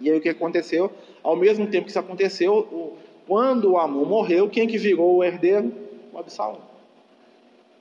E 0.00 0.10
aí 0.10 0.16
o 0.16 0.20
que 0.20 0.28
aconteceu? 0.28 0.92
Ao 1.22 1.34
mesmo 1.34 1.66
tempo 1.66 1.84
que 1.84 1.90
isso 1.90 1.98
aconteceu, 1.98 2.58
o, 2.58 2.96
quando 3.26 3.72
o 3.72 3.78
Amon 3.78 4.04
morreu, 4.04 4.48
quem 4.48 4.66
que 4.66 4.78
virou 4.78 5.16
o 5.16 5.24
herdeiro? 5.24 5.72
O 6.12 6.18
Absalão. 6.18 6.60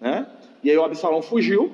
Né? 0.02 0.28
E 0.64 0.70
aí 0.70 0.78
o 0.78 0.84
Absalão 0.84 1.22
fugiu, 1.22 1.72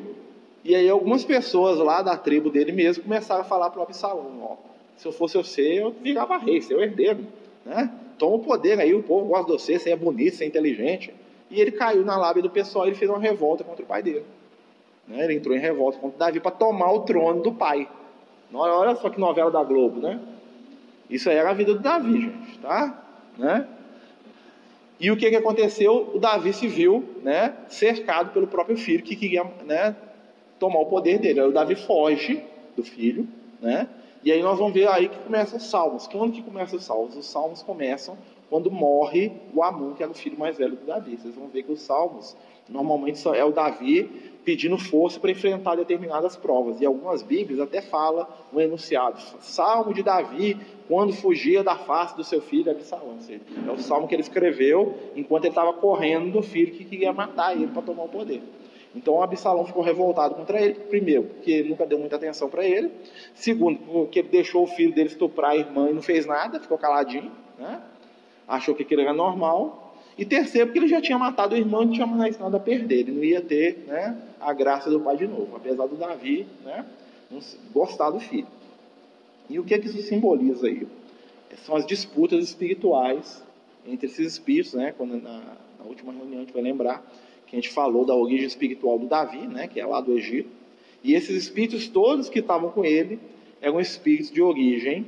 e 0.64 0.76
aí 0.76 0.90
algumas 0.90 1.24
pessoas 1.24 1.80
lá 1.80 2.02
da 2.02 2.18
tribo 2.18 2.50
dele 2.50 2.72
mesmo 2.72 3.04
começaram 3.04 3.42
a 3.42 3.46
falar 3.46 3.70
para 3.70 3.80
o 3.80 3.84
Absalão, 3.84 4.40
ó, 4.42 4.56
se 4.98 5.08
eu 5.08 5.12
fosse 5.12 5.36
você, 5.36 5.82
eu 5.82 5.92
virava 5.92 6.38
rei, 6.38 6.62
seu 6.62 6.82
herdeiro, 6.82 7.26
né? 7.66 7.92
Toma 8.18 8.36
o 8.36 8.40
poder 8.40 8.80
aí, 8.80 8.94
o 8.94 9.04
povo 9.04 9.28
gosta 9.28 9.46
de 9.46 9.52
você, 9.52 9.80
você 9.80 9.92
é 9.92 9.96
bonito, 9.96 10.36
você 10.36 10.44
é 10.44 10.48
inteligente. 10.48 11.14
E 11.50 11.60
ele 11.60 11.72
caiu 11.72 12.04
na 12.04 12.18
lábia 12.18 12.42
do 12.42 12.50
pessoal 12.50 12.86
e 12.86 12.90
ele 12.90 12.96
fez 12.96 13.10
uma 13.10 13.20
revolta 13.20 13.64
contra 13.64 13.84
o 13.84 13.88
pai 13.88 14.02
dele. 14.02 14.26
Né? 15.08 15.24
Ele 15.24 15.36
entrou 15.36 15.56
em 15.56 15.60
revolta 15.60 16.00
contra 16.00 16.18
Davi 16.18 16.40
para 16.40 16.52
tomar 16.52 16.92
o 16.92 17.02
trono 17.02 17.42
do 17.42 17.54
pai. 17.54 17.88
Olha 18.54 18.96
só 18.96 19.10
que 19.10 19.20
novela 19.20 19.50
da 19.50 19.64
Globo, 19.64 20.00
né? 20.00 20.20
Isso 21.10 21.30
aí 21.30 21.36
era 21.36 21.50
a 21.50 21.54
vida 21.54 21.74
do 21.74 21.80
Davi, 21.80 22.22
gente, 22.22 22.60
tá? 22.60 23.04
Né? 23.38 23.68
E 25.00 25.12
o 25.12 25.18
que, 25.18 25.30
que 25.30 25.36
aconteceu? 25.36 26.12
O 26.14 26.20
Davi 26.20 26.54
se 26.54 26.68
viu 26.68 27.04
né, 27.22 27.54
cercado 27.68 28.32
pelo 28.32 28.48
próprio 28.48 28.78
filho 28.78 29.04
que 29.04 29.16
queria 29.16 29.44
né, 29.66 29.96
tomar 30.60 30.80
o 30.80 30.86
poder 30.86 31.20
dele. 31.20 31.40
Aí 31.40 31.48
o 31.48 31.52
Davi 31.52 31.76
foge 31.76 32.42
do 32.76 32.84
filho, 32.84 33.28
né? 33.62 33.88
E 34.24 34.32
aí 34.32 34.42
nós 34.42 34.58
vamos 34.58 34.74
ver 34.74 34.88
aí 34.88 35.10
que 35.10 35.20
começam 35.20 35.58
os 35.58 35.70
salmos. 35.70 36.08
Quando 36.08 36.32
que 36.32 36.42
começam 36.42 36.80
os 36.80 36.86
salmos? 36.86 37.16
Os 37.16 37.26
salmos 37.26 37.62
começam 37.62 38.18
quando 38.50 38.72
morre 38.72 39.32
o 39.54 39.64
Amon, 39.64 39.94
que 39.94 40.04
era 40.04 40.12
o 40.12 40.16
filho 40.16 40.38
mais 40.40 40.58
velho 40.58 40.76
do 40.76 40.86
Davi. 40.86 41.18
Vocês 41.18 41.36
vão 41.36 41.48
ver 41.48 41.64
que 41.64 41.72
os 41.72 41.82
salmos 41.82 42.36
normalmente 42.70 43.28
é 43.28 43.44
o 43.44 43.52
Davi 43.52 44.32
pedindo 44.46 44.78
força 44.78 45.20
para 45.20 45.32
enfrentar 45.32 45.76
determinadas 45.76 46.36
provas. 46.36 46.80
E 46.80 46.86
algumas 46.86 47.22
Bíblias 47.22 47.60
até 47.60 47.82
fala 47.82 48.30
um 48.54 48.60
enunciado, 48.60 49.20
Salmo 49.40 49.94
de 49.94 50.04
Davi, 50.04 50.58
quando 50.88 51.14
fugia 51.14 51.64
da 51.64 51.76
face 51.76 52.16
do 52.16 52.24
seu 52.24 52.42
filho 52.42 52.72
Absalão. 52.72 53.18
É 53.68 53.72
o 53.72 53.78
salmo 53.78 54.08
que 54.08 54.16
ele 54.16 54.22
escreveu 54.22 54.96
enquanto 55.16 55.46
ele 55.46 55.52
estava 55.52 55.74
correndo 55.74 56.32
do 56.32 56.42
filho 56.42 56.74
que 56.74 56.86
queria 56.86 57.12
matar 57.12 57.56
ele 57.56 57.68
para 57.68 57.82
tomar 57.82 58.04
o 58.04 58.10
poder. 58.10 58.42
Então 58.96 59.22
Absalão 59.22 59.66
ficou 59.66 59.82
revoltado 59.82 60.36
contra 60.36 60.62
ele, 60.62 60.76
primeiro, 60.76 61.24
porque 61.24 61.52
ele 61.52 61.70
nunca 61.70 61.86
deu 61.86 61.98
muita 61.98 62.16
atenção 62.16 62.50
para 62.50 62.66
ele, 62.66 62.92
segundo, 63.34 63.80
porque 63.80 64.20
ele 64.20 64.30
deixou 64.30 64.64
o 64.64 64.68
filho 64.68 64.94
dele 64.94 65.10
estuprar 65.10 65.52
a 65.52 65.56
irmã 65.56 65.90
e 65.90 65.94
não 65.94 66.02
fez 66.02 66.26
nada, 66.26 66.60
ficou 66.60 66.78
caladinho, 66.78 67.32
né? 67.58 67.82
achou 68.48 68.76
que 68.76 68.84
aquilo 68.84 69.02
era 69.02 69.14
normal, 69.14 69.84
e 70.18 70.26
terceiro, 70.26 70.68
porque 70.68 70.80
ele 70.80 70.88
já 70.88 71.02
tinha 71.02 71.18
matado 71.18 71.56
o 71.56 71.58
irmão 71.58 71.82
e 71.82 71.86
não 71.86 71.94
tinha 71.94 72.06
mais 72.06 72.38
nada 72.38 72.58
a 72.58 72.60
perder. 72.60 73.00
Ele 73.00 73.12
não 73.12 73.24
ia 73.24 73.42
ter 73.42 73.84
né, 73.88 74.16
a 74.40 74.54
graça 74.54 74.90
do 74.90 75.00
pai 75.00 75.18
de 75.18 75.28
novo, 75.28 75.56
apesar 75.56 75.88
do 75.88 75.96
Davi 75.96 76.46
né, 76.64 76.86
gostar 77.74 78.12
do 78.12 78.20
filho. 78.20 78.48
E 79.50 79.60
o 79.60 79.64
que, 79.64 79.74
é 79.74 79.80
que 79.80 79.88
isso 79.88 80.02
simboliza 80.04 80.68
aí? 80.68 80.88
São 81.66 81.76
as 81.76 81.86
disputas 81.86 82.44
espirituais 82.44 83.44
entre 83.86 84.08
esses 84.08 84.34
espíritos, 84.34 84.74
né? 84.74 84.94
Quando 84.96 85.22
na, 85.22 85.40
na, 85.80 85.86
última 85.86 86.14
reunião 86.14 86.40
a 86.40 86.42
gente 86.42 86.54
vai 86.54 86.62
lembrar 86.62 87.04
que 87.54 87.58
a 87.58 87.62
gente 87.62 87.70
falou 87.70 88.04
da 88.04 88.16
origem 88.16 88.48
espiritual 88.48 88.98
do 88.98 89.06
Davi, 89.06 89.46
né? 89.46 89.68
Que 89.68 89.80
é 89.80 89.86
lá 89.86 90.02
do 90.02 90.18
Egito. 90.18 90.50
E 91.04 91.14
esses 91.14 91.36
espíritos 91.36 91.88
todos 91.88 92.28
que 92.28 92.40
estavam 92.40 92.72
com 92.72 92.84
ele 92.84 93.20
eram 93.62 93.80
espíritos 93.80 94.32
de 94.32 94.42
origem, 94.42 95.06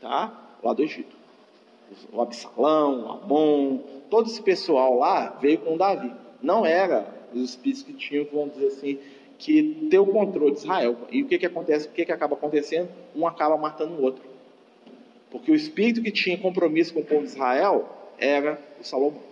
tá? 0.00 0.56
Lá 0.62 0.72
do 0.72 0.82
Egito. 0.82 1.14
O 2.12 2.22
Absalão, 2.22 3.04
o 3.04 3.12
Amon, 3.12 3.78
todo 4.08 4.30
esse 4.30 4.40
pessoal 4.40 4.96
lá 4.96 5.36
veio 5.40 5.58
com 5.58 5.76
Davi. 5.76 6.10
Não 6.42 6.64
era 6.64 7.06
os 7.34 7.50
espíritos 7.50 7.82
que 7.82 7.92
tinham, 7.92 8.26
vamos 8.32 8.54
dizer 8.54 8.68
assim, 8.68 8.98
que 9.38 9.86
ter 9.90 9.98
o 9.98 10.06
controle 10.06 10.52
de 10.52 10.60
Israel. 10.60 10.96
E 11.10 11.22
o 11.22 11.26
que, 11.26 11.38
que 11.38 11.46
acontece? 11.46 11.88
O 11.88 11.90
que, 11.90 12.06
que 12.06 12.12
acaba 12.12 12.36
acontecendo? 12.36 12.88
Um 13.14 13.26
acaba 13.26 13.58
matando 13.58 13.96
o 13.96 14.02
outro. 14.02 14.22
Porque 15.30 15.52
o 15.52 15.54
espírito 15.54 16.02
que 16.02 16.10
tinha 16.10 16.38
compromisso 16.38 16.94
com 16.94 17.00
o 17.00 17.04
povo 17.04 17.22
de 17.22 17.28
Israel 17.28 17.86
era 18.18 18.58
o 18.80 18.84
Salomão. 18.84 19.29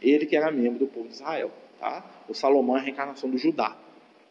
Ele 0.00 0.26
que 0.26 0.36
era 0.36 0.50
membro 0.50 0.78
do 0.78 0.86
povo 0.86 1.08
de 1.08 1.14
Israel. 1.14 1.50
Tá? 1.78 2.04
O 2.28 2.34
Salomão 2.34 2.76
é 2.76 2.80
a 2.80 2.82
reencarnação 2.82 3.28
do 3.30 3.38
Judá. 3.38 3.76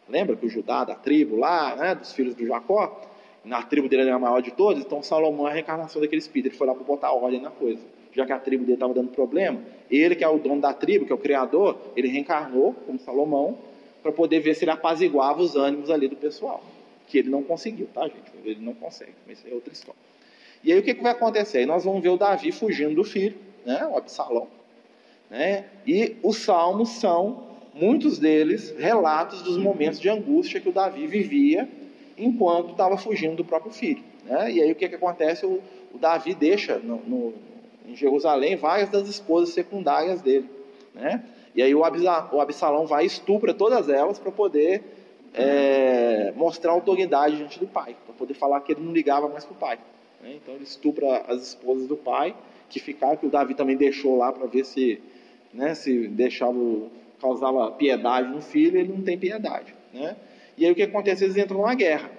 Lembra 0.08 0.36
que 0.36 0.46
o 0.46 0.48
Judá, 0.48 0.84
da 0.84 0.94
tribo 0.94 1.36
lá, 1.36 1.76
né, 1.76 1.94
dos 1.94 2.12
filhos 2.12 2.34
de 2.34 2.46
Jacó, 2.46 3.02
na 3.44 3.62
tribo 3.62 3.88
dele 3.88 4.02
era 4.02 4.14
a 4.14 4.18
maior 4.18 4.40
de 4.40 4.50
todos, 4.50 4.82
então 4.82 5.02
Salomão 5.02 5.46
é 5.46 5.50
a 5.50 5.54
reencarnação 5.54 6.00
daquele 6.00 6.20
espírito. 6.20 6.48
Ele 6.48 6.56
foi 6.56 6.66
lá 6.66 6.74
para 6.74 6.84
botar 6.84 7.12
ordem 7.12 7.40
na 7.40 7.50
coisa 7.50 7.82
já 8.18 8.26
que 8.26 8.32
a 8.32 8.38
tribo 8.38 8.64
dele 8.64 8.74
estava 8.74 8.92
dando 8.92 9.10
problema, 9.10 9.60
ele 9.90 10.14
que 10.16 10.24
é 10.24 10.28
o 10.28 10.38
dono 10.38 10.60
da 10.60 10.72
tribo, 10.74 11.06
que 11.06 11.12
é 11.12 11.14
o 11.14 11.18
criador, 11.18 11.78
ele 11.96 12.08
reencarnou 12.08 12.74
como 12.86 12.98
Salomão 12.98 13.56
para 14.02 14.12
poder 14.12 14.40
ver 14.40 14.54
se 14.54 14.64
ele 14.64 14.72
apaziguava 14.72 15.40
os 15.40 15.54
ânimos 15.54 15.90
ali 15.90 16.08
do 16.08 16.16
pessoal, 16.16 16.62
que 17.06 17.18
ele 17.18 17.30
não 17.30 17.42
conseguiu, 17.42 17.88
tá 17.94 18.02
gente? 18.02 18.32
Ele 18.44 18.60
não 18.60 18.74
consegue, 18.74 19.14
mas 19.26 19.38
isso 19.38 19.48
é 19.48 19.54
outra 19.54 19.72
história. 19.72 20.00
E 20.64 20.72
aí 20.72 20.78
o 20.78 20.82
que, 20.82 20.94
que 20.94 21.02
vai 21.02 21.12
acontecer? 21.12 21.58
Aí 21.58 21.66
nós 21.66 21.84
vamos 21.84 22.02
ver 22.02 22.08
o 22.08 22.16
Davi 22.16 22.50
fugindo 22.50 22.94
do 22.94 23.04
filho, 23.04 23.36
né, 23.64 23.86
o 23.86 23.96
Absalão, 23.96 24.48
né? 25.30 25.66
E 25.86 26.16
os 26.22 26.38
salmos 26.38 26.90
são 26.90 27.48
muitos 27.74 28.18
deles 28.18 28.74
relatos 28.76 29.42
dos 29.42 29.56
momentos 29.56 30.00
de 30.00 30.08
angústia 30.08 30.60
que 30.60 30.68
o 30.68 30.72
Davi 30.72 31.06
vivia 31.06 31.68
enquanto 32.16 32.72
estava 32.72 32.96
fugindo 32.96 33.36
do 33.36 33.44
próprio 33.44 33.72
filho. 33.72 34.02
Né? 34.24 34.52
E 34.52 34.62
aí 34.62 34.72
o 34.72 34.74
que, 34.74 34.88
que 34.88 34.94
acontece? 34.94 35.46
O, 35.46 35.60
o 35.94 35.98
Davi 35.98 36.34
deixa 36.34 36.78
no, 36.78 36.96
no, 37.06 37.34
em 37.86 37.94
Jerusalém 37.94 38.56
várias 38.56 38.88
das 38.88 39.08
esposas 39.08 39.50
secundárias 39.50 40.20
dele. 40.20 40.48
Né? 40.94 41.22
E 41.54 41.62
aí 41.62 41.74
o 41.74 41.84
Absalão 41.84 42.86
vai 42.86 43.04
e 43.04 43.06
estupra 43.06 43.54
todas 43.54 43.88
elas 43.88 44.18
para 44.18 44.32
poder 44.32 44.82
é, 45.34 46.32
mostrar 46.36 46.72
autoridade 46.72 47.36
diante 47.36 47.58
do 47.58 47.66
pai, 47.66 47.96
para 48.04 48.14
poder 48.14 48.34
falar 48.34 48.60
que 48.60 48.72
ele 48.72 48.82
não 48.82 48.92
ligava 48.92 49.28
mais 49.28 49.44
para 49.44 49.54
o 49.54 49.56
pai. 49.56 49.78
Né? 50.22 50.34
Então 50.42 50.54
ele 50.54 50.64
estupra 50.64 51.24
as 51.28 51.42
esposas 51.42 51.86
do 51.86 51.96
pai, 51.96 52.34
que 52.68 52.78
ficaram, 52.78 53.16
que 53.16 53.26
o 53.26 53.30
Davi 53.30 53.54
também 53.54 53.76
deixou 53.76 54.16
lá 54.16 54.32
para 54.32 54.46
ver 54.46 54.64
se, 54.64 55.00
né, 55.52 55.74
se 55.74 56.08
deixava, 56.08 56.58
causava 57.20 57.70
piedade 57.72 58.28
no 58.28 58.40
filho, 58.40 58.78
ele 58.78 58.92
não 58.92 59.02
tem 59.02 59.18
piedade. 59.18 59.74
Né? 59.92 60.16
E 60.56 60.64
aí 60.64 60.72
o 60.72 60.74
que 60.74 60.82
acontece? 60.82 61.24
Eles 61.24 61.36
entram 61.36 61.58
numa 61.58 61.74
guerra. 61.74 62.10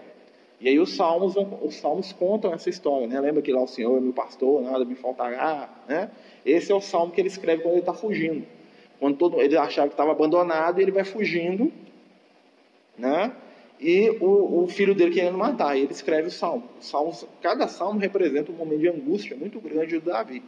E 0.62 0.68
aí 0.68 0.80
os 0.80 0.96
salmos, 0.96 1.36
os 1.62 1.76
salmos 1.76 2.12
contam 2.12 2.54
essa 2.54 2.70
história, 2.70 3.08
né? 3.08 3.18
Lembra 3.20 3.42
que 3.42 3.52
lá 3.52 3.62
o 3.62 3.68
Senhor 3.68 3.98
é 3.98 4.02
meu 4.02 4.12
pastor, 4.12 4.62
nada 4.62 4.84
me 4.84 4.94
faltará, 4.94 5.70
né? 5.88 6.12
Esse 6.46 6.72
é 6.72 6.76
o 6.76 6.82
salmo 6.82 7.13
que 7.13 7.22
ele 7.22 7.30
escreve 7.30 7.62
quando 7.62 7.76
ele 7.76 7.82
está 7.82 7.94
fugindo. 7.94 8.46
Quando 9.00 9.15
todo, 9.15 9.39
ele 9.39 9.56
achava 9.56 9.88
que 9.88 9.94
estava 9.94 10.12
abandonado, 10.12 10.82
ele 10.82 10.92
vai 10.92 11.06
fugindo, 11.06 11.72
né? 12.98 13.32
E 13.80 14.10
o, 14.20 14.63
o, 14.63 14.68
filho 14.68 14.94
dele 14.94 15.13
querendo 15.13 15.38
matar. 15.38 15.78
E 15.78 15.84
ele 15.84 15.94
escreve 15.94 16.28
o 16.28 16.32
salmo. 16.32 16.65
O 16.80 16.84
salmo. 16.84 17.13
Cada 17.42 17.70
salmo 17.70 17.98
representa 17.98 18.52
um 18.52 18.56
momento 18.56 18.80
de 18.82 18.89
angústia 18.89 19.38
muito 19.38 19.60
grande 19.62 19.98
do 19.98 20.06
Davi. 20.06 20.44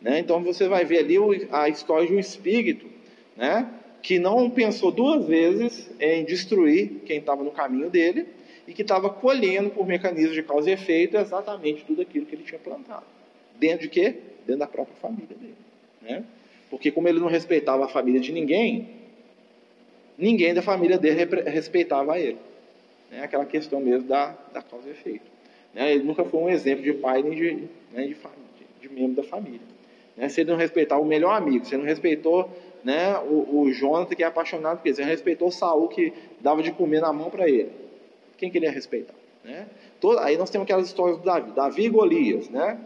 Né? 0.00 0.18
Então 0.18 0.42
você 0.42 0.68
vai 0.68 0.84
ver 0.84 0.98
ali 0.98 1.16
a 1.50 1.68
história 1.68 2.06
de 2.06 2.14
um 2.14 2.18
espírito, 2.18 2.86
né? 3.36 3.68
Que 4.02 4.18
não 4.18 4.48
pensou 4.48 4.92
duas 4.92 5.26
vezes 5.26 5.90
em 5.98 6.24
destruir 6.24 7.02
quem 7.04 7.18
estava 7.18 7.42
no 7.42 7.50
caminho 7.50 7.90
dele 7.90 8.26
e 8.68 8.72
que 8.72 8.82
estava 8.82 9.08
colhendo 9.08 9.70
por 9.70 9.86
mecanismos 9.86 10.34
de 10.34 10.42
causa 10.42 10.70
e 10.70 10.72
efeito 10.72 11.16
exatamente 11.16 11.84
tudo 11.84 12.02
aquilo 12.02 12.26
que 12.26 12.34
ele 12.34 12.44
tinha 12.44 12.58
plantado. 12.58 13.04
Dentro 13.58 13.82
de 13.82 13.88
quê? 13.88 14.14
Dentro 14.46 14.60
da 14.60 14.66
própria 14.66 14.96
família 14.96 15.34
dele. 15.36 15.54
Né? 16.02 16.24
Porque 16.70 16.90
como 16.90 17.08
ele 17.08 17.18
não 17.18 17.28
respeitava 17.28 17.84
a 17.84 17.88
família 17.88 18.20
de 18.20 18.32
ninguém, 18.32 18.88
ninguém 20.18 20.52
da 20.52 20.62
família 20.62 20.98
dele 20.98 21.24
respeitava 21.48 22.18
ele. 22.18 22.38
É 23.10 23.20
aquela 23.20 23.46
questão 23.46 23.80
mesmo 23.80 24.08
da, 24.08 24.36
da 24.52 24.60
causa 24.62 24.88
e 24.88 24.92
efeito. 24.92 25.24
Né? 25.72 25.94
Ele 25.94 26.04
nunca 26.04 26.24
foi 26.24 26.40
um 26.40 26.48
exemplo 26.48 26.82
de 26.82 26.92
pai 26.92 27.22
nem 27.22 27.34
de, 27.34 27.68
né, 27.92 28.06
de, 28.06 28.14
de, 28.14 28.16
de 28.80 28.88
membro 28.88 29.22
da 29.22 29.22
família. 29.22 29.75
Né? 30.16 30.28
Se 30.28 30.40
ele 30.40 30.50
não 30.50 30.58
respeitava 30.58 31.00
o 31.00 31.04
melhor 31.04 31.34
amigo, 31.34 31.64
se 31.64 31.74
ele 31.74 31.82
não 31.82 31.88
respeitou 31.88 32.50
né, 32.82 33.18
o, 33.18 33.62
o 33.62 33.72
Jonathan, 33.72 34.14
que 34.14 34.22
é 34.22 34.26
apaixonado 34.26 34.78
por 34.78 34.86
ele, 34.86 34.94
se 34.94 35.00
ele 35.00 35.08
não 35.08 35.14
respeitou 35.14 35.48
o 35.48 35.52
Saul, 35.52 35.88
que 35.88 36.12
dava 36.40 36.62
de 36.62 36.72
comer 36.72 37.00
na 37.00 37.12
mão 37.12 37.30
para 37.30 37.48
ele, 37.48 37.70
quem 38.38 38.50
que 38.50 38.58
ele 38.58 38.66
ia 38.66 38.72
respeitar? 38.72 39.14
Né? 39.44 39.66
Todo, 40.00 40.18
aí 40.18 40.36
nós 40.36 40.50
temos 40.50 40.64
aquelas 40.64 40.86
histórias 40.86 41.18
do 41.18 41.24
Davi, 41.24 41.50
Davi 41.52 41.84
e 41.84 41.88
Golias. 41.88 42.48
Né? 42.48 42.78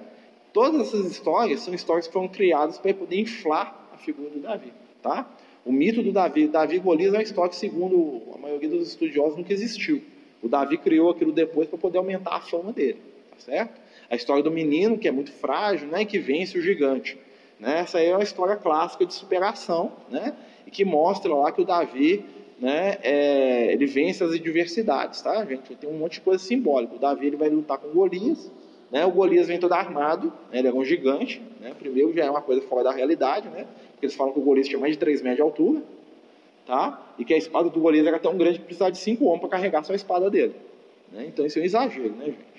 Todas 0.52 0.88
essas 0.88 1.06
histórias 1.06 1.60
são 1.60 1.72
histórias 1.72 2.06
que 2.06 2.12
foram 2.12 2.28
criadas 2.28 2.78
para 2.78 2.92
poder 2.94 3.18
inflar 3.18 3.88
a 3.92 3.96
figura 3.96 4.30
do 4.30 4.40
Davi. 4.40 4.72
Tá? 5.02 5.28
O 5.64 5.72
mito 5.72 6.02
do 6.02 6.12
Davi, 6.12 6.48
Davi 6.48 6.76
e 6.76 6.78
Golias 6.78 7.14
é 7.14 7.18
uma 7.18 7.22
história 7.22 7.50
que, 7.50 7.56
segundo 7.56 8.22
a 8.34 8.38
maioria 8.38 8.68
dos 8.68 8.88
estudiosos, 8.88 9.36
nunca 9.36 9.52
existiu. 9.52 10.02
O 10.42 10.48
Davi 10.48 10.78
criou 10.78 11.10
aquilo 11.10 11.32
depois 11.32 11.68
para 11.68 11.78
poder 11.78 11.98
aumentar 11.98 12.36
a 12.36 12.40
fama 12.40 12.72
dele. 12.72 12.98
Tá 13.30 13.36
certo? 13.38 13.80
A 14.10 14.16
história 14.16 14.42
do 14.42 14.50
menino, 14.50 14.98
que 14.98 15.08
é 15.08 15.12
muito 15.12 15.30
frágil, 15.30 15.88
né, 15.88 16.04
que 16.04 16.18
vence 16.18 16.58
o 16.58 16.60
gigante. 16.60 17.16
Né? 17.58 17.80
Essa 17.80 17.98
aí 17.98 18.06
é 18.06 18.14
uma 18.16 18.22
história 18.22 18.56
clássica 18.56 19.06
de 19.06 19.14
superação, 19.14 19.92
né? 20.10 20.34
e 20.66 20.70
que 20.70 20.84
mostra 20.84 21.32
lá 21.34 21.52
que 21.52 21.62
o 21.62 21.64
Davi 21.64 22.24
né, 22.60 22.98
é, 23.02 23.72
ele 23.72 23.86
vence 23.86 24.22
as 24.22 24.32
adversidades, 24.32 25.22
tá, 25.22 25.44
gente? 25.46 25.74
Tem 25.74 25.88
um 25.88 25.96
monte 25.96 26.14
de 26.14 26.20
coisa 26.20 26.42
simbólica. 26.42 26.94
O 26.94 26.98
Davi 26.98 27.26
ele 27.26 27.36
vai 27.36 27.48
lutar 27.48 27.78
com 27.78 27.88
Golias, 27.88 28.50
né? 28.90 29.06
O 29.06 29.10
Golias 29.10 29.48
vem 29.48 29.58
todo 29.58 29.72
armado, 29.72 30.32
né, 30.52 30.58
ele 30.58 30.68
é 30.68 30.72
um 30.72 30.84
gigante, 30.84 31.40
né? 31.58 31.72
Primeiro 31.78 32.12
já 32.12 32.24
é 32.24 32.30
uma 32.30 32.42
coisa 32.42 32.60
fora 32.62 32.84
da 32.84 32.92
realidade, 32.92 33.48
né? 33.48 33.66
Porque 33.92 34.06
eles 34.06 34.14
falam 34.14 34.32
que 34.32 34.38
o 34.38 34.42
Golias 34.42 34.68
tinha 34.68 34.78
mais 34.78 34.92
de 34.92 34.98
3 34.98 35.22
metros 35.22 35.36
de 35.36 35.42
altura, 35.42 35.82
tá? 36.66 37.14
E 37.18 37.24
que 37.24 37.32
a 37.32 37.38
espada 37.38 37.70
do 37.70 37.80
Golias 37.80 38.06
era 38.06 38.18
tão 38.18 38.36
grande 38.36 38.58
que 38.58 38.64
precisava 38.64 38.92
de 38.92 38.98
5 38.98 39.24
homens 39.24 39.40
para 39.40 39.48
carregar 39.48 39.82
só 39.84 39.92
a 39.92 39.96
espada 39.96 40.28
dele. 40.28 40.54
Né? 41.10 41.26
Então 41.26 41.46
isso 41.46 41.58
é 41.58 41.62
um 41.62 41.64
exagero, 41.64 42.10
né, 42.10 42.26
gente? 42.26 42.49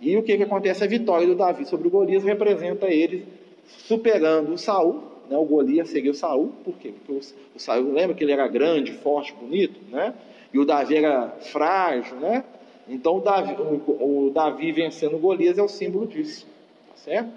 E 0.00 0.16
o 0.16 0.22
que, 0.22 0.36
que 0.36 0.42
acontece? 0.42 0.82
A 0.82 0.86
vitória 0.86 1.26
do 1.26 1.34
Davi 1.34 1.66
sobre 1.66 1.88
o 1.88 1.90
Golias 1.90 2.24
representa 2.24 2.86
ele 2.86 3.26
superando 3.66 4.52
o 4.52 4.58
Saul, 4.58 5.02
né? 5.28 5.36
O 5.36 5.44
Golias 5.44 5.90
seguiu 5.90 6.14
Saul, 6.14 6.52
por 6.64 6.74
quê? 6.76 6.92
Porque 6.92 7.12
o, 7.12 7.56
o 7.56 7.60
Saul, 7.60 7.92
lembra 7.92 8.16
que 8.16 8.24
ele 8.24 8.32
era 8.32 8.48
grande, 8.48 8.92
forte, 8.92 9.32
bonito, 9.32 9.78
né? 9.90 10.14
E 10.52 10.58
o 10.58 10.64
Davi 10.64 10.96
era 10.96 11.28
frágil, 11.52 12.16
né? 12.16 12.44
Então 12.88 13.18
o 13.18 13.20
Davi, 13.20 13.54
o, 13.60 14.26
o 14.26 14.30
Davi 14.30 14.72
vencendo 14.72 15.18
Golias 15.18 15.58
é 15.58 15.62
o 15.62 15.68
símbolo 15.68 16.06
disso, 16.06 16.46
tá 16.88 16.96
certo? 16.96 17.30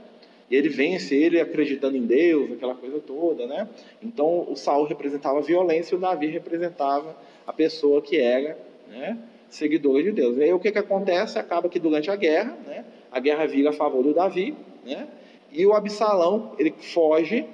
E 0.49 0.55
ele 0.55 0.69
vence 0.69 1.15
ele 1.15 1.39
acreditando 1.39 1.95
em 1.95 2.05
Deus, 2.05 2.51
aquela 2.51 2.75
coisa 2.75 2.99
toda, 2.99 3.45
né? 3.45 3.67
Então 4.01 4.47
o 4.49 4.55
Saul 4.55 4.85
representava 4.85 5.39
a 5.39 5.41
violência 5.41 5.93
e 5.93 5.97
o 5.97 6.01
Davi 6.01 6.27
representava 6.27 7.15
a 7.45 7.53
pessoa 7.53 8.01
que 8.01 8.17
era, 8.17 8.57
né? 8.87 9.17
Seguidora 9.53 10.01
de 10.01 10.11
Deus. 10.11 10.37
E 10.37 10.43
aí 10.43 10.53
o 10.53 10.59
que 10.59 10.71
que 10.71 10.79
acontece? 10.79 11.37
Acaba 11.37 11.69
que 11.69 11.79
durante 11.79 12.09
a 12.09 12.15
guerra, 12.15 12.57
né? 12.65 12.83
A 13.11 13.19
guerra 13.19 13.45
vira 13.45 13.69
a 13.69 13.73
favor 13.73 14.03
do 14.03 14.11
Davi, 14.11 14.55
né? 14.83 15.07
E 15.51 15.63
o 15.63 15.73
Absalão 15.73 16.53
ele 16.57 16.73
foge 16.79 17.45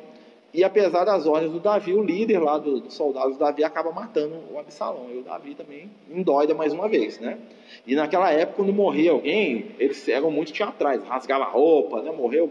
e 0.54 0.64
apesar 0.64 1.04
das 1.04 1.28
ordens 1.28 1.52
do 1.52 1.60
Davi, 1.60 1.94
o 1.94 2.02
líder 2.02 2.40
lá 2.40 2.58
dos 2.58 2.82
do 2.82 2.90
soldados 2.90 3.34
do 3.34 3.40
Davi 3.40 3.66
acaba 3.66 3.92
matando 3.92 4.34
o 4.50 4.58
Absalão. 4.58 5.08
E 5.14 5.18
o 5.18 5.22
Davi 5.22 5.54
também 5.54 5.92
endoida 6.10 6.56
mais 6.56 6.72
uma 6.72 6.88
vez, 6.88 7.20
né? 7.20 7.38
E 7.86 7.94
naquela 7.96 8.32
época, 8.32 8.64
quando 8.64 8.72
morria 8.72 9.12
alguém, 9.12 9.72
eles 9.78 10.08
eram 10.08 10.32
muito 10.32 10.54
teatrais. 10.54 11.04
Rasgava 11.04 11.44
a 11.44 11.50
roupa, 11.50 12.02
né? 12.02 12.12
Morreu, 12.12 12.50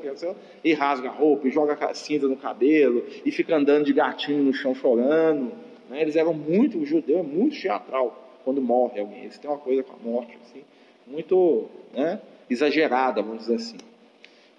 e 0.63 0.75
rasga 0.75 1.09
a 1.09 1.13
roupa, 1.13 1.49
e 1.49 1.51
joga 1.51 1.77
cinza 1.95 2.29
no 2.29 2.37
cabelo, 2.37 3.03
e 3.25 3.33
fica 3.33 3.57
andando 3.57 3.87
de 3.87 3.95
gatinho 3.95 4.45
no 4.45 4.53
chão 4.53 4.75
chorando. 4.75 5.51
Né? 5.89 6.03
Eles 6.03 6.17
eram 6.17 6.35
muito, 6.35 6.79
o 6.79 6.85
judeu 6.85 7.21
é 7.21 7.23
muito 7.23 7.59
teatral 7.59 8.28
quando 8.49 8.63
morre 8.63 8.99
alguém. 8.99 9.25
Eles 9.25 9.37
têm 9.37 9.51
uma 9.51 9.59
coisa 9.59 9.83
com 9.83 9.93
a 9.93 10.11
morte, 10.11 10.39
assim, 10.43 10.63
muito 11.07 11.67
né? 11.93 12.19
exagerada, 12.49 13.21
vamos 13.21 13.41
dizer 13.41 13.57
assim. 13.57 13.77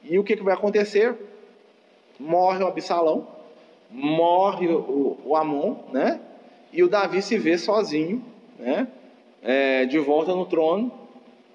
E 0.04 0.20
o 0.20 0.24
que, 0.24 0.38
que 0.38 0.44
vai 0.44 0.54
acontecer? 0.54 1.18
morre 2.20 2.64
o 2.64 2.68
Absalão, 2.68 3.28
morre 3.90 4.68
o, 4.68 5.18
o 5.26 5.36
Amon, 5.36 5.76
né? 5.92 6.20
E 6.72 6.84
o 6.84 6.90
Davi 6.90 7.22
se 7.22 7.38
vê 7.38 7.58
sozinho, 7.58 8.24
né? 8.60 8.88
É, 9.42 9.86
de 9.86 9.98
volta 9.98 10.36
no 10.36 10.46
trono, 10.46 10.92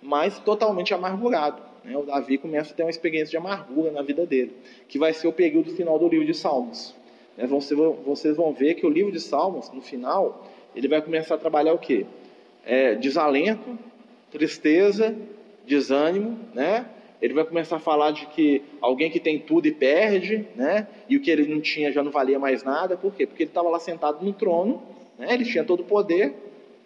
mas 0.02 0.38
totalmente 0.38 0.92
amargurado. 0.92 1.62
Né? 1.84 1.96
O 1.96 2.02
Davi 2.02 2.38
começa 2.38 2.72
a 2.72 2.76
ter 2.76 2.82
uma 2.82 2.90
experiência 2.90 3.30
de 3.30 3.36
amargura 3.36 3.92
na 3.92 4.02
vida 4.02 4.26
dele, 4.26 4.56
que 4.88 4.98
vai 4.98 5.12
ser 5.12 5.28
o 5.28 5.32
período 5.32 5.70
final 5.76 5.98
do 5.98 6.08
livro 6.08 6.26
de 6.26 6.34
Salmos. 6.34 6.94
Né? 7.36 7.46
Vocês 7.46 8.36
vão 8.36 8.52
ver 8.52 8.74
que 8.74 8.86
o 8.86 8.90
livro 8.90 9.12
de 9.12 9.20
Salmos, 9.20 9.70
no 9.70 9.82
final, 9.82 10.44
ele 10.74 10.88
vai 10.88 11.02
começar 11.02 11.34
a 11.34 11.38
trabalhar 11.38 11.74
o 11.74 11.78
quê? 11.78 12.06
É, 12.66 12.94
desalento, 12.94 13.78
tristeza, 14.30 15.14
desânimo, 15.66 16.38
né? 16.54 16.86
ele 17.24 17.32
vai 17.32 17.44
começar 17.44 17.76
a 17.76 17.80
falar 17.80 18.10
de 18.10 18.26
que 18.26 18.62
alguém 18.82 19.10
que 19.10 19.18
tem 19.18 19.38
tudo 19.38 19.66
e 19.66 19.72
perde, 19.72 20.46
né? 20.54 20.86
E 21.08 21.16
o 21.16 21.22
que 21.22 21.30
ele 21.30 21.46
não 21.46 21.58
tinha 21.58 21.90
já 21.90 22.02
não 22.02 22.10
valia 22.10 22.38
mais 22.38 22.62
nada. 22.62 22.98
Por 22.98 23.14
quê? 23.14 23.26
Porque 23.26 23.44
ele 23.44 23.50
estava 23.50 23.70
lá 23.70 23.78
sentado 23.78 24.22
no 24.22 24.30
trono, 24.34 24.82
né? 25.18 25.32
Ele 25.32 25.42
tinha 25.42 25.64
todo 25.64 25.80
o 25.80 25.84
poder, 25.84 26.34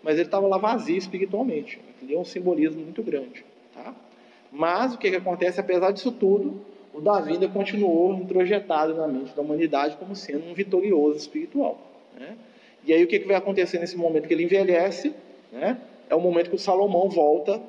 mas 0.01 0.15
ele 0.15 0.27
estava 0.29 0.47
lá 0.47 0.57
vazio 0.57 0.97
espiritualmente. 0.97 1.81
Aquilo 1.97 2.15
é 2.15 2.21
um 2.21 2.25
simbolismo 2.25 2.81
muito 2.81 3.03
grande, 3.03 3.45
tá? 3.75 3.93
Mas 4.53 4.95
o 4.95 4.99
que, 4.99 5.11
que 5.11 5.17
acontece? 5.17 5.59
Apesar 5.59 5.91
disso 5.91 6.13
tudo, 6.13 6.61
o 6.95 7.01
Davi 7.01 7.33
ainda 7.33 7.49
continuou 7.49 8.15
introjetado 8.15 8.95
na 8.95 9.09
mente 9.09 9.35
da 9.35 9.43
humanidade 9.43 9.97
como 9.97 10.15
sendo 10.15 10.49
um 10.49 10.55
vitorioso 10.55 11.19
espiritual. 11.19 11.79
Né? 12.17 12.37
E 12.85 12.93
aí 12.93 13.03
o 13.03 13.09
que, 13.09 13.19
que 13.19 13.27
vai 13.27 13.35
acontecer 13.35 13.81
nesse 13.81 13.97
momento 13.97 14.29
que 14.29 14.35
ele 14.35 14.45
envelhece? 14.45 15.13
Né? 15.53 15.81
É 16.09 16.15
o 16.15 16.21
momento 16.21 16.51
que 16.51 16.57
o 16.57 16.59
Salomão 16.59 17.09
volta 17.09 17.61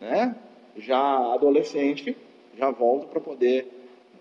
né? 0.00 0.34
já 0.76 0.98
adolescente, 1.32 2.16
já 2.56 2.70
volta 2.70 3.06
para 3.06 3.20
poder 3.20 3.66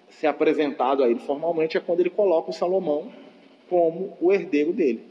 ser 0.10 0.28
apresentado 0.28 1.04
a 1.04 1.10
ele 1.10 1.20
formalmente, 1.20 1.78
é 1.78 1.80
quando 1.80 2.00
ele 2.00 2.10
coloca 2.10 2.50
o 2.50 2.54
Salomão 2.54 3.12
como 3.70 4.16
o 4.22 4.32
herdeiro 4.32 4.72
dele. 4.72 5.04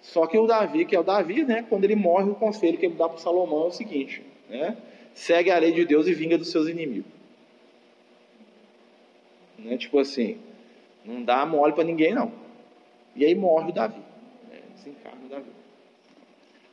Só 0.00 0.26
que 0.26 0.38
o 0.38 0.46
Davi, 0.46 0.84
que 0.84 0.94
é 0.94 1.00
o 1.00 1.02
Davi, 1.02 1.44
né, 1.44 1.64
quando 1.68 1.84
ele 1.84 1.96
morre, 1.96 2.30
o 2.30 2.34
conselho 2.34 2.78
que 2.78 2.86
ele 2.86 2.94
dá 2.94 3.08
para 3.08 3.16
o 3.16 3.20
Salomão 3.20 3.64
é 3.64 3.66
o 3.68 3.70
seguinte: 3.70 4.22
né, 4.48 4.76
segue 5.14 5.50
a 5.50 5.58
lei 5.58 5.72
de 5.72 5.84
Deus 5.84 6.06
e 6.06 6.12
vinga 6.12 6.36
dos 6.36 6.50
seus 6.50 6.68
inimigos. 6.68 7.10
Né, 9.58 9.76
tipo 9.78 9.98
assim, 9.98 10.38
não 11.04 11.22
dá 11.22 11.44
mole 11.46 11.72
para 11.72 11.84
ninguém, 11.84 12.14
não. 12.14 12.30
E 13.16 13.24
aí 13.24 13.34
morre 13.34 13.70
o 13.70 13.72
Davi. 13.72 14.00
Né, 14.50 14.60
desencarna 14.74 15.24
o 15.24 15.28
Davi. 15.28 15.50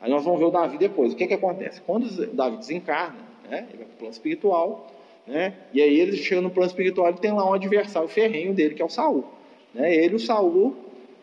Aí 0.01 0.09
nós 0.09 0.23
vamos 0.23 0.39
ver 0.39 0.45
o 0.45 0.51
Davi 0.51 0.77
depois. 0.77 1.13
O 1.13 1.15
que, 1.15 1.27
que 1.27 1.33
acontece? 1.33 1.79
Quando 1.81 2.05
o 2.05 2.35
Davi 2.35 2.57
desencarna, 2.57 3.19
né? 3.49 3.67
Ele 3.69 3.77
vai 3.77 3.85
para 3.85 3.93
o 3.93 3.97
plano 3.97 4.11
espiritual, 4.13 4.87
né? 5.27 5.53
E 5.73 5.81
aí 5.81 5.99
ele 5.99 6.17
chega 6.17 6.41
no 6.41 6.49
plano 6.49 6.67
espiritual 6.67 7.11
e 7.11 7.13
tem 7.13 7.31
lá 7.31 7.47
um 7.47 7.53
adversário 7.53 8.09
ferrenho 8.09 8.53
dele, 8.53 8.73
que 8.73 8.81
é 8.81 8.85
o 8.85 8.89
Saul. 8.89 9.25
Né? 9.73 9.95
Ele 9.95 10.13
e 10.13 10.15
o 10.15 10.19
Saul, 10.19 10.75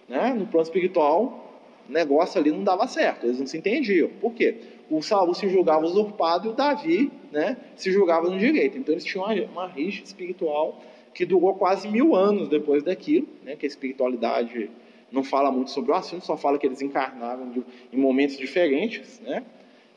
né? 0.09 0.33
no 0.33 0.47
plano 0.47 0.63
espiritual, 0.63 1.49
o 1.89 1.93
negócio 1.93 2.41
ali 2.41 2.51
não 2.51 2.63
dava 2.63 2.87
certo, 2.87 3.27
eles 3.27 3.41
não 3.41 3.47
se 3.47 3.57
entendiam. 3.57 4.09
Por 4.21 4.33
quê? 4.33 4.57
O 4.91 5.03
Saul 5.03 5.35
se 5.35 5.49
julgava 5.49 5.85
usurpado 5.85 6.49
e 6.49 6.51
o 6.51 6.55
Davi 6.55 7.11
né, 7.33 7.57
se 7.77 7.91
julgava 7.91 8.29
no 8.31 8.39
direito. 8.39 8.79
Então 8.79 8.95
eles 8.95 9.05
tinham 9.05 9.25
uma, 9.25 9.35
uma 9.45 9.67
rixa 9.67 10.03
espiritual 10.05 10.81
que 11.13 11.27
durou 11.27 11.55
quase 11.55 11.89
mil 11.89 12.15
anos 12.15 12.49
depois 12.49 12.83
daquilo, 12.83 13.27
né, 13.43 13.57
que 13.57 13.67
a 13.67 13.69
espiritualidade 13.69 14.71
não 15.11 15.25
fala 15.25 15.51
muito 15.51 15.71
sobre 15.71 15.91
o 15.91 15.95
assunto, 15.95 16.25
só 16.25 16.37
fala 16.37 16.59
que 16.59 16.67
eles 16.67 16.83
encarnaram 16.83 17.53
em 17.93 17.97
momentos 17.97 18.37
diferentes, 18.37 19.21
né? 19.21 19.45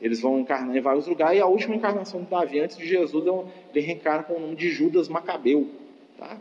Eles 0.00 0.20
vão 0.20 0.40
encarnar 0.40 0.76
em 0.76 0.80
vários 0.80 1.06
lugares, 1.06 1.38
e 1.38 1.40
a 1.40 1.46
última 1.46 1.76
encarnação 1.76 2.22
do 2.22 2.28
Davi, 2.28 2.58
antes 2.58 2.76
de 2.76 2.86
Jesus, 2.86 3.24
ele 3.72 3.86
reencarna 3.86 4.24
com 4.24 4.34
o 4.34 4.40
nome 4.40 4.56
de 4.56 4.68
Judas 4.68 5.08
Macabeu, 5.08 5.68
tá? 6.18 6.38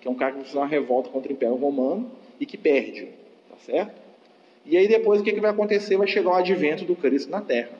que 0.00 0.08
é 0.08 0.10
um 0.10 0.14
cara 0.14 0.32
que 0.32 0.40
fez 0.40 0.54
uma 0.54 0.66
revolta 0.66 1.08
contra 1.10 1.30
o 1.30 1.32
Império 1.32 1.54
Romano 1.54 2.10
e 2.40 2.44
que 2.44 2.58
perde, 2.58 3.06
tá 3.48 3.56
certo? 3.58 4.02
E 4.66 4.76
aí 4.76 4.88
depois 4.88 5.20
o 5.20 5.24
que, 5.24 5.32
que 5.32 5.40
vai 5.40 5.50
acontecer? 5.50 5.96
Vai 5.96 6.08
chegar 6.08 6.30
o 6.30 6.34
advento 6.34 6.84
do 6.84 6.96
Cristo 6.96 7.30
na 7.30 7.40
Terra. 7.40 7.70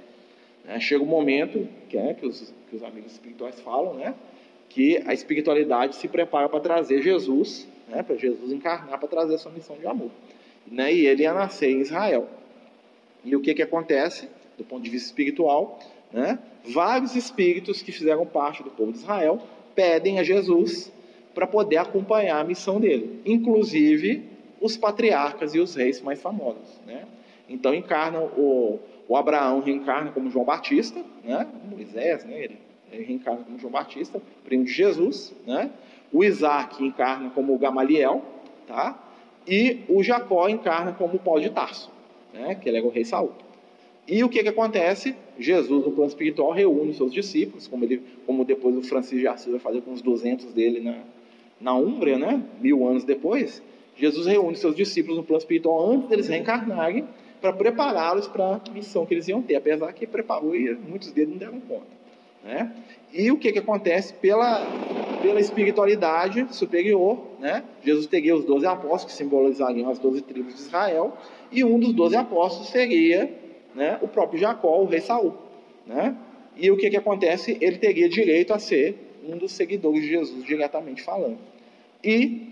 Né? 0.64 0.78
Chega 0.78 1.02
um 1.02 1.06
momento 1.06 1.66
que, 1.88 1.98
é, 1.98 2.14
que, 2.14 2.24
os, 2.24 2.54
que 2.70 2.76
os 2.76 2.82
amigos 2.84 3.12
espirituais 3.12 3.60
falam, 3.60 3.94
né? 3.94 4.14
que 4.68 5.02
a 5.04 5.12
espiritualidade 5.12 5.96
se 5.96 6.06
prepara 6.06 6.48
para 6.48 6.60
trazer 6.60 7.02
Jesus, 7.02 7.66
né? 7.92 8.02
para 8.02 8.16
Jesus 8.16 8.50
encarnar, 8.50 8.98
para 8.98 9.08
trazer 9.08 9.34
a 9.34 9.38
sua 9.38 9.52
missão 9.52 9.76
de 9.76 9.86
amor. 9.86 10.10
Né? 10.66 10.92
E 10.92 11.06
ele 11.06 11.22
ia 11.22 11.32
nascer 11.32 11.70
em 11.70 11.80
Israel. 11.80 12.28
E 13.24 13.36
o 13.36 13.40
que, 13.40 13.54
que 13.54 13.62
acontece, 13.62 14.28
do 14.56 14.64
ponto 14.64 14.82
de 14.82 14.90
vista 14.90 15.06
espiritual? 15.06 15.78
Né? 16.12 16.38
Vários 16.64 17.14
espíritos 17.14 17.82
que 17.82 17.92
fizeram 17.92 18.26
parte 18.26 18.62
do 18.62 18.70
povo 18.70 18.92
de 18.92 18.98
Israel 18.98 19.40
pedem 19.74 20.18
a 20.18 20.22
Jesus 20.22 20.90
para 21.34 21.46
poder 21.46 21.76
acompanhar 21.76 22.40
a 22.40 22.44
missão 22.44 22.80
dele, 22.80 23.20
inclusive 23.24 24.22
os 24.60 24.76
patriarcas 24.76 25.54
e 25.54 25.60
os 25.60 25.74
reis 25.74 26.00
mais 26.00 26.20
famosos. 26.20 26.80
Né? 26.86 27.04
Então 27.48 27.74
encarnam 27.74 28.24
o, 28.36 28.80
o 29.08 29.16
Abraão 29.16 29.60
reencarna 29.60 30.10
como 30.12 30.30
João 30.30 30.44
Batista, 30.44 31.02
né? 31.24 31.46
Moisés, 31.70 32.24
né? 32.24 32.44
Ele, 32.44 32.58
ele 32.92 33.04
reencarna 33.04 33.42
como 33.44 33.58
João 33.58 33.72
Batista, 33.72 34.20
primo 34.44 34.64
de 34.64 34.72
Jesus, 34.72 35.34
né? 35.46 35.70
O 36.12 36.22
Isaac 36.22 36.82
encarna 36.84 37.30
como 37.30 37.56
Gamaliel, 37.58 38.22
tá? 38.66 38.98
E 39.46 39.80
o 39.88 40.02
Jacó 40.02 40.48
encarna 40.48 40.92
como 40.92 41.18
Paulo 41.18 41.40
de 41.40 41.50
Tarso, 41.50 41.90
né? 42.32 42.54
Que 42.54 42.68
ele 42.68 42.78
é 42.78 42.82
o 42.82 42.88
rei 42.88 43.04
Saul. 43.04 43.32
E 44.06 44.22
o 44.24 44.28
que, 44.28 44.42
que 44.42 44.48
acontece? 44.48 45.14
Jesus, 45.38 45.84
no 45.84 45.92
plano 45.92 46.08
espiritual, 46.08 46.50
reúne 46.50 46.92
seus 46.92 47.12
discípulos, 47.12 47.68
como, 47.68 47.84
ele, 47.84 48.02
como 48.26 48.44
depois 48.44 48.76
o 48.76 48.82
Francisco 48.82 49.18
de 49.18 49.28
Assis 49.28 49.50
vai 49.50 49.60
fazer 49.60 49.80
com 49.82 49.92
os 49.92 50.02
200 50.02 50.52
dele 50.52 50.80
na, 50.80 50.98
na 51.60 51.74
Úmbria, 51.74 52.18
né? 52.18 52.42
mil 52.60 52.86
anos 52.86 53.04
depois. 53.04 53.62
Jesus 53.96 54.26
reúne 54.26 54.56
seus 54.56 54.74
discípulos 54.74 55.18
no 55.18 55.22
plano 55.22 55.38
espiritual 55.38 55.90
antes 55.90 56.08
deles 56.08 56.28
reencarnarem 56.28 57.06
para 57.40 57.52
prepará-los 57.52 58.26
para 58.26 58.56
a 58.56 58.72
missão 58.72 59.06
que 59.06 59.14
eles 59.14 59.28
iam 59.28 59.42
ter, 59.42 59.56
apesar 59.56 59.92
que 59.92 60.06
preparou 60.06 60.54
e 60.54 60.74
muitos 60.74 61.12
deles 61.12 61.30
não 61.30 61.38
deram 61.38 61.60
conta. 61.60 62.01
Né? 62.44 62.72
E 63.12 63.30
o 63.30 63.36
que, 63.36 63.52
que 63.52 63.58
acontece? 63.58 64.14
Pela, 64.14 64.66
pela 65.20 65.38
espiritualidade 65.38 66.46
superior, 66.50 67.18
né? 67.38 67.62
Jesus 67.84 68.06
teria 68.06 68.34
os 68.34 68.44
doze 68.44 68.66
apóstolos, 68.66 69.04
que 69.04 69.12
simbolizariam 69.12 69.90
as 69.90 69.98
doze 69.98 70.22
tribos 70.22 70.54
de 70.54 70.60
Israel, 70.60 71.16
e 71.50 71.62
um 71.62 71.78
dos 71.78 71.92
doze 71.92 72.16
apóstolos 72.16 72.68
seria 72.70 73.30
né, 73.74 73.98
o 74.00 74.08
próprio 74.08 74.40
Jacó, 74.40 74.80
o 74.80 74.86
rei 74.86 75.00
Saul. 75.00 75.34
Né? 75.86 76.16
E 76.56 76.70
o 76.70 76.76
que, 76.76 76.88
que 76.90 76.96
acontece? 76.96 77.56
Ele 77.60 77.78
teria 77.78 78.08
direito 78.08 78.52
a 78.52 78.58
ser 78.58 78.96
um 79.26 79.36
dos 79.36 79.52
seguidores 79.52 80.02
de 80.02 80.08
Jesus, 80.08 80.44
diretamente 80.44 81.02
falando. 81.02 81.38
E 82.02 82.48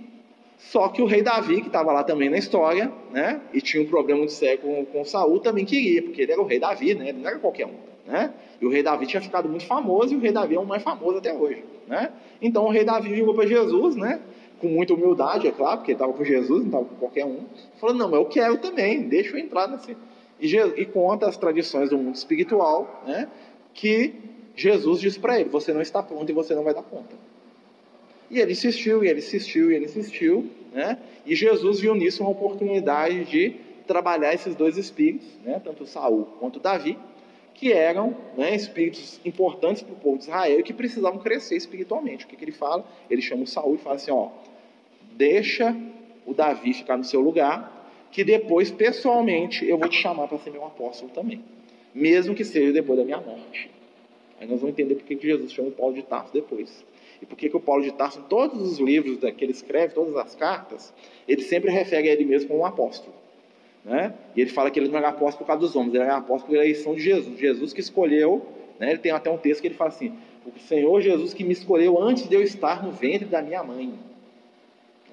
só 0.59 0.89
que 0.89 1.01
o 1.01 1.07
rei 1.07 1.23
Davi, 1.23 1.63
que 1.63 1.69
estava 1.69 1.91
lá 1.93 2.05
também 2.05 2.29
na 2.29 2.37
história, 2.37 2.93
né, 3.11 3.41
e 3.53 3.61
tinha 3.61 3.83
um 3.83 3.87
problema 3.87 4.25
de 4.27 4.33
sério 4.33 4.59
com, 4.59 4.85
com 4.85 5.05
Saul, 5.05 5.41
também 5.41 5.65
queria, 5.65 6.03
porque 6.03 6.23
ele 6.23 6.33
era 6.33 6.41
o 6.41 6.45
rei 6.45 6.59
Davi, 6.59 6.95
né, 6.95 7.09
ele 7.09 7.19
não 7.19 7.29
era 7.29 7.39
qualquer 7.39 7.67
um. 7.67 7.90
Né? 8.07 8.33
E 8.61 8.67
o 8.67 8.71
rei 8.71 8.83
Davi 8.83 9.07
tinha 9.07 9.21
ficado 9.21 9.49
muito 9.49 9.67
famoso, 9.67 10.13
e 10.13 10.17
o 10.17 10.21
rei 10.21 10.33
Davi 10.33 10.55
é 10.55 10.61
o 10.61 10.67
mais 10.67 10.83
famoso 10.83 11.19
até 11.19 11.33
hoje. 11.33 11.65
Né? 11.87 12.11
Então 12.41 12.65
o 12.67 12.71
rei 12.71 12.85
Davi 12.85 13.09
ligou 13.09 13.35
para 13.35 13.47
Jesus, 13.47 13.97
né, 13.97 14.21
com 14.61 14.69
muita 14.69 14.95
humildade, 14.95 15.47
é 15.47 15.51
claro, 15.51 15.79
porque 15.79 15.93
ele 15.93 15.97
estava 15.97 16.13
com 16.13 16.25
Jesus, 16.25 16.61
não 16.61 16.67
estava 16.67 16.85
com 16.85 16.97
qualquer 16.97 17.25
um. 17.25 17.45
Falou: 17.81 17.97
Não, 17.97 18.11
mas 18.11 18.21
eu 18.21 18.27
quero 18.27 18.59
também, 18.59 19.09
deixa 19.09 19.37
eu 19.37 19.39
entrar 19.39 19.67
nesse, 19.67 19.97
e, 20.39 20.57
e 20.57 20.87
conta 20.87 21.27
as 21.27 21.37
tradições 21.37 21.91
do 21.91 21.99
mundo 21.99 22.15
espiritual, 22.15 23.03
né, 23.07 23.29
que 23.73 24.15
Jesus 24.55 25.01
disse 25.01 25.19
para 25.19 25.41
ele: 25.41 25.49
Você 25.49 25.73
não 25.73 25.81
está 25.81 26.03
pronto 26.03 26.29
e 26.29 26.33
você 26.33 26.55
não 26.55 26.63
vai 26.63 26.75
dar 26.75 26.83
conta. 26.83 27.17
E 28.31 28.39
ele 28.39 28.53
insistiu, 28.53 29.03
e 29.03 29.09
ele 29.09 29.19
insistiu, 29.19 29.73
e 29.73 29.75
ele 29.75 29.87
insistiu, 29.87 30.49
né? 30.73 30.99
E 31.27 31.35
Jesus 31.35 31.81
viu 31.81 31.95
nisso 31.95 32.23
uma 32.23 32.31
oportunidade 32.31 33.25
de 33.25 33.57
trabalhar 33.87 34.33
esses 34.33 34.55
dois 34.55 34.77
espíritos, 34.77 35.27
né? 35.45 35.61
tanto 35.65 35.85
Saul 35.85 36.25
quanto 36.39 36.61
Davi, 36.61 36.97
que 37.55 37.73
eram 37.73 38.17
né, 38.37 38.55
espíritos 38.55 39.21
importantes 39.25 39.83
para 39.83 39.93
o 39.93 39.97
povo 39.97 40.19
de 40.19 40.25
Israel 40.25 40.61
e 40.61 40.63
que 40.63 40.73
precisavam 40.73 41.19
crescer 41.19 41.57
espiritualmente. 41.57 42.25
O 42.25 42.29
que, 42.29 42.37
que 42.37 42.45
ele 42.45 42.53
fala? 42.53 42.85
Ele 43.11 43.21
chama 43.21 43.43
o 43.43 43.47
Saul 43.47 43.75
e 43.75 43.79
fala 43.79 43.97
assim: 43.97 44.11
ó, 44.11 44.29
deixa 45.13 45.77
o 46.27 46.33
Davi 46.33 46.73
ficar 46.73 46.97
no 46.97 47.05
seu 47.05 47.21
lugar 47.21 47.81
que 48.11 48.25
depois, 48.25 48.71
pessoalmente, 48.71 49.65
eu 49.67 49.79
vou 49.79 49.89
te 49.89 49.97
chamar 49.97 50.27
para 50.27 50.39
ser 50.39 50.51
meu 50.51 50.65
apóstolo 50.65 51.11
também. 51.13 51.43
Mesmo 51.95 52.35
que 52.35 52.45
seja 52.45 52.73
depois 52.73 52.99
da 52.99 53.05
minha 53.05 53.21
morte. 53.21 53.71
Aí 54.41 54.47
nós 54.49 54.61
vamos 54.61 54.73
entender 54.73 54.95
por 54.95 55.05
que 55.05 55.19
Jesus 55.21 55.53
chama 55.53 55.69
o 55.69 55.73
Paulo 55.73 55.95
de 55.95 56.03
Tarso 56.03 56.33
depois. 56.33 56.85
E 57.21 57.27
por 57.27 57.37
que 57.37 57.55
o 57.55 57.61
Paulo 57.61 57.83
de 57.83 57.93
Tarso, 57.93 58.21
em 58.21 58.23
todos 58.23 58.61
os 58.61 58.79
livros 58.79 59.19
que 59.35 59.45
ele 59.45 59.53
escreve, 59.53 59.95
todas 59.95 60.17
as 60.17 60.35
cartas, 60.35 60.93
ele 61.29 61.43
sempre 61.43 61.71
refere 61.71 62.09
a 62.09 62.13
ele 62.13 62.25
mesmo 62.25 62.49
como 62.49 62.61
um 62.61 62.67
apóstolo. 62.67 63.15
Né? 63.85 64.13
E 64.37 64.41
ele 64.41 64.51
fala 64.51 64.71
que 64.71 64.79
ele 64.79 64.89
não 64.89 64.99
era 64.99 65.09
apóstolo 65.09 65.39
por 65.39 65.47
causa 65.47 65.61
dos 65.61 65.75
homens, 65.75 65.95
ele 65.95 66.05
era 66.05 66.17
apóstolo 66.17 66.53
pela 66.53 66.65
eleição 66.65 66.95
de 66.95 67.01
Jesus. 67.01 67.39
Jesus 67.39 67.73
que 67.73 67.81
escolheu, 67.81 68.47
né? 68.79 68.91
ele 68.91 68.99
tem 68.99 69.13
até 69.13 69.31
um 69.31 69.39
texto 69.39 69.63
que 69.63 69.69
ele 69.69 69.75
fala 69.75 69.91
assim: 69.91 70.13
O 70.45 70.59
Senhor 70.61 71.01
Jesus 71.01 71.33
que 71.33 71.45
me 71.45 71.53
escolheu 71.53 72.01
antes 72.01 72.29
de 72.29 72.35
eu 72.35 72.43
estar 72.43 72.85
no 72.85 72.93
ventre 72.93 73.27
da 73.27 73.41
minha 73.41 73.63
mãe. 73.63 73.95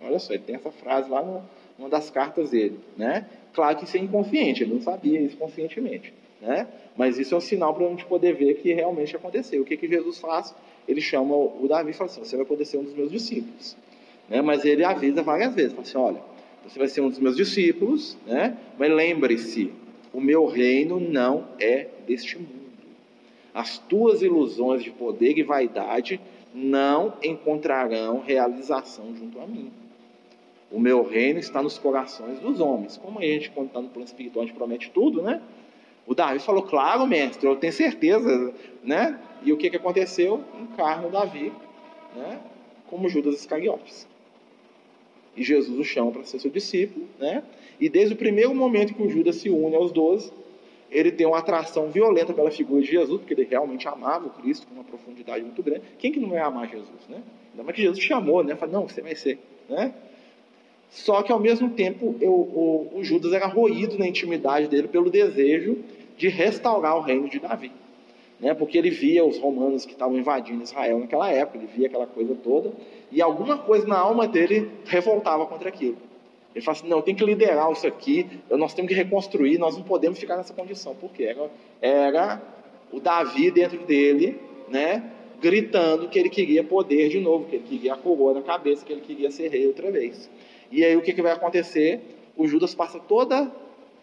Olha 0.02 0.20
só, 0.20 0.34
ele 0.34 0.44
tem 0.44 0.56
essa 0.56 0.72
frase 0.72 1.10
lá 1.10 1.24
no, 1.24 1.42
uma 1.80 1.90
das 1.90 2.10
cartas 2.10 2.52
dele, 2.52 2.80
né? 2.96 3.26
Claro 3.54 3.78
que 3.78 3.86
isso 3.86 3.98
é 3.98 4.00
inconsciente, 4.00 4.64
ele 4.64 4.74
não 4.74 4.82
sabia 4.82 5.20
isso 5.20 5.38
conscientemente, 5.38 6.14
né? 6.42 6.68
Mas 6.96 7.18
isso 7.18 7.34
é 7.34 7.38
um 7.38 7.42
sinal 7.42 7.74
para 7.74 7.86
a 7.86 7.90
gente 7.90 8.06
poder 8.06 8.34
ver 8.36 8.56
que 8.56 8.74
realmente 8.74 9.16
aconteceu. 9.16 9.62
O 9.62 9.66
que, 9.66 9.78
que 9.78 9.88
Jesus 9.88 10.20
faz? 10.20 10.54
Ele 10.88 11.02
chama 11.02 11.36
o 11.36 11.66
Davi 11.68 11.92
e 11.92 11.94
fala 11.94 12.10
assim: 12.10 12.20
Você 12.20 12.36
vai 12.36 12.46
poder 12.46 12.66
ser 12.66 12.78
um 12.78 12.84
dos 12.84 12.94
meus 12.94 13.12
discípulos. 13.12 13.78
Né? 14.30 14.42
Mas 14.42 14.66
ele 14.66 14.84
avisa 14.84 15.22
várias 15.22 15.54
vezes: 15.54 15.72
fala 15.72 15.84
assim, 15.84 15.98
Olha, 15.98 16.22
você 16.68 16.80
vai 16.80 16.88
ser 16.88 17.02
um 17.02 17.10
dos 17.10 17.20
meus 17.20 17.36
discípulos, 17.36 18.18
né? 18.26 18.58
mas 18.78 18.92
lembre-se: 18.92 19.72
o 20.14 20.20
meu 20.20 20.46
reino 20.46 21.00
não 21.00 21.48
é 21.60 21.88
deste 22.06 22.38
mundo. 22.38 22.68
As 23.54 23.78
tuas 23.78 24.22
ilusões 24.22 24.84
de 24.84 24.92
poder 24.92 25.38
e 25.38 25.44
vaidade 25.44 26.20
não 26.54 27.14
encontrarão 27.24 28.20
realização 28.20 29.16
junto 29.16 29.40
a 29.40 29.48
mim. 29.48 29.72
O 30.70 30.80
meu 30.80 31.02
reino 31.02 31.40
está 31.40 31.64
nos 31.64 31.78
corações 31.78 32.40
dos 32.40 32.60
homens. 32.60 32.98
Como 32.98 33.20
a 33.20 33.22
gente, 33.22 33.50
quando 33.52 33.68
está 33.68 33.82
no 33.82 33.88
plano 33.88 34.06
espiritual, 34.06 34.44
a 34.44 34.48
gente 34.48 34.56
promete 34.56 34.92
tudo, 34.92 35.22
né? 35.22 35.42
O 36.06 36.14
Davi 36.14 36.40
falou, 36.40 36.64
claro, 36.64 37.06
mestre, 37.08 37.48
eu 37.48 37.56
tenho 37.56 37.74
certeza, 37.74 38.54
né? 38.84 39.20
E 39.44 39.52
o 39.52 39.58
que, 39.58 39.70
que 39.70 39.78
aconteceu? 39.78 40.44
Encarna 40.60 41.08
o 41.08 41.12
Davi, 41.12 41.52
né? 42.16 42.40
Como 42.88 43.10
Judas 43.10 43.36
Iscariotes. 43.36 44.08
E 45.38 45.44
Jesus 45.44 45.78
o 45.78 45.84
chama 45.84 46.12
para 46.12 46.24
ser 46.24 46.40
seu 46.40 46.50
discípulo, 46.50 47.06
né? 47.20 47.44
E 47.80 47.88
desde 47.88 48.16
o 48.16 48.18
primeiro 48.18 48.54
momento 48.56 48.96
que 48.96 49.04
o 49.04 49.10
Judas 49.10 49.36
se 49.36 49.50
une 49.50 49.76
aos 49.76 49.92
doze, 49.92 50.32
ele 50.90 51.12
tem 51.12 51.28
uma 51.28 51.38
atração 51.38 51.90
violenta 51.90 52.34
pela 52.34 52.50
figura 52.50 52.82
de 52.82 52.90
Jesus, 52.90 53.20
porque 53.20 53.34
ele 53.34 53.48
realmente 53.50 53.88
amava 53.88 54.28
o 54.28 54.30
Cristo 54.32 54.66
com 54.68 54.74
uma 54.74 54.84
profundidade 54.84 55.44
muito 55.44 55.62
grande. 55.62 55.82
Quem 56.00 56.12
que 56.12 56.20
não 56.20 56.30
vai 56.30 56.40
amar 56.40 56.68
Jesus, 56.68 57.08
né? 57.08 57.22
Ainda 57.52 57.64
mais 57.64 57.76
que 57.76 57.82
Jesus 57.82 58.04
chamou, 58.04 58.44
né? 58.44 58.56
Fala, 58.56 58.72
não, 58.72 58.88
você 58.88 59.02
vai 59.02 59.16
ser, 59.16 59.38
né? 59.70 59.94
Só 60.90 61.22
que 61.22 61.32
ao 61.32 61.40
mesmo 61.40 61.70
tempo 61.72 62.16
eu, 62.22 62.32
o, 62.32 62.92
o, 62.96 63.04
Judas 63.04 63.34
era 63.34 63.46
roído 63.46 63.98
na 64.00 64.08
intimidade 64.08 64.68
dele 64.68 64.88
pelo 64.88 65.10
desejo 65.10 65.78
de 66.18 66.30
restaurar 66.30 66.98
o 66.98 67.02
reino 67.02 67.30
de 67.30 67.40
Davi. 67.40 67.72
Né? 68.40 68.54
Porque 68.54 68.78
ele 68.78 68.90
via 68.90 69.26
os 69.26 69.40
romanos 69.40 69.86
que 69.86 69.94
estavam 69.94 70.18
invadindo 70.18 70.64
Israel 70.64 71.00
naquela 71.00 71.32
época, 71.32 71.58
ele 71.58 71.68
via 71.68 71.88
aquela 71.88 72.06
coisa 72.06 72.36
toda, 72.36 72.72
e 73.12 73.22
alguma 73.22 73.58
coisa 73.58 73.88
na 73.88 73.98
alma 73.98 74.28
dele 74.28 74.70
revoltava 74.86 75.46
contra 75.46 75.70
aquilo. 75.70 75.98
Ele 76.54 76.64
fala 76.64 76.78
assim: 76.78 76.88
não, 76.88 76.98
eu 76.98 77.04
tenho 77.04 77.18
que 77.18 77.24
liderar 77.24 77.72
isso 77.72 77.86
aqui, 77.86 78.28
nós 78.50 78.74
temos 78.74 78.90
que 78.90 78.96
reconstruir, 78.96 79.58
nós 79.58 79.76
não 79.78 79.84
podemos 79.84 80.20
ficar 80.20 80.38
nessa 80.38 80.54
condição. 80.54 80.96
Porque 80.96 81.24
era, 81.24 81.50
era 81.82 82.42
o 82.92 83.00
Davi 83.00 83.52
dentro 83.52 83.80
dele, 83.86 84.40
né, 84.68 85.04
gritando 85.40 86.08
que 86.10 86.18
ele 86.18 86.30
queria 86.30 86.64
poder 86.64 87.10
de 87.10 87.20
novo, 87.20 87.46
que 87.46 87.58
ele 87.58 87.66
queria 87.68 87.94
a 87.94 87.98
coroa 87.98 88.34
na 88.34 88.42
cabeça, 88.42 88.86
que 88.86 88.92
ele 88.92 89.02
queria 89.02 89.30
ser 89.30 89.50
rei 89.50 89.68
outra 89.68 89.92
vez. 89.92 90.30
E 90.72 90.84
aí 90.84 90.96
o 90.96 91.02
que, 91.02 91.14
que 91.14 91.22
vai 91.22 91.32
acontecer? 91.32 92.02
O 92.36 92.48
Judas 92.48 92.74
passa 92.74 93.00
toda, 93.00 93.52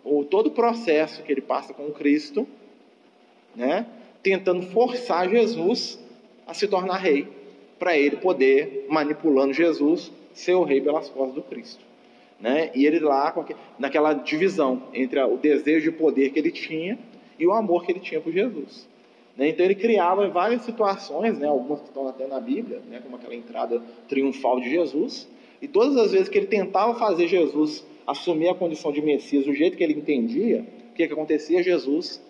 o, 0.04 0.24
todo 0.24 0.46
o 0.46 0.50
processo 0.50 1.22
que 1.22 1.32
ele 1.32 1.40
passa 1.40 1.74
com 1.74 1.90
Cristo, 1.90 2.46
né, 3.54 3.86
tentando 4.24 4.62
forçar 4.62 5.28
Jesus 5.28 6.02
a 6.46 6.54
se 6.54 6.66
tornar 6.66 6.96
rei, 6.96 7.28
para 7.78 7.96
ele 7.96 8.16
poder, 8.16 8.86
manipulando 8.88 9.52
Jesus, 9.52 10.10
ser 10.32 10.54
o 10.54 10.64
rei 10.64 10.80
pelas 10.80 11.10
costas 11.10 11.34
do 11.34 11.42
Cristo. 11.42 11.84
Né? 12.40 12.70
E 12.74 12.86
ele 12.86 13.00
lá, 13.00 13.32
naquela 13.78 14.14
divisão 14.14 14.84
entre 14.94 15.22
o 15.22 15.36
desejo 15.36 15.90
de 15.90 15.96
poder 15.96 16.30
que 16.30 16.38
ele 16.38 16.50
tinha 16.50 16.98
e 17.38 17.46
o 17.46 17.52
amor 17.52 17.84
que 17.84 17.92
ele 17.92 18.00
tinha 18.00 18.20
por 18.20 18.32
Jesus. 18.32 18.88
Né? 19.36 19.48
Então 19.48 19.64
ele 19.64 19.74
criava 19.74 20.26
várias 20.28 20.62
situações, 20.62 21.38
né? 21.38 21.46
algumas 21.46 21.80
que 21.80 21.88
estão 21.88 22.08
até 22.08 22.26
na 22.26 22.40
Bíblia, 22.40 22.80
né? 22.88 23.00
como 23.02 23.16
aquela 23.16 23.34
entrada 23.34 23.82
triunfal 24.08 24.58
de 24.58 24.70
Jesus, 24.70 25.28
e 25.60 25.68
todas 25.68 25.96
as 25.96 26.12
vezes 26.12 26.28
que 26.28 26.38
ele 26.38 26.46
tentava 26.46 26.94
fazer 26.94 27.28
Jesus 27.28 27.84
assumir 28.06 28.48
a 28.48 28.54
condição 28.54 28.90
de 28.90 29.02
Messias 29.02 29.44
do 29.44 29.54
jeito 29.54 29.76
que 29.76 29.84
ele 29.84 29.94
entendia, 29.94 30.64
o 30.90 30.94
que, 30.94 31.06
que 31.06 31.12
acontecia? 31.12 31.62
Jesus 31.62 32.22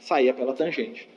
saía 0.00 0.32
pela 0.32 0.52
tangente. 0.52 1.08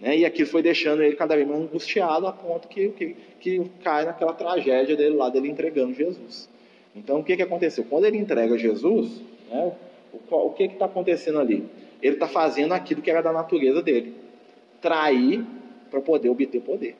Né? 0.00 0.18
E 0.18 0.24
aquilo 0.24 0.48
foi 0.48 0.62
deixando 0.62 1.02
ele 1.02 1.16
cada 1.16 1.34
vez 1.34 1.46
mais 1.46 1.60
angustiado 1.60 2.26
a 2.26 2.32
ponto 2.32 2.68
que, 2.68 2.88
que, 2.90 3.16
que 3.40 3.62
cai 3.82 4.04
naquela 4.04 4.32
tragédia 4.32 4.96
dele 4.96 5.16
lá, 5.16 5.28
dele 5.28 5.48
entregando 5.48 5.94
Jesus. 5.94 6.48
Então, 6.94 7.20
o 7.20 7.24
que, 7.24 7.36
que 7.36 7.42
aconteceu? 7.42 7.84
Quando 7.88 8.04
ele 8.04 8.16
entrega 8.16 8.56
Jesus, 8.56 9.20
né, 9.50 9.72
o, 10.12 10.34
o 10.34 10.52
que 10.52 10.64
está 10.64 10.86
acontecendo 10.86 11.38
ali? 11.38 11.64
Ele 12.02 12.14
está 12.14 12.28
fazendo 12.28 12.72
aquilo 12.72 13.02
que 13.02 13.10
era 13.10 13.22
da 13.22 13.32
natureza 13.32 13.82
dele. 13.82 14.14
trair 14.80 15.44
para 15.90 16.00
poder 16.00 16.28
obter 16.28 16.60
poder. 16.60 16.94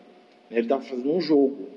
Ele 0.50 0.62
estava 0.62 0.82
fazendo 0.82 1.12
um 1.12 1.20
jogo. 1.20 1.68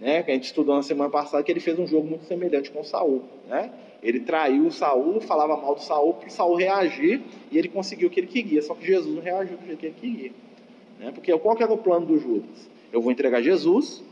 Né? 0.00 0.22
Que 0.22 0.30
a 0.30 0.34
gente 0.34 0.44
estudou 0.44 0.74
na 0.74 0.82
semana 0.82 1.08
passada 1.08 1.42
que 1.42 1.50
ele 1.50 1.60
fez 1.60 1.78
um 1.78 1.86
jogo 1.86 2.06
muito 2.06 2.24
semelhante 2.24 2.70
com 2.70 2.84
Saul. 2.84 3.22
Né? 3.48 3.70
Ele 4.02 4.20
traiu 4.20 4.66
o 4.66 4.72
Saul, 4.72 5.20
falava 5.20 5.56
mal 5.56 5.74
do 5.74 5.80
Saul 5.80 6.14
para 6.14 6.28
o 6.28 6.30
Saul 6.30 6.56
reagir 6.56 7.22
e 7.50 7.56
ele 7.56 7.68
conseguiu 7.68 8.08
o 8.08 8.10
que 8.10 8.20
ele 8.20 8.26
queria. 8.26 8.60
Só 8.60 8.74
que 8.74 8.86
Jesus 8.86 9.14
não 9.14 9.22
reagiu 9.22 9.56
do 9.56 9.64
jeito 9.64 9.78
que 9.78 9.86
ele 9.86 9.94
queria. 9.98 10.32
Né? 10.98 11.10
Porque 11.12 11.36
qual 11.38 11.56
que 11.56 11.62
era 11.62 11.72
o 11.72 11.78
plano 11.78 12.06
do 12.06 12.18
Judas? 12.18 12.68
Eu 12.92 13.00
vou 13.00 13.12
entregar 13.12 13.42
Jesus 13.42 14.02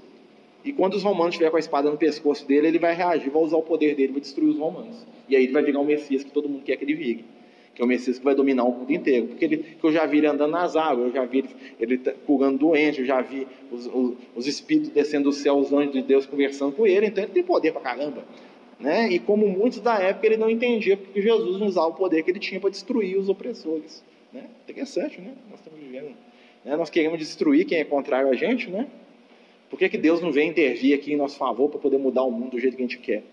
e 0.64 0.72
quando 0.72 0.94
os 0.94 1.02
romanos 1.02 1.34
estiver 1.34 1.50
com 1.50 1.56
a 1.56 1.60
espada 1.60 1.90
no 1.90 1.98
pescoço 1.98 2.46
dele, 2.46 2.68
ele 2.68 2.78
vai 2.78 2.94
reagir, 2.94 3.30
vai 3.30 3.42
usar 3.42 3.58
o 3.58 3.62
poder 3.62 3.94
dele, 3.94 4.12
vai 4.12 4.20
destruir 4.20 4.48
os 4.48 4.58
romanos. 4.58 5.06
E 5.28 5.36
aí 5.36 5.44
ele 5.44 5.52
vai 5.52 5.62
virar 5.62 5.80
o 5.80 5.84
Messias 5.84 6.24
que 6.24 6.30
todo 6.30 6.48
mundo 6.48 6.62
quer 6.64 6.76
que 6.76 6.84
ele 6.84 6.94
vire. 6.94 7.24
Que 7.74 7.82
é 7.82 7.84
o 7.84 7.88
Messias 7.88 8.18
que 8.18 8.24
vai 8.24 8.34
dominar 8.34 8.64
o 8.64 8.72
mundo 8.72 8.90
inteiro. 8.90 9.26
Porque 9.26 9.44
ele, 9.44 9.58
que 9.58 9.84
eu 9.84 9.92
já 9.92 10.06
vi 10.06 10.18
ele 10.18 10.26
andando 10.26 10.52
nas 10.52 10.74
águas, 10.74 11.08
eu 11.08 11.12
já 11.12 11.24
vi 11.26 11.38
ele, 11.38 11.48
ele 11.78 11.98
curando 12.26 12.56
doente, 12.56 13.00
eu 13.00 13.04
já 13.04 13.20
vi 13.20 13.46
os, 13.70 13.86
os, 13.86 14.14
os 14.34 14.46
espíritos 14.46 14.88
descendo 14.88 15.24
do 15.24 15.32
céu, 15.32 15.58
os 15.58 15.70
anjos 15.70 15.92
de 15.92 16.00
Deus 16.00 16.24
conversando 16.24 16.72
com 16.72 16.86
ele, 16.86 17.06
então 17.06 17.22
ele 17.22 17.32
tem 17.32 17.42
poder 17.42 17.72
pra 17.72 17.82
caramba. 17.82 18.24
Né? 18.80 19.10
E 19.10 19.18
como 19.18 19.46
muitos 19.46 19.80
da 19.80 19.98
época, 19.98 20.26
ele 20.26 20.36
não 20.38 20.48
entendia 20.48 20.96
porque 20.96 21.20
Jesus 21.20 21.60
usava 21.60 21.88
o 21.88 21.94
poder 21.94 22.22
que 22.22 22.30
ele 22.30 22.40
tinha 22.40 22.58
para 22.58 22.70
destruir 22.70 23.18
os 23.18 23.28
opressores. 23.28 24.02
Né? 24.32 24.44
Interessante, 24.66 25.20
né? 25.20 25.32
Nós 25.50 25.60
estamos 25.60 25.78
vivendo. 25.78 26.14
Né? 26.64 26.76
Nós 26.76 26.90
queremos 26.90 27.18
destruir 27.18 27.66
quem 27.66 27.78
é 27.78 27.84
contrário 27.84 28.28
a 28.30 28.34
gente, 28.34 28.70
né? 28.70 28.86
Por 29.68 29.78
que, 29.78 29.88
que 29.88 29.98
Deus 29.98 30.20
não 30.20 30.30
vem 30.30 30.50
intervir 30.50 30.94
aqui 30.94 31.12
em 31.12 31.16
nosso 31.16 31.36
favor 31.36 31.68
para 31.68 31.80
poder 31.80 31.98
mudar 31.98 32.22
o 32.22 32.30
mundo 32.30 32.52
do 32.52 32.60
jeito 32.60 32.76
que 32.76 32.82
a 32.82 32.86
gente 32.86 32.98
quer? 32.98 33.24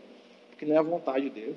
Porque 0.49 0.65
não 0.65 0.75
é 0.75 0.79
a 0.79 0.83
vontade 0.83 1.29
dele. 1.29 1.55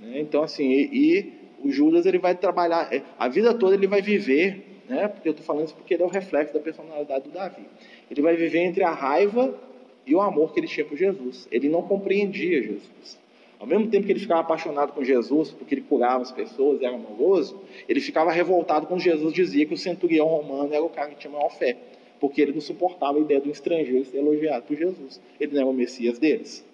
Né? 0.00 0.20
Então, 0.20 0.42
assim, 0.42 0.66
e, 0.66 0.88
e, 0.92 1.32
o 1.62 1.70
Judas 1.70 2.06
ele 2.06 2.18
vai 2.18 2.34
trabalhar, 2.34 2.92
é, 2.92 3.02
a 3.18 3.28
vida 3.28 3.52
toda 3.52 3.74
ele 3.74 3.86
vai 3.86 4.00
viver, 4.00 4.64
né? 4.88 5.08
porque 5.08 5.28
eu 5.28 5.32
estou 5.32 5.44
falando 5.44 5.66
isso 5.66 5.74
porque 5.74 5.94
ele 5.94 6.02
é 6.02 6.06
o 6.06 6.08
reflexo 6.08 6.54
da 6.54 6.60
personalidade 6.60 7.24
do 7.24 7.30
Davi. 7.30 7.64
Ele 8.10 8.22
vai 8.22 8.34
viver 8.36 8.60
entre 8.60 8.82
a 8.82 8.92
raiva 8.92 9.54
e 10.06 10.14
o 10.14 10.20
amor 10.20 10.52
que 10.52 10.60
ele 10.60 10.66
tinha 10.66 10.86
por 10.86 10.96
Jesus. 10.96 11.46
Ele 11.50 11.68
não 11.68 11.82
compreendia 11.82 12.62
Jesus. 12.62 13.18
Ao 13.58 13.66
mesmo 13.66 13.88
tempo 13.88 14.06
que 14.06 14.12
ele 14.12 14.20
ficava 14.20 14.40
apaixonado 14.40 14.92
com 14.92 15.02
Jesus, 15.02 15.50
porque 15.50 15.74
ele 15.74 15.82
curava 15.82 16.22
as 16.22 16.30
pessoas, 16.30 16.80
era 16.80 16.94
amoroso, 16.94 17.60
ele 17.88 18.00
ficava 18.00 18.30
revoltado 18.30 18.86
quando 18.86 19.00
Jesus 19.00 19.32
dizia 19.32 19.66
que 19.66 19.74
o 19.74 19.76
centurião 19.76 20.26
romano 20.26 20.72
era 20.72 20.82
o 20.82 20.88
cara 20.88 21.10
que 21.10 21.16
tinha 21.16 21.32
maior 21.32 21.50
fé 21.50 21.76
porque 22.20 22.40
ele 22.40 22.52
não 22.52 22.60
suportava 22.60 23.18
a 23.18 23.20
ideia 23.20 23.40
de 23.40 23.48
um 23.48 23.52
estrangeiro 23.52 24.04
ser 24.04 24.18
elogiado 24.18 24.66
por 24.66 24.76
Jesus. 24.76 25.20
Ele 25.38 25.52
não 25.52 25.60
era 25.60 25.70
o 25.70 25.72
Messias 25.72 26.18
deles. 26.18 26.64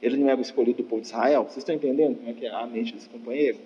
Ele 0.00 0.16
não 0.16 0.28
era 0.28 0.38
o 0.38 0.42
escolhido 0.42 0.78
do 0.78 0.84
povo 0.84 1.02
de 1.02 1.08
Israel. 1.08 1.44
Vocês 1.44 1.58
estão 1.58 1.74
entendendo 1.74 2.16
como 2.16 2.30
é 2.30 2.32
que 2.32 2.46
é 2.46 2.50
a 2.50 2.66
mente 2.66 2.94
desse 2.94 3.08
companheiro? 3.08 3.58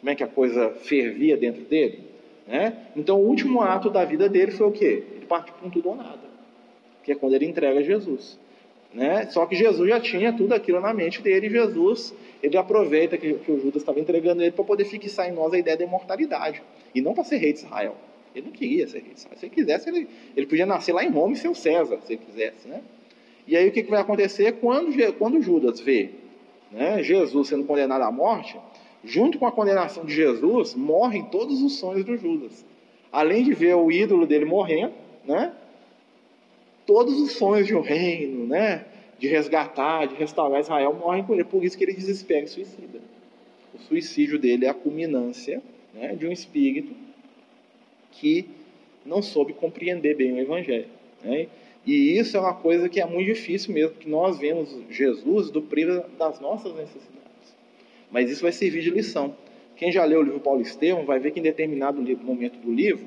Como 0.00 0.10
é 0.10 0.14
que 0.14 0.22
a 0.22 0.28
coisa 0.28 0.70
fervia 0.70 1.36
dentro 1.36 1.64
dele? 1.64 2.00
Né? 2.46 2.76
Então, 2.94 3.20
o 3.20 3.26
último 3.26 3.62
ato 3.62 3.88
da 3.90 4.04
vida 4.04 4.28
dele 4.28 4.52
foi 4.52 4.66
o 4.66 4.72
quê? 4.72 5.02
Ele 5.16 5.26
partiu 5.26 5.54
com 5.54 5.70
tudo 5.70 5.88
ou 5.88 5.96
nada, 5.96 6.20
que 7.02 7.10
é 7.10 7.14
quando 7.14 7.34
ele 7.34 7.46
entrega 7.46 7.82
Jesus. 7.82 8.38
Né? 8.94 9.26
Só 9.26 9.44
que 9.44 9.56
Jesus 9.56 9.88
já 9.88 10.00
tinha 10.00 10.32
tudo 10.32 10.54
aquilo 10.54 10.80
na 10.80 10.94
mente 10.94 11.20
dele, 11.20 11.48
e 11.48 11.50
Jesus 11.50 12.14
ele 12.40 12.56
aproveita 12.56 13.18
que, 13.18 13.34
que 13.34 13.50
o 13.50 13.60
Judas 13.60 13.82
estava 13.82 13.98
entregando 13.98 14.40
ele 14.40 14.52
para 14.52 14.64
poder 14.64 14.84
fixar 14.84 15.28
em 15.28 15.32
nós 15.32 15.52
a 15.52 15.58
ideia 15.58 15.76
da 15.76 15.84
imortalidade, 15.84 16.62
e 16.94 17.00
não 17.00 17.12
para 17.12 17.24
ser 17.24 17.38
rei 17.38 17.52
de 17.52 17.58
Israel. 17.58 17.96
Ele 18.34 18.46
não 18.46 18.52
queria 18.52 18.86
ser 18.86 18.98
rei. 18.98 19.12
Se 19.14 19.26
ele 19.42 19.50
quisesse, 19.50 19.88
ele, 19.88 20.08
ele 20.36 20.46
podia 20.46 20.64
nascer 20.64 20.92
lá 20.92 21.04
em 21.04 21.10
Roma 21.10 21.34
e 21.34 21.36
ser 21.36 21.48
o 21.48 21.54
César, 21.54 21.98
se 22.04 22.12
ele 22.12 22.22
quisesse. 22.24 22.68
Né? 22.68 22.80
E 23.46 23.56
aí 23.56 23.68
o 23.68 23.72
que, 23.72 23.82
que 23.82 23.90
vai 23.90 24.00
acontecer 24.00 24.52
quando, 24.54 24.92
quando 25.14 25.42
Judas 25.42 25.80
vê 25.80 26.10
né, 26.70 27.02
Jesus 27.02 27.48
sendo 27.48 27.64
condenado 27.64 28.02
à 28.02 28.12
morte? 28.12 28.56
Junto 29.04 29.38
com 29.38 29.46
a 29.46 29.52
condenação 29.52 30.04
de 30.04 30.14
Jesus, 30.14 30.74
morrem 30.74 31.24
todos 31.24 31.62
os 31.62 31.74
sonhos 31.78 32.04
do 32.04 32.16
Judas. 32.16 32.64
Além 33.12 33.44
de 33.44 33.52
ver 33.52 33.74
o 33.74 33.92
ídolo 33.92 34.26
dele 34.26 34.44
morrendo, 34.44 34.94
né, 35.24 35.52
todos 36.86 37.20
os 37.20 37.32
sonhos 37.32 37.66
de 37.66 37.74
um 37.74 37.80
reino, 37.80 38.46
né, 38.46 38.84
de 39.18 39.28
resgatar, 39.28 40.06
de 40.06 40.14
restaurar 40.14 40.60
Israel, 40.60 40.94
morrem 40.94 41.24
com 41.24 41.34
ele. 41.34 41.44
Por 41.44 41.64
isso 41.64 41.76
que 41.76 41.84
ele 41.84 41.92
desespera 41.94 42.44
e 42.44 42.48
suicida. 42.48 43.00
O 43.74 43.78
suicídio 43.78 44.38
dele 44.38 44.66
é 44.66 44.68
a 44.68 44.74
culminância 44.74 45.62
né, 45.92 46.14
de 46.14 46.26
um 46.26 46.32
espírito 46.32 46.92
que 48.12 48.46
não 49.04 49.20
soube 49.20 49.52
compreender 49.52 50.16
bem 50.16 50.32
o 50.32 50.38
Evangelho. 50.38 50.88
Né? 51.22 51.48
E 51.86 52.18
isso 52.18 52.36
é 52.36 52.40
uma 52.40 52.54
coisa 52.54 52.88
que 52.88 53.00
é 53.00 53.06
muito 53.06 53.26
difícil 53.26 53.74
mesmo, 53.74 53.96
que 53.96 54.08
nós 54.08 54.38
vemos 54.38 54.74
Jesus 54.88 55.50
do 55.50 55.60
priva 55.60 56.08
das 56.18 56.40
nossas 56.40 56.74
necessidades. 56.74 57.14
Mas 58.10 58.30
isso 58.30 58.42
vai 58.42 58.52
servir 58.52 58.82
de 58.82 58.90
lição. 58.90 59.36
Quem 59.76 59.90
já 59.90 60.04
leu 60.04 60.20
o 60.20 60.22
livro 60.22 60.40
Paulo 60.40 60.62
Estevam 60.62 61.04
vai 61.04 61.18
ver 61.18 61.32
que 61.32 61.40
em 61.40 61.42
determinado 61.42 62.00
momento 62.24 62.58
do 62.58 62.72
livro, 62.72 63.06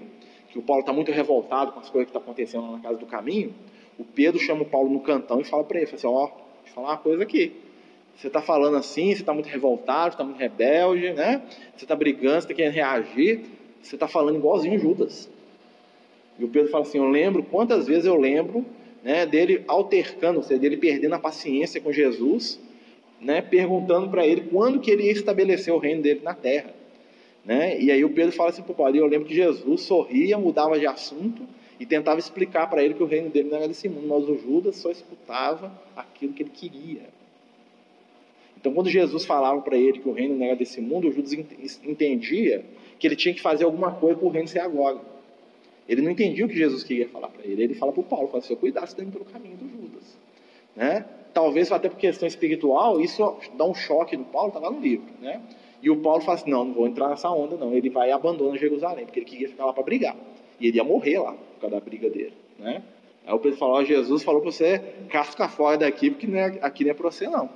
que 0.58 0.60
o 0.60 0.64
Paulo 0.64 0.80
está 0.82 0.92
muito 0.92 1.12
revoltado 1.12 1.72
com 1.72 1.80
as 1.80 1.90
coisas 1.90 2.10
que 2.12 2.18
estão 2.18 2.22
tá 2.22 2.26
acontecendo 2.26 2.72
na 2.72 2.80
casa 2.80 2.98
do 2.98 3.06
caminho, 3.06 3.54
o 4.00 4.04
Pedro 4.04 4.40
chama 4.40 4.64
o 4.64 4.66
Paulo 4.66 4.90
no 4.90 5.00
cantão 5.02 5.40
e 5.40 5.44
fala 5.44 5.64
para 5.64 5.78
ele, 5.78 5.86
fala 5.86 5.98
assim, 5.98 6.08
ó, 6.08 6.24
oh, 6.26 6.28
deixa 6.64 6.72
eu 6.72 6.74
falar 6.74 6.88
uma 6.90 6.98
coisa 6.98 7.22
aqui. 7.22 7.54
Você 8.16 8.26
está 8.26 8.42
falando 8.42 8.76
assim, 8.76 9.14
você 9.14 9.22
está 9.22 9.34
muito 9.34 9.48
revoltado, 9.48 10.14
está 10.14 10.24
muito 10.24 10.40
rebelde, 10.40 11.14
né? 11.14 11.44
Você 11.76 11.86
está 11.86 11.96
brigando, 11.96 12.42
você 12.42 12.46
está 12.48 12.54
querendo 12.56 12.74
reagir. 12.74 13.42
Você 13.84 13.96
está 13.96 14.08
falando 14.08 14.38
igualzinho 14.38 14.80
Judas. 14.80 15.30
E 16.40 16.44
o 16.44 16.48
Pedro 16.48 16.72
fala 16.72 16.84
assim: 16.84 16.98
Eu 16.98 17.08
lembro, 17.08 17.44
quantas 17.44 17.86
vezes 17.86 18.06
eu 18.06 18.20
lembro 18.20 18.66
né, 19.04 19.28
dele 19.28 19.64
altercando, 19.68 20.40
ou 20.40 20.44
seja, 20.44 20.60
dele 20.60 20.78
perdendo 20.78 21.14
a 21.14 21.20
paciência 21.20 21.80
com 21.80 21.92
Jesus, 21.92 22.60
né, 23.22 23.40
perguntando 23.40 24.10
para 24.10 24.26
ele 24.26 24.42
quando 24.52 24.80
que 24.80 24.90
ele 24.90 25.04
ia 25.04 25.12
estabelecer 25.12 25.72
o 25.72 25.78
reino 25.78 26.02
dele 26.02 26.22
na 26.24 26.34
terra. 26.34 26.74
Né? 27.48 27.82
E 27.82 27.90
aí 27.90 28.04
o 28.04 28.10
Pedro 28.10 28.34
fala 28.34 28.50
assim 28.50 28.62
para 28.62 28.74
o 28.74 28.76
Paulo: 28.76 28.94
Eu 28.96 29.08
lembro 29.08 29.26
que 29.26 29.34
Jesus 29.34 29.82
sorria, 29.82 30.38
mudava 30.38 30.78
de 30.78 30.86
assunto 30.86 31.44
e 31.80 31.86
tentava 31.86 32.20
explicar 32.20 32.70
para 32.70 32.84
ele 32.84 32.94
que 32.94 33.02
o 33.02 33.06
reino 33.06 33.30
dele 33.30 33.50
não 33.50 33.58
era 33.58 33.70
desse 33.70 33.88
mundo, 33.88 34.06
mas 34.06 34.28
o 34.28 34.38
Judas 34.38 34.76
só 34.76 34.92
escutava 34.92 35.72
aquilo 35.96 36.34
que 36.34 36.44
ele 36.44 36.50
queria. 36.50 37.04
Então, 38.60 38.74
quando 38.74 38.90
Jesus 38.90 39.24
falava 39.24 39.62
para 39.62 39.78
ele 39.78 40.00
que 40.00 40.10
o 40.10 40.12
reino 40.12 40.36
não 40.36 40.46
era 40.46 40.58
desse 40.58 40.82
mundo, 40.82 41.08
o 41.08 41.12
Judas 41.12 41.32
entendia 41.86 42.66
que 43.00 43.08
ele 43.08 43.16
tinha 43.16 43.34
que 43.34 43.42
fazer 43.42 43.64
alguma 43.64 43.94
coisa 43.94 44.18
para 44.18 44.28
o 44.28 44.32
reino 44.32 44.48
ser 44.48 44.60
agora. 44.60 45.00
Ele 45.88 46.02
não 46.02 46.12
entendia 46.12 46.46
o 46.46 46.50
que 46.50 46.58
Jesus 46.58 46.84
queria 46.84 47.08
falar 47.08 47.30
para 47.30 47.46
ele. 47.46 47.64
Ele 47.64 47.76
fala 47.76 47.94
para 47.94 48.02
o 48.02 48.04
Paulo, 48.04 48.28
fala 48.28 48.40
assim, 48.40 48.56
cuidasse 48.56 48.98
dele 48.98 49.10
pelo 49.10 49.24
caminho 49.24 49.56
do 49.56 49.70
Judas. 49.70 50.18
Né? 50.76 51.06
Talvez 51.34 51.72
até 51.72 51.88
por 51.88 51.98
questão 51.98 52.28
espiritual, 52.28 53.00
isso 53.00 53.38
dá 53.56 53.64
um 53.64 53.74
choque 53.74 54.18
no 54.18 54.26
Paulo, 54.26 54.50
está 54.50 54.60
lá 54.60 54.70
no 54.70 54.82
livro. 54.82 55.06
Né? 55.22 55.40
E 55.82 55.90
o 55.90 55.98
Paulo 55.98 56.22
fala 56.22 56.38
assim, 56.38 56.50
não, 56.50 56.66
não 56.66 56.74
vou 56.74 56.88
entrar 56.88 57.10
nessa 57.10 57.30
onda 57.30 57.56
não. 57.56 57.74
Ele 57.74 57.90
vai 57.90 58.10
e 58.10 58.12
abandona 58.12 58.58
Jerusalém, 58.58 59.06
porque 59.06 59.20
ele 59.20 59.26
queria 59.26 59.50
ficar 59.50 59.66
lá 59.66 59.74
para 59.74 59.84
brigar. 59.84 60.16
E 60.60 60.68
ele 60.68 60.78
ia 60.78 60.84
morrer 60.84 61.20
lá, 61.20 61.34
por 61.34 61.62
causa 61.62 61.76
da 61.76 61.82
briga 61.82 62.10
dele. 62.10 62.34
Né? 62.58 62.82
Aí 63.26 63.34
o 63.34 63.40
Pedro 63.40 63.58
falou, 63.58 63.84
Jesus 63.86 64.24
falou 64.24 64.42
para 64.42 64.52
você, 64.52 64.80
casca 65.10 65.48
fora 65.48 65.78
daqui, 65.78 66.10
porque 66.10 66.26
não 66.26 66.40
é, 66.40 66.58
aqui 66.62 66.84
não 66.84 66.92
é 66.92 66.94
para 66.94 67.12
você 67.12 67.28
não 67.28 67.50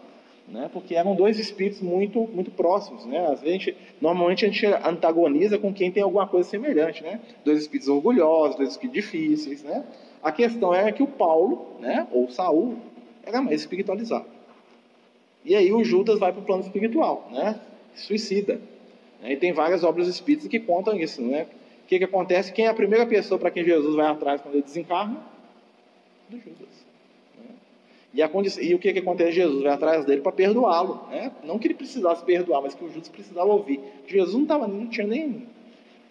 né? 0.52 0.70
porque 0.72 0.96
eram 0.96 1.16
dois 1.16 1.40
espíritos 1.40 1.82
muito, 1.82 2.28
muito 2.34 2.52
próximos. 2.52 3.06
Né? 3.06 3.20
Às 3.28 3.42
vezes, 3.42 3.48
a 3.48 3.52
gente, 3.52 3.78
normalmente 4.00 4.46
a 4.46 4.50
gente 4.50 4.66
antagoniza 4.66 5.58
com 5.58 5.74
quem 5.74 5.92
tem 5.92 6.04
alguma 6.04 6.28
coisa 6.28 6.50
semelhante. 6.50 7.02
Né? 7.02 7.20
Dois 7.44 7.60
espíritos 7.60 7.88
orgulhosos, 7.88 8.58
dois 8.58 8.70
espíritos 8.70 9.02
difíceis. 9.02 9.64
Né? 9.64 9.84
A 10.22 10.32
questão 10.32 10.74
é 10.74 10.92
que 10.92 11.02
o 11.02 11.08
Paulo, 11.08 11.78
né, 11.80 12.08
ou 12.12 12.30
Saul, 12.30 12.78
era 13.24 13.42
mais 13.42 13.62
espiritualizado. 13.62 14.26
E 15.44 15.56
aí 15.56 15.74
o 15.74 15.84
Judas 15.84 16.20
vai 16.20 16.32
para 16.32 16.42
o 16.42 16.46
plano 16.46 16.62
espiritual, 16.62 17.28
né? 17.32 17.60
Suicida. 17.96 18.60
E 19.24 19.36
tem 19.36 19.54
várias 19.54 19.84
obras 19.84 20.08
espíritas 20.08 20.48
que 20.48 20.60
contam 20.60 20.98
isso. 20.98 21.22
Né? 21.22 21.48
O 21.84 21.88
que, 21.88 22.00
que 22.00 22.04
acontece? 22.04 22.52
Quem 22.52 22.66
é 22.66 22.70
a 22.70 22.74
primeira 22.74 23.06
pessoa 23.06 23.40
para 23.40 23.52
quem 23.52 23.64
Jesus 23.64 23.96
vai 23.96 24.08
atrás 24.08 24.42
quando 24.42 24.56
ele 24.56 24.64
desencarna? 24.64 25.18
Do 26.30 26.38
Judas. 26.38 26.92
E, 28.14 28.22
a 28.22 28.30
e 28.62 28.76
o 28.76 28.80
que, 28.80 28.92
que 28.92 29.00
acontece? 29.00 29.32
Jesus 29.32 29.64
vai 29.64 29.72
atrás 29.72 30.04
dele 30.06 30.22
para 30.22 30.32
perdoá-lo. 30.32 31.08
Né? 31.10 31.32
Não 31.44 31.58
que 31.58 31.68
ele 31.68 31.74
precisasse 31.74 32.24
perdoar, 32.26 32.62
mas 32.62 32.74
que 32.74 32.84
o 32.84 32.90
Judas 32.90 33.08
precisava 33.08 33.50
ouvir. 33.52 33.80
Jesus 34.06 34.36
não, 34.36 34.46
tava, 34.46 34.68
não 34.68 34.88
tinha 34.88 35.08
nem 35.08 35.48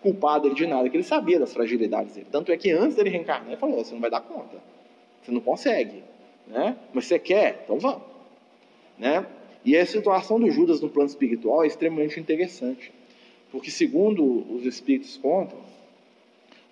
culpado 0.00 0.48
ele 0.48 0.54
de 0.54 0.66
nada, 0.66 0.88
que 0.88 0.96
ele 0.96 1.04
sabia 1.04 1.38
das 1.38 1.52
fragilidades 1.52 2.14
dele. 2.14 2.26
Tanto 2.30 2.50
é 2.50 2.56
que 2.56 2.70
antes 2.70 2.96
dele 2.96 3.10
reencarnar, 3.10 3.48
ele 3.48 3.56
falou: 3.56 3.84
você 3.84 3.92
não 3.92 4.00
vai 4.00 4.10
dar 4.10 4.22
conta. 4.22 4.56
Você 5.22 5.30
não 5.30 5.40
consegue. 5.40 6.02
Né? 6.46 6.76
Mas 6.92 7.04
você 7.04 7.18
quer? 7.18 7.62
Então 7.64 7.78
vamos. 7.78 8.02
Né? 8.98 9.26
E 9.64 9.76
a 9.76 9.84
situação 9.84 10.40
do 10.40 10.50
Judas 10.50 10.80
no 10.80 10.88
plano 10.88 11.08
espiritual 11.08 11.64
é 11.64 11.66
extremamente 11.66 12.18
interessante. 12.18 12.92
Porque, 13.50 13.70
segundo 13.70 14.24
os 14.54 14.64
espíritos 14.64 15.16
contam, 15.16 15.58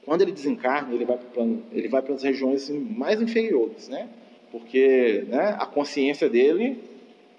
quando 0.04 0.22
ele 0.22 0.32
desencarna, 0.32 0.94
ele 0.94 1.04
vai 1.88 2.00
para, 2.02 2.14
as 2.14 2.22
regiões 2.22 2.70
mais 2.70 3.20
inferiores. 3.20 3.88
Né? 3.88 4.08
Porque 4.50 5.24
né, 5.28 5.56
a 5.58 5.66
consciência 5.66 6.30
dele, 6.30 6.78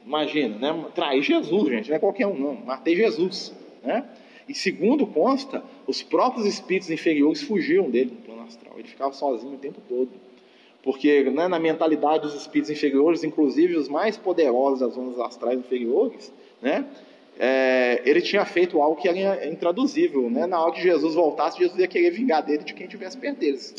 imagina, 0.06 0.58
né, 0.58 0.86
trair 0.94 1.24
Jesus, 1.24 1.70
gente, 1.70 1.90
não 1.90 1.96
é 1.96 2.00
qualquer 2.00 2.28
um, 2.28 2.38
não, 2.38 2.54
matei 2.54 2.96
Jesus. 2.96 3.54
Né? 3.82 4.06
E 4.48 4.54
segundo 4.54 5.08
consta, 5.08 5.64
os 5.88 6.04
próprios 6.04 6.46
espíritos 6.46 6.92
inferiores 6.92 7.42
fugiam 7.42 7.90
dele 7.90 8.12
no 8.12 8.22
plano 8.22 8.42
astral, 8.44 8.76
ele 8.78 8.88
ficava 8.88 9.14
sozinho 9.14 9.54
o 9.54 9.58
tempo 9.58 9.82
todo. 9.88 10.10
Porque 10.84 11.24
né, 11.30 11.48
na 11.48 11.60
mentalidade 11.60 12.24
dos 12.24 12.36
espíritos 12.36 12.72
inferiores, 12.72 13.24
inclusive 13.24 13.76
os 13.76 13.90
mais 13.90 14.18
poderosos 14.18 14.80
das 14.80 14.94
zonas 14.94 15.20
astrais 15.20 15.60
inferiores, 15.60 16.32
né, 16.62 16.86
é, 17.38 18.02
ele 18.06 18.22
tinha 18.22 18.46
feito 18.46 18.82
algo 18.82 19.02
que 19.02 19.08
era 19.08 19.48
intraduzível. 19.48 20.30
Né? 20.30 20.46
Na 20.46 20.62
hora 20.62 20.72
que 20.72 20.82
Jesus 20.82 21.16
voltasse, 21.16 21.60
Jesus 21.60 21.80
ia 21.80 21.88
querer 21.88 22.12
vingar 22.12 22.44
dele 22.44 22.64
de 22.64 22.74
quem 22.74 22.88
tivesse 22.88 23.18
deles. 23.18 23.74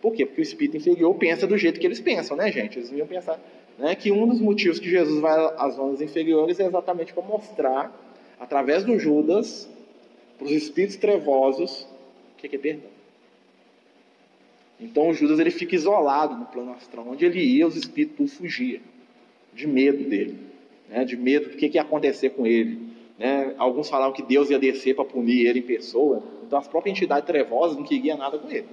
Por 0.00 0.12
quê? 0.12 0.26
Porque 0.26 0.40
o 0.40 0.42
espírito 0.42 0.76
inferior 0.76 1.14
pensa 1.14 1.46
do 1.46 1.56
jeito 1.56 1.80
que 1.80 1.86
eles 1.86 2.00
pensam, 2.00 2.36
né, 2.36 2.52
gente? 2.52 2.78
Eles 2.78 2.92
iam 2.92 3.06
pensar 3.06 3.40
né, 3.78 3.94
que 3.94 4.12
um 4.12 4.26
dos 4.26 4.40
motivos 4.40 4.78
que 4.78 4.88
Jesus 4.88 5.20
vai 5.20 5.54
às 5.56 5.74
zonas 5.74 6.00
inferiores 6.00 6.60
é 6.60 6.66
exatamente 6.66 7.12
para 7.12 7.22
mostrar, 7.22 7.92
através 8.38 8.84
do 8.84 8.98
Judas, 8.98 9.68
para 10.38 10.46
os 10.46 10.52
espíritos 10.52 10.96
trevosos, 10.96 11.86
o 12.34 12.36
que 12.36 12.54
é 12.54 12.58
perdão. 12.58 12.95
Então 14.80 15.08
o 15.08 15.14
Judas 15.14 15.38
ele 15.38 15.50
fica 15.50 15.74
isolado 15.74 16.34
no 16.34 16.46
plano 16.46 16.72
astral. 16.72 17.06
Onde 17.08 17.24
ele 17.24 17.40
ia, 17.40 17.66
os 17.66 17.76
espíritos 17.76 18.34
fugiam, 18.34 18.80
de 19.52 19.66
medo 19.66 20.08
dele, 20.08 20.38
né, 20.88 21.04
de 21.04 21.16
medo 21.16 21.50
do 21.50 21.56
que, 21.56 21.68
que 21.68 21.78
ia 21.78 21.82
acontecer 21.82 22.30
com 22.30 22.46
ele. 22.46 22.78
Né? 23.18 23.54
Alguns 23.56 23.88
falavam 23.88 24.12
que 24.12 24.22
Deus 24.22 24.50
ia 24.50 24.58
descer 24.58 24.94
para 24.94 25.04
punir 25.04 25.46
ele 25.46 25.60
em 25.60 25.62
pessoa, 25.62 26.22
então 26.46 26.58
as 26.58 26.68
próprias 26.68 26.96
entidades 26.96 27.26
trevosas 27.26 27.76
não 27.76 27.84
queriam 27.84 28.18
nada 28.18 28.38
com 28.38 28.50
ele. 28.50 28.66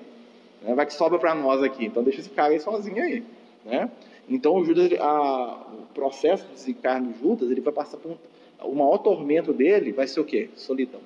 Né? 0.62 0.76
Vai 0.76 0.86
que 0.86 0.94
sobra 0.94 1.18
para 1.18 1.34
nós 1.34 1.64
aqui, 1.64 1.86
então 1.86 2.04
deixa 2.04 2.20
esse 2.20 2.30
cara 2.30 2.54
aí 2.54 2.60
sozinho 2.60 3.02
aí. 3.02 3.24
Né? 3.66 3.90
Então 4.28 4.56
o 4.56 4.66
Judas, 4.66 4.92
a, 5.00 5.68
o 5.72 5.94
processo 5.94 6.46
de 6.48 6.54
desencarne 6.54 7.14
de 7.14 7.20
Judas, 7.20 7.50
ele 7.50 7.62
vai 7.62 7.74
passar 7.74 7.98
por 7.98 8.12
um, 8.12 8.18
o 8.62 8.76
maior 8.76 8.98
tormento 8.98 9.54
dele 9.54 9.92
vai 9.92 10.08
ser 10.08 10.20
o 10.20 10.26
quê? 10.26 10.50
Solidão. 10.56 11.02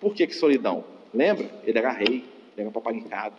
Por 0.00 0.14
que, 0.14 0.26
que 0.26 0.34
solidão? 0.34 0.84
Lembra? 1.14 1.48
Ele 1.64 1.78
era 1.78 1.90
rei, 1.90 2.06
ele 2.06 2.24
era 2.58 2.70
paparicado, 2.70 3.36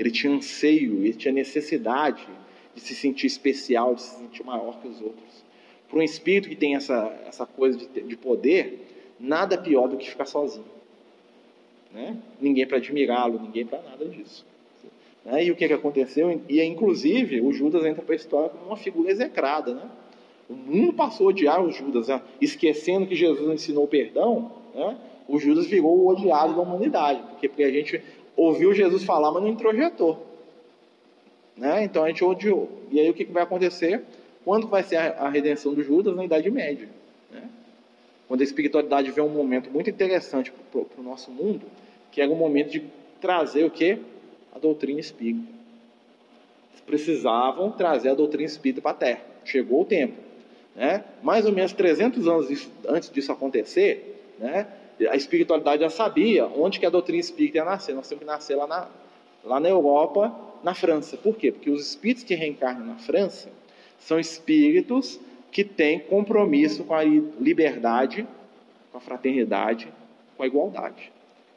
ele 0.00 0.10
tinha 0.10 0.32
anseio, 0.32 1.04
ele 1.04 1.12
tinha 1.12 1.32
necessidade 1.32 2.26
de 2.74 2.80
se 2.80 2.94
sentir 2.94 3.26
especial, 3.26 3.94
de 3.94 4.00
se 4.00 4.16
sentir 4.16 4.42
maior 4.42 4.80
que 4.80 4.88
os 4.88 4.98
outros. 5.02 5.44
Para 5.90 5.98
um 5.98 6.02
espírito 6.02 6.48
que 6.48 6.56
tem 6.56 6.74
essa, 6.74 7.14
essa 7.26 7.44
coisa 7.44 7.78
de, 7.78 8.00
de 8.00 8.16
poder, 8.16 8.86
nada 9.20 9.58
pior 9.58 9.88
do 9.88 9.98
que 9.98 10.08
ficar 10.08 10.24
sozinho. 10.24 10.64
Né? 11.92 12.16
Ninguém 12.40 12.66
para 12.66 12.78
admirá-lo, 12.78 13.40
ninguém 13.42 13.66
para 13.66 13.82
nada 13.82 14.06
disso. 14.06 14.46
Né? 15.22 15.44
E 15.44 15.50
o 15.50 15.56
que, 15.56 15.68
que 15.68 15.74
aconteceu? 15.74 16.40
E 16.48 16.62
inclusive 16.62 17.42
o 17.42 17.52
Judas 17.52 17.84
entra 17.84 18.02
para 18.02 18.14
a 18.14 18.16
história 18.16 18.48
como 18.48 18.68
uma 18.68 18.78
figura 18.78 19.10
execrada. 19.10 19.74
Né? 19.74 19.90
O 20.48 20.54
mundo 20.54 20.94
passou 20.94 21.26
a 21.26 21.30
odiar 21.30 21.62
o 21.62 21.70
Judas, 21.70 22.08
né? 22.08 22.22
esquecendo 22.40 23.06
que 23.06 23.14
Jesus 23.14 23.52
ensinou 23.52 23.86
perdão. 23.86 24.50
Né? 24.74 24.96
O 25.28 25.38
Judas 25.38 25.66
virou 25.66 25.98
o 25.98 26.08
odiado 26.08 26.54
da 26.54 26.62
humanidade, 26.62 27.22
porque, 27.28 27.48
porque 27.48 27.64
a 27.64 27.70
gente 27.70 28.02
ouviu 28.36 28.72
Jesus 28.72 29.04
falar, 29.04 29.30
mas 29.32 29.42
não 29.42 29.50
introjetou. 29.50 30.26
Né? 31.56 31.84
Então 31.84 32.04
a 32.04 32.08
gente 32.08 32.24
odiou. 32.24 32.70
E 32.90 32.98
aí 32.98 33.10
o 33.10 33.14
que, 33.14 33.24
que 33.24 33.32
vai 33.32 33.42
acontecer? 33.42 34.02
Quando 34.44 34.66
vai 34.66 34.82
ser 34.82 34.96
a, 34.96 35.26
a 35.26 35.28
redenção 35.28 35.74
do 35.74 35.82
Judas? 35.82 36.16
Na 36.16 36.24
Idade 36.24 36.50
Média. 36.50 36.88
Né? 37.30 37.48
Quando 38.26 38.40
a 38.40 38.44
espiritualidade 38.44 39.10
vê 39.10 39.20
um 39.20 39.28
momento 39.28 39.70
muito 39.70 39.90
interessante 39.90 40.52
para 40.72 40.80
o 40.80 41.02
nosso 41.02 41.30
mundo, 41.30 41.62
que 42.10 42.20
era 42.20 42.30
o 42.30 42.36
momento 42.36 42.70
de 42.70 42.84
trazer 43.20 43.64
o 43.64 43.70
que? 43.70 43.98
A 44.54 44.58
doutrina 44.58 45.00
espírita. 45.00 45.46
Eles 46.70 46.80
precisavam 46.80 47.70
trazer 47.72 48.08
a 48.08 48.14
doutrina 48.14 48.46
espírita 48.46 48.80
para 48.80 48.92
a 48.92 48.94
Terra. 48.94 49.20
Chegou 49.44 49.82
o 49.82 49.84
tempo. 49.84 50.14
Né? 50.74 51.04
Mais 51.22 51.44
ou 51.44 51.52
menos 51.52 51.72
300 51.72 52.26
anos 52.26 52.68
antes 52.88 53.10
disso 53.10 53.32
acontecer, 53.32 54.34
né? 54.38 54.66
A 55.08 55.16
espiritualidade 55.16 55.82
já 55.82 55.90
sabia 55.90 56.46
onde 56.46 56.78
que 56.78 56.86
a 56.86 56.90
doutrina 56.90 57.20
espírita 57.20 57.58
ia 57.58 57.64
nascer. 57.64 57.94
Nós 57.94 58.08
temos 58.08 58.20
que 58.22 58.26
nascer 58.26 58.56
lá 58.56 58.66
na, 58.66 58.88
lá 59.44 59.60
na 59.60 59.68
Europa, 59.68 60.34
na 60.62 60.74
França. 60.74 61.16
Por 61.16 61.36
quê? 61.36 61.50
Porque 61.52 61.70
os 61.70 61.88
espíritos 61.88 62.24
que 62.24 62.34
reencarnam 62.34 62.86
na 62.86 62.96
França 62.96 63.50
são 63.98 64.18
espíritos 64.18 65.20
que 65.50 65.64
têm 65.64 65.98
compromisso 65.98 66.84
com 66.84 66.94
a 66.94 67.02
liberdade, 67.02 68.26
com 68.92 68.98
a 68.98 69.00
fraternidade, 69.00 69.88
com 70.36 70.42
a 70.42 70.46
igualdade. 70.46 71.12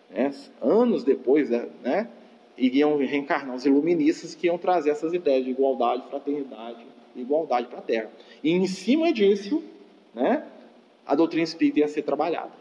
Né? 0.10 0.34
Anos 0.62 1.04
depois, 1.04 1.50
né, 1.50 1.68
né, 1.84 2.08
iriam 2.58 2.98
reencarnar 2.98 3.56
os 3.56 3.66
iluministas 3.66 4.36
que 4.36 4.48
iam 4.48 4.58
trazer 4.58 4.92
essas 4.92 5.14
ideias 5.14 5.44
de 5.46 5.52
igualdade, 5.52 6.04
fraternidade 6.10 6.94
igualdade 7.16 7.68
para 7.68 7.80
a 7.80 7.82
Terra. 7.82 8.10
E 8.44 8.52
em 8.52 8.66
cima 8.68 9.12
disso, 9.12 9.64
né, 10.14 10.44
a 11.06 11.16
doutrina 11.16 11.44
espírita 11.44 11.80
ia 11.80 11.88
ser 11.88 12.04
trabalhada. 12.04 12.52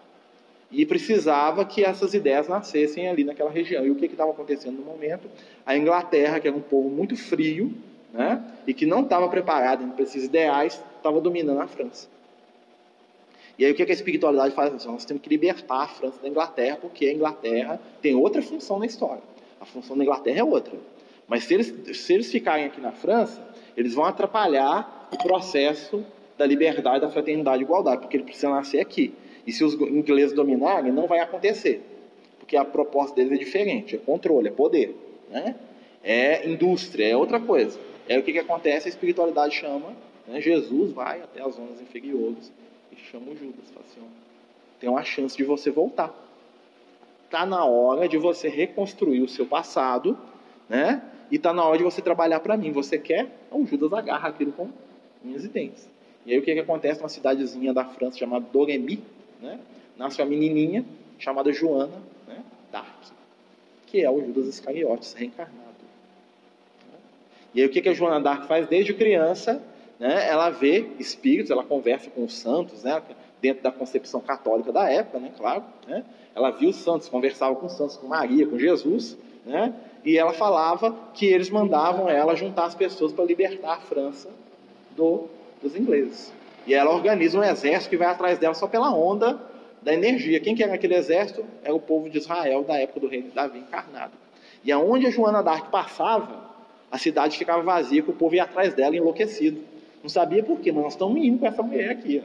E 0.72 0.86
precisava 0.86 1.64
que 1.66 1.84
essas 1.84 2.14
ideias 2.14 2.48
nascessem 2.48 3.06
ali 3.06 3.24
naquela 3.24 3.50
região. 3.50 3.84
E 3.84 3.90
o 3.90 3.94
que 3.94 4.06
estava 4.06 4.30
acontecendo 4.30 4.78
no 4.78 4.84
momento? 4.84 5.28
A 5.66 5.76
Inglaterra, 5.76 6.40
que 6.40 6.48
era 6.48 6.56
um 6.56 6.62
povo 6.62 6.88
muito 6.88 7.14
frio, 7.14 7.74
né, 8.12 8.42
e 8.66 8.72
que 8.72 8.86
não 8.86 9.02
estava 9.02 9.28
preparado 9.28 9.86
para 9.92 10.02
esses 10.02 10.24
ideais, 10.24 10.82
estava 10.96 11.20
dominando 11.20 11.60
a 11.60 11.66
França. 11.66 12.08
E 13.58 13.64
aí 13.64 13.72
o 13.72 13.74
que, 13.74 13.82
a 13.82 13.86
espiritualidade 13.86 14.54
faz? 14.54 14.84
Nós 14.86 15.04
temos 15.04 15.22
que 15.22 15.28
libertar 15.28 15.82
a 15.82 15.86
França 15.86 16.20
da 16.22 16.28
Inglaterra, 16.28 16.78
porque 16.80 17.06
a 17.06 17.12
Inglaterra 17.12 17.80
tem 18.00 18.14
outra 18.14 18.40
função 18.40 18.78
na 18.78 18.86
história. 18.86 19.22
A 19.60 19.66
função 19.66 19.96
da 19.96 20.02
Inglaterra 20.02 20.40
é 20.40 20.44
outra. 20.44 20.72
Mas 21.28 21.44
se 21.44 21.54
eles, 21.54 21.96
se 21.98 22.14
eles 22.14 22.30
ficarem 22.32 22.64
aqui 22.64 22.80
na 22.80 22.92
França, 22.92 23.40
eles 23.76 23.94
vão 23.94 24.04
atrapalhar 24.04 25.08
o 25.12 25.18
processo 25.18 26.04
da 26.36 26.46
liberdade, 26.46 27.00
da 27.00 27.10
fraternidade 27.10 27.62
e 27.62 27.64
igualdade, 27.64 28.00
porque 28.00 28.16
ele 28.16 28.24
precisa 28.24 28.48
nascer 28.48 28.80
aqui. 28.80 29.14
E 29.46 29.52
se 29.52 29.64
os 29.64 29.74
ingleses 29.74 30.32
dominarem, 30.32 30.92
não 30.92 31.06
vai 31.06 31.20
acontecer, 31.20 31.82
porque 32.38 32.56
a 32.56 32.64
proposta 32.64 33.16
deles 33.16 33.32
é 33.32 33.36
diferente, 33.36 33.96
é 33.96 33.98
controle, 33.98 34.48
é 34.48 34.52
poder, 34.52 34.96
né? 35.30 35.56
é 36.02 36.48
indústria, 36.48 37.06
é 37.06 37.16
outra 37.16 37.40
coisa. 37.40 37.78
É 38.08 38.18
o 38.18 38.22
que, 38.22 38.32
que 38.32 38.38
acontece, 38.38 38.88
a 38.88 38.90
espiritualidade 38.90 39.54
chama, 39.54 39.94
né? 40.26 40.40
Jesus 40.40 40.92
vai 40.92 41.22
até 41.22 41.42
as 41.42 41.54
zonas 41.54 41.80
inferiores 41.80 42.52
e 42.90 42.96
chama 42.96 43.30
o 43.30 43.36
Judas, 43.36 43.70
fala 43.72 43.86
assim, 43.88 44.00
tem 44.80 44.90
uma 44.90 45.04
chance 45.04 45.36
de 45.36 45.44
você 45.44 45.70
voltar. 45.70 46.12
Está 47.24 47.46
na 47.46 47.64
hora 47.64 48.08
de 48.08 48.18
você 48.18 48.48
reconstruir 48.48 49.22
o 49.22 49.28
seu 49.28 49.46
passado, 49.46 50.18
né? 50.68 51.02
E 51.30 51.36
está 51.36 51.52
na 51.52 51.64
hora 51.64 51.78
de 51.78 51.84
você 51.84 52.02
trabalhar 52.02 52.40
para 52.40 52.56
mim. 52.56 52.72
Você 52.72 52.98
quer? 52.98 53.26
O 53.50 53.64
Judas 53.64 53.92
agarra 53.92 54.28
aquilo 54.28 54.52
com 54.52 54.68
unhas 55.24 55.44
e 55.44 55.48
dentes. 55.48 55.88
E 56.26 56.32
aí 56.32 56.38
o 56.38 56.42
que, 56.42 56.52
que 56.52 56.60
acontece 56.60 57.00
numa 57.00 57.08
cidadezinha 57.08 57.72
da 57.72 57.84
França 57.84 58.18
chamada 58.18 58.44
Doremi, 58.52 59.02
né? 59.42 59.58
Nasce 59.96 60.22
uma 60.22 60.28
menininha 60.28 60.84
chamada 61.18 61.52
Joana 61.52 62.00
né? 62.26 62.42
Dark, 62.70 62.86
que 63.86 64.02
é 64.02 64.10
o 64.10 64.20
Judas 64.24 64.46
Iscariotes 64.46 65.12
reencarnado. 65.12 65.60
E 67.54 67.60
aí 67.60 67.66
o 67.66 67.70
que, 67.70 67.82
que 67.82 67.88
a 67.88 67.92
Joana 67.92 68.20
Dark 68.20 68.46
faz 68.46 68.66
desde 68.66 68.94
criança? 68.94 69.62
Né? 69.98 70.26
Ela 70.28 70.48
vê 70.48 70.88
espíritos, 70.98 71.50
ela 71.50 71.64
conversa 71.64 72.08
com 72.10 72.24
os 72.24 72.34
santos, 72.34 72.82
né? 72.84 73.02
dentro 73.42 73.62
da 73.62 73.70
concepção 73.70 74.20
católica 74.20 74.72
da 74.72 74.88
época, 74.90 75.18
né? 75.18 75.32
claro. 75.36 75.62
Né? 75.86 76.04
Ela 76.34 76.50
viu 76.50 76.70
os 76.70 76.76
santos, 76.76 77.08
conversava 77.08 77.54
com 77.56 77.66
os 77.66 77.72
santos, 77.72 77.96
com 77.96 78.06
Maria, 78.06 78.46
com 78.46 78.58
Jesus, 78.58 79.18
né? 79.44 79.74
e 80.04 80.16
ela 80.16 80.32
falava 80.32 80.96
que 81.12 81.26
eles 81.26 81.50
mandavam 81.50 82.08
ela 82.08 82.34
juntar 82.34 82.64
as 82.64 82.74
pessoas 82.74 83.12
para 83.12 83.24
libertar 83.24 83.74
a 83.74 83.80
França 83.80 84.30
do, 84.96 85.26
dos 85.60 85.76
ingleses. 85.76 86.32
E 86.66 86.74
ela 86.74 86.90
organiza 86.92 87.38
um 87.38 87.42
exército 87.42 87.90
que 87.90 87.96
vai 87.96 88.08
atrás 88.08 88.38
dela 88.38 88.54
só 88.54 88.66
pela 88.66 88.94
onda 88.94 89.40
da 89.82 89.92
energia. 89.92 90.40
Quem 90.40 90.54
que 90.54 90.62
era 90.62 90.74
aquele 90.74 90.94
exército? 90.94 91.44
Era 91.62 91.74
o 91.74 91.80
povo 91.80 92.08
de 92.08 92.18
Israel 92.18 92.62
da 92.62 92.78
época 92.78 93.00
do 93.00 93.08
rei 93.08 93.22
Davi 93.34 93.58
encarnado. 93.58 94.12
E 94.64 94.70
aonde 94.70 95.06
a 95.06 95.10
Joana 95.10 95.42
d'Arc 95.42 95.70
passava, 95.70 96.50
a 96.90 96.98
cidade 96.98 97.36
ficava 97.36 97.62
vazia, 97.62 98.02
que 98.02 98.10
o 98.10 98.14
povo 98.14 98.34
ia 98.34 98.44
atrás 98.44 98.74
dela 98.74 98.96
enlouquecido. 98.96 99.60
Não 100.02 100.08
sabia 100.08 100.42
por 100.42 100.60
quê, 100.60 100.70
mas 100.70 100.84
nós 100.84 100.92
estamos 100.92 101.16
indo 101.24 101.38
com 101.38 101.46
essa 101.46 101.62
mulher 101.62 101.90
aqui. 101.90 102.22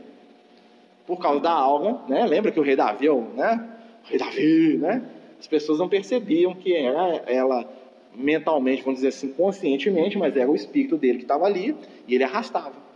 Por 1.06 1.18
causa 1.20 1.40
da 1.40 1.52
alga, 1.52 2.00
né? 2.08 2.26
Lembra 2.26 2.52
que 2.52 2.60
o 2.60 2.64
rei 2.64 2.76
Davi, 2.76 3.10
né? 3.10 3.68
O 4.06 4.10
rei 4.10 4.20
Davi, 4.20 4.78
né? 4.78 5.02
As 5.40 5.48
pessoas 5.48 5.80
não 5.80 5.88
percebiam 5.88 6.54
que 6.54 6.76
era 6.76 7.24
ela 7.28 7.68
mentalmente, 8.14 8.82
vamos 8.82 8.98
dizer 8.98 9.10
assim, 9.10 9.30
conscientemente, 9.30 10.18
mas 10.18 10.36
era 10.36 10.50
o 10.50 10.56
espírito 10.56 10.98
dele 10.98 11.20
que 11.20 11.24
estava 11.24 11.46
ali 11.46 11.76
e 12.08 12.16
ele 12.16 12.24
arrastava. 12.24 12.87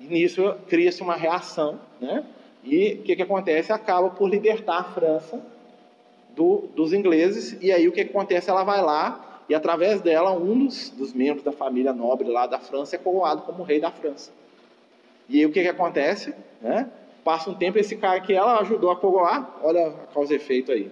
E 0.00 0.04
nisso 0.04 0.54
cria-se 0.68 1.02
uma 1.02 1.14
reação, 1.14 1.80
né? 2.00 2.24
E 2.62 2.94
o 2.94 3.02
que, 3.02 3.16
que 3.16 3.22
acontece? 3.22 3.72
Acaba 3.72 4.10
por 4.10 4.28
libertar 4.28 4.78
a 4.78 4.84
França 4.84 5.40
do, 6.34 6.68
dos 6.74 6.92
ingleses, 6.92 7.56
e 7.60 7.70
aí 7.70 7.86
o 7.86 7.92
que 7.92 8.00
acontece? 8.00 8.50
Ela 8.50 8.64
vai 8.64 8.82
lá 8.82 9.42
e 9.48 9.54
através 9.54 10.00
dela 10.00 10.32
um 10.32 10.66
dos, 10.66 10.90
dos, 10.90 11.12
membros 11.12 11.44
da 11.44 11.52
família 11.52 11.92
nobre 11.92 12.28
lá 12.28 12.46
da 12.46 12.58
França 12.58 12.96
é 12.96 12.98
coroado 12.98 13.42
como 13.42 13.62
rei 13.62 13.78
da 13.78 13.90
França. 13.90 14.32
E 15.28 15.38
aí 15.38 15.46
o 15.46 15.52
que, 15.52 15.62
que 15.62 15.68
acontece? 15.68 16.34
Né? 16.60 16.88
Passa 17.22 17.50
um 17.50 17.54
tempo, 17.54 17.78
esse 17.78 17.96
cara 17.96 18.20
que 18.20 18.32
ela 18.32 18.60
ajudou 18.60 18.90
a 18.90 18.96
coroar, 18.96 19.58
olha 19.62 19.88
a 19.88 20.14
causa 20.14 20.32
e 20.32 20.36
efeito 20.36 20.72
aí, 20.72 20.90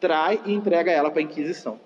trai 0.00 0.40
e 0.44 0.52
entrega 0.52 0.90
ela 0.90 1.10
para 1.10 1.20
a 1.20 1.22
Inquisição. 1.22 1.78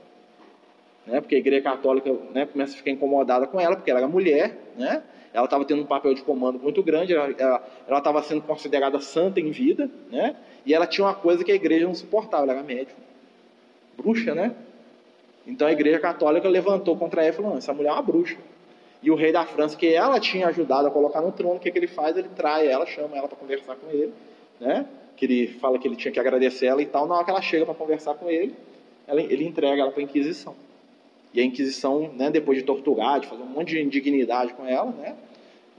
Né? 1.06 1.20
Porque 1.20 1.34
a 1.34 1.38
Igreja 1.38 1.62
Católica 1.62 2.10
né, 2.32 2.46
começa 2.46 2.74
a 2.74 2.76
ficar 2.76 2.90
incomodada 2.90 3.46
com 3.46 3.60
ela, 3.60 3.76
porque 3.76 3.90
ela 3.90 4.00
era 4.00 4.08
mulher, 4.08 4.56
né? 4.76 5.02
Ela 5.32 5.44
estava 5.44 5.64
tendo 5.64 5.82
um 5.82 5.86
papel 5.86 6.14
de 6.14 6.22
comando 6.22 6.58
muito 6.58 6.82
grande, 6.82 7.14
ela 7.14 7.62
estava 7.88 8.22
sendo 8.22 8.42
considerada 8.42 9.00
santa 9.00 9.40
em 9.40 9.50
vida, 9.50 9.90
né? 10.10 10.36
e 10.66 10.74
ela 10.74 10.86
tinha 10.86 11.06
uma 11.06 11.14
coisa 11.14 11.44
que 11.44 11.52
a 11.52 11.54
igreja 11.54 11.86
não 11.86 11.94
suportava, 11.94 12.44
ela 12.44 12.52
era 12.54 12.62
médium. 12.62 12.96
Bruxa, 13.96 14.34
né? 14.34 14.54
Então 15.46 15.66
a 15.66 15.72
Igreja 15.72 15.98
Católica 15.98 16.48
levantou 16.48 16.96
contra 16.96 17.22
ela 17.22 17.30
e 17.30 17.36
falou: 17.36 17.56
essa 17.56 17.72
mulher 17.72 17.90
é 17.90 17.92
uma 17.92 18.02
bruxa. 18.02 18.36
E 19.02 19.10
o 19.10 19.14
rei 19.14 19.32
da 19.32 19.44
França, 19.44 19.76
que 19.76 19.86
ela 19.86 20.20
tinha 20.20 20.46
ajudado 20.48 20.88
a 20.88 20.90
colocar 20.90 21.20
no 21.20 21.32
trono, 21.32 21.56
o 21.56 21.58
que, 21.58 21.70
que 21.70 21.78
ele 21.78 21.86
faz? 21.86 22.16
Ele 22.16 22.28
trai 22.28 22.66
ela, 22.66 22.86
chama 22.86 23.16
ela 23.16 23.26
para 23.26 23.36
conversar 23.36 23.74
com 23.76 23.90
ele 23.90 24.12
né? 24.60 24.86
Que 25.16 25.24
ele 25.24 25.48
fala 25.58 25.78
que 25.78 25.88
ele 25.88 25.96
tinha 25.96 26.12
que 26.12 26.20
agradecer 26.20 26.66
ela 26.66 26.82
e 26.82 26.86
tal. 26.86 27.08
Na 27.08 27.16
hora 27.16 27.24
que 27.24 27.30
ela 27.30 27.42
chega 27.42 27.64
para 27.64 27.74
conversar 27.74 28.14
com 28.14 28.30
ele, 28.30 28.54
ela, 29.08 29.20
ele 29.20 29.44
entrega 29.44 29.82
ela 29.82 29.90
para 29.90 30.00
a 30.00 30.04
Inquisição. 30.04 30.54
E 31.32 31.40
a 31.40 31.44
Inquisição, 31.44 32.12
né, 32.14 32.30
depois 32.30 32.58
de 32.58 32.64
torturar, 32.64 33.20
de 33.20 33.26
fazer 33.26 33.42
um 33.42 33.46
monte 33.46 33.68
de 33.68 33.80
indignidade 33.80 34.52
com 34.54 34.66
ela, 34.66 34.90
né? 34.90 35.16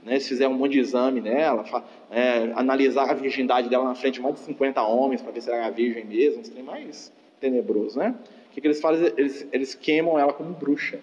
né 0.02 0.12
eles 0.12 0.26
fizeram 0.26 0.52
um 0.52 0.58
monte 0.58 0.72
de 0.72 0.80
exame 0.80 1.20
nela, 1.20 1.64
é, 2.10 2.52
analisar 2.54 3.10
a 3.10 3.14
virgindade 3.14 3.68
dela 3.68 3.84
na 3.84 3.94
frente 3.94 4.14
de 4.14 4.20
mais 4.20 4.36
de 4.36 4.40
50 4.42 4.82
homens 4.82 5.20
para 5.20 5.30
ver 5.30 5.42
se 5.42 5.50
ela 5.50 5.58
era 5.58 5.70
virgem 5.70 6.04
mesmo, 6.04 6.42
isso 6.42 6.52
tem 6.52 6.62
mais 6.62 7.12
tenebroso, 7.40 7.98
né? 7.98 8.14
O 8.50 8.54
que, 8.54 8.60
que 8.60 8.66
eles 8.66 8.80
fazem? 8.80 9.12
Eles, 9.16 9.46
eles 9.50 9.74
queimam 9.74 10.18
ela 10.18 10.32
como 10.32 10.52
bruxa. 10.52 11.00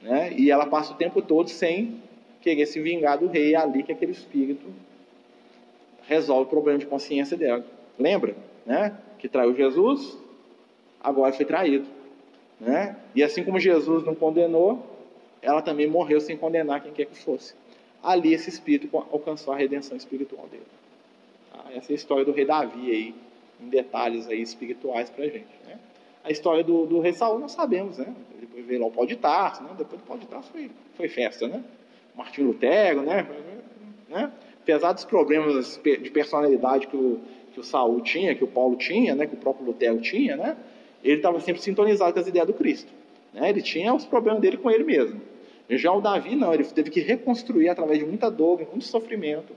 Né? 0.00 0.32
E 0.36 0.50
ela 0.50 0.66
passa 0.66 0.92
o 0.92 0.96
tempo 0.96 1.20
todo 1.20 1.50
sem 1.50 2.02
querer 2.40 2.66
se 2.66 2.80
vingar 2.80 3.18
do 3.18 3.26
rei, 3.26 3.54
é 3.54 3.58
ali 3.58 3.82
que 3.82 3.92
aquele 3.92 4.12
espírito 4.12 4.66
resolve 6.06 6.44
o 6.44 6.46
problema 6.46 6.78
de 6.78 6.86
consciência 6.86 7.36
dela. 7.36 7.64
Lembra? 7.98 8.34
Né? 8.64 8.96
Que 9.18 9.28
traiu 9.28 9.54
Jesus, 9.54 10.16
agora 11.00 11.32
foi 11.32 11.44
traído. 11.44 11.86
Né? 12.60 12.96
E 13.14 13.22
assim 13.22 13.44
como 13.44 13.58
Jesus 13.60 14.04
não 14.04 14.14
condenou, 14.14 14.84
ela 15.40 15.62
também 15.62 15.86
morreu 15.86 16.20
sem 16.20 16.36
condenar 16.36 16.82
quem 16.82 16.92
quer 16.92 17.06
que 17.06 17.16
fosse. 17.16 17.54
Ali 18.02 18.32
esse 18.32 18.48
espírito 18.48 18.96
alcançou 19.10 19.52
a 19.52 19.56
redenção 19.56 19.96
espiritual 19.96 20.46
dele. 20.48 20.66
Tá? 21.52 21.64
Essa 21.74 21.92
é 21.92 21.94
a 21.94 21.96
história 21.96 22.24
do 22.24 22.32
rei 22.32 22.44
Davi 22.44 22.90
aí, 22.90 23.14
em 23.60 23.68
detalhes 23.68 24.28
aí 24.28 24.40
espirituais 24.40 25.10
para 25.10 25.24
a 25.24 25.28
gente. 25.28 25.46
Né? 25.66 25.78
A 26.24 26.30
história 26.30 26.62
do, 26.62 26.86
do 26.86 27.00
rei 27.00 27.12
Saul 27.12 27.38
nós 27.38 27.52
sabemos, 27.52 27.98
né? 27.98 28.14
Depois 28.40 28.66
veio 28.66 28.80
lá 28.80 28.86
o 28.86 28.90
pau 28.90 29.06
de 29.06 29.16
Tarso, 29.16 29.62
né? 29.62 29.70
Depois 29.76 30.00
do 30.00 30.06
pau 30.06 30.18
de 30.18 30.26
Tarso 30.26 30.50
foi, 30.50 30.70
foi 30.96 31.08
festa, 31.08 31.48
né? 31.48 31.64
Martim 32.14 32.42
Lutero, 32.42 33.02
né? 33.02 33.26
né? 34.08 34.32
Apesar 34.60 34.92
dos 34.92 35.04
problemas 35.04 35.80
de 35.82 36.10
personalidade 36.10 36.86
que 36.86 36.96
o, 36.96 37.20
que 37.52 37.60
o 37.60 37.62
Saul 37.62 38.00
tinha, 38.02 38.34
que 38.34 38.44
o 38.44 38.48
Paulo 38.48 38.76
tinha, 38.76 39.14
né? 39.14 39.26
Que 39.26 39.34
o 39.34 39.38
próprio 39.38 39.66
Lutero 39.66 40.00
tinha, 40.00 40.36
né? 40.36 40.56
Ele 41.02 41.16
estava 41.16 41.40
sempre 41.40 41.62
sintonizado 41.62 42.12
com 42.12 42.20
as 42.20 42.26
ideias 42.26 42.46
do 42.46 42.54
Cristo. 42.54 42.92
Né? 43.32 43.48
Ele 43.48 43.62
tinha 43.62 43.94
os 43.94 44.04
problemas 44.04 44.40
dele 44.40 44.56
com 44.56 44.70
ele 44.70 44.84
mesmo. 44.84 45.20
Já 45.70 45.92
o 45.92 46.00
Davi, 46.00 46.34
não, 46.34 46.54
ele 46.54 46.64
teve 46.64 46.90
que 46.90 47.00
reconstruir 47.00 47.68
através 47.68 47.98
de 47.98 48.06
muita 48.06 48.30
dor, 48.30 48.58
muito 48.70 48.84
sofrimento, 48.84 49.52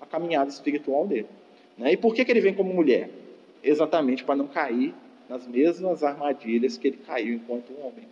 a 0.00 0.06
caminhada 0.06 0.48
espiritual 0.48 1.06
dele. 1.06 1.26
Né? 1.76 1.92
E 1.92 1.96
por 1.96 2.14
que, 2.14 2.24
que 2.24 2.30
ele 2.30 2.40
vem 2.40 2.54
como 2.54 2.72
mulher? 2.72 3.10
Exatamente 3.62 4.22
para 4.22 4.36
não 4.36 4.46
cair 4.46 4.94
nas 5.28 5.46
mesmas 5.46 6.04
armadilhas 6.04 6.78
que 6.78 6.88
ele 6.88 6.98
caiu 7.04 7.34
enquanto 7.34 7.72
homem. 7.80 8.06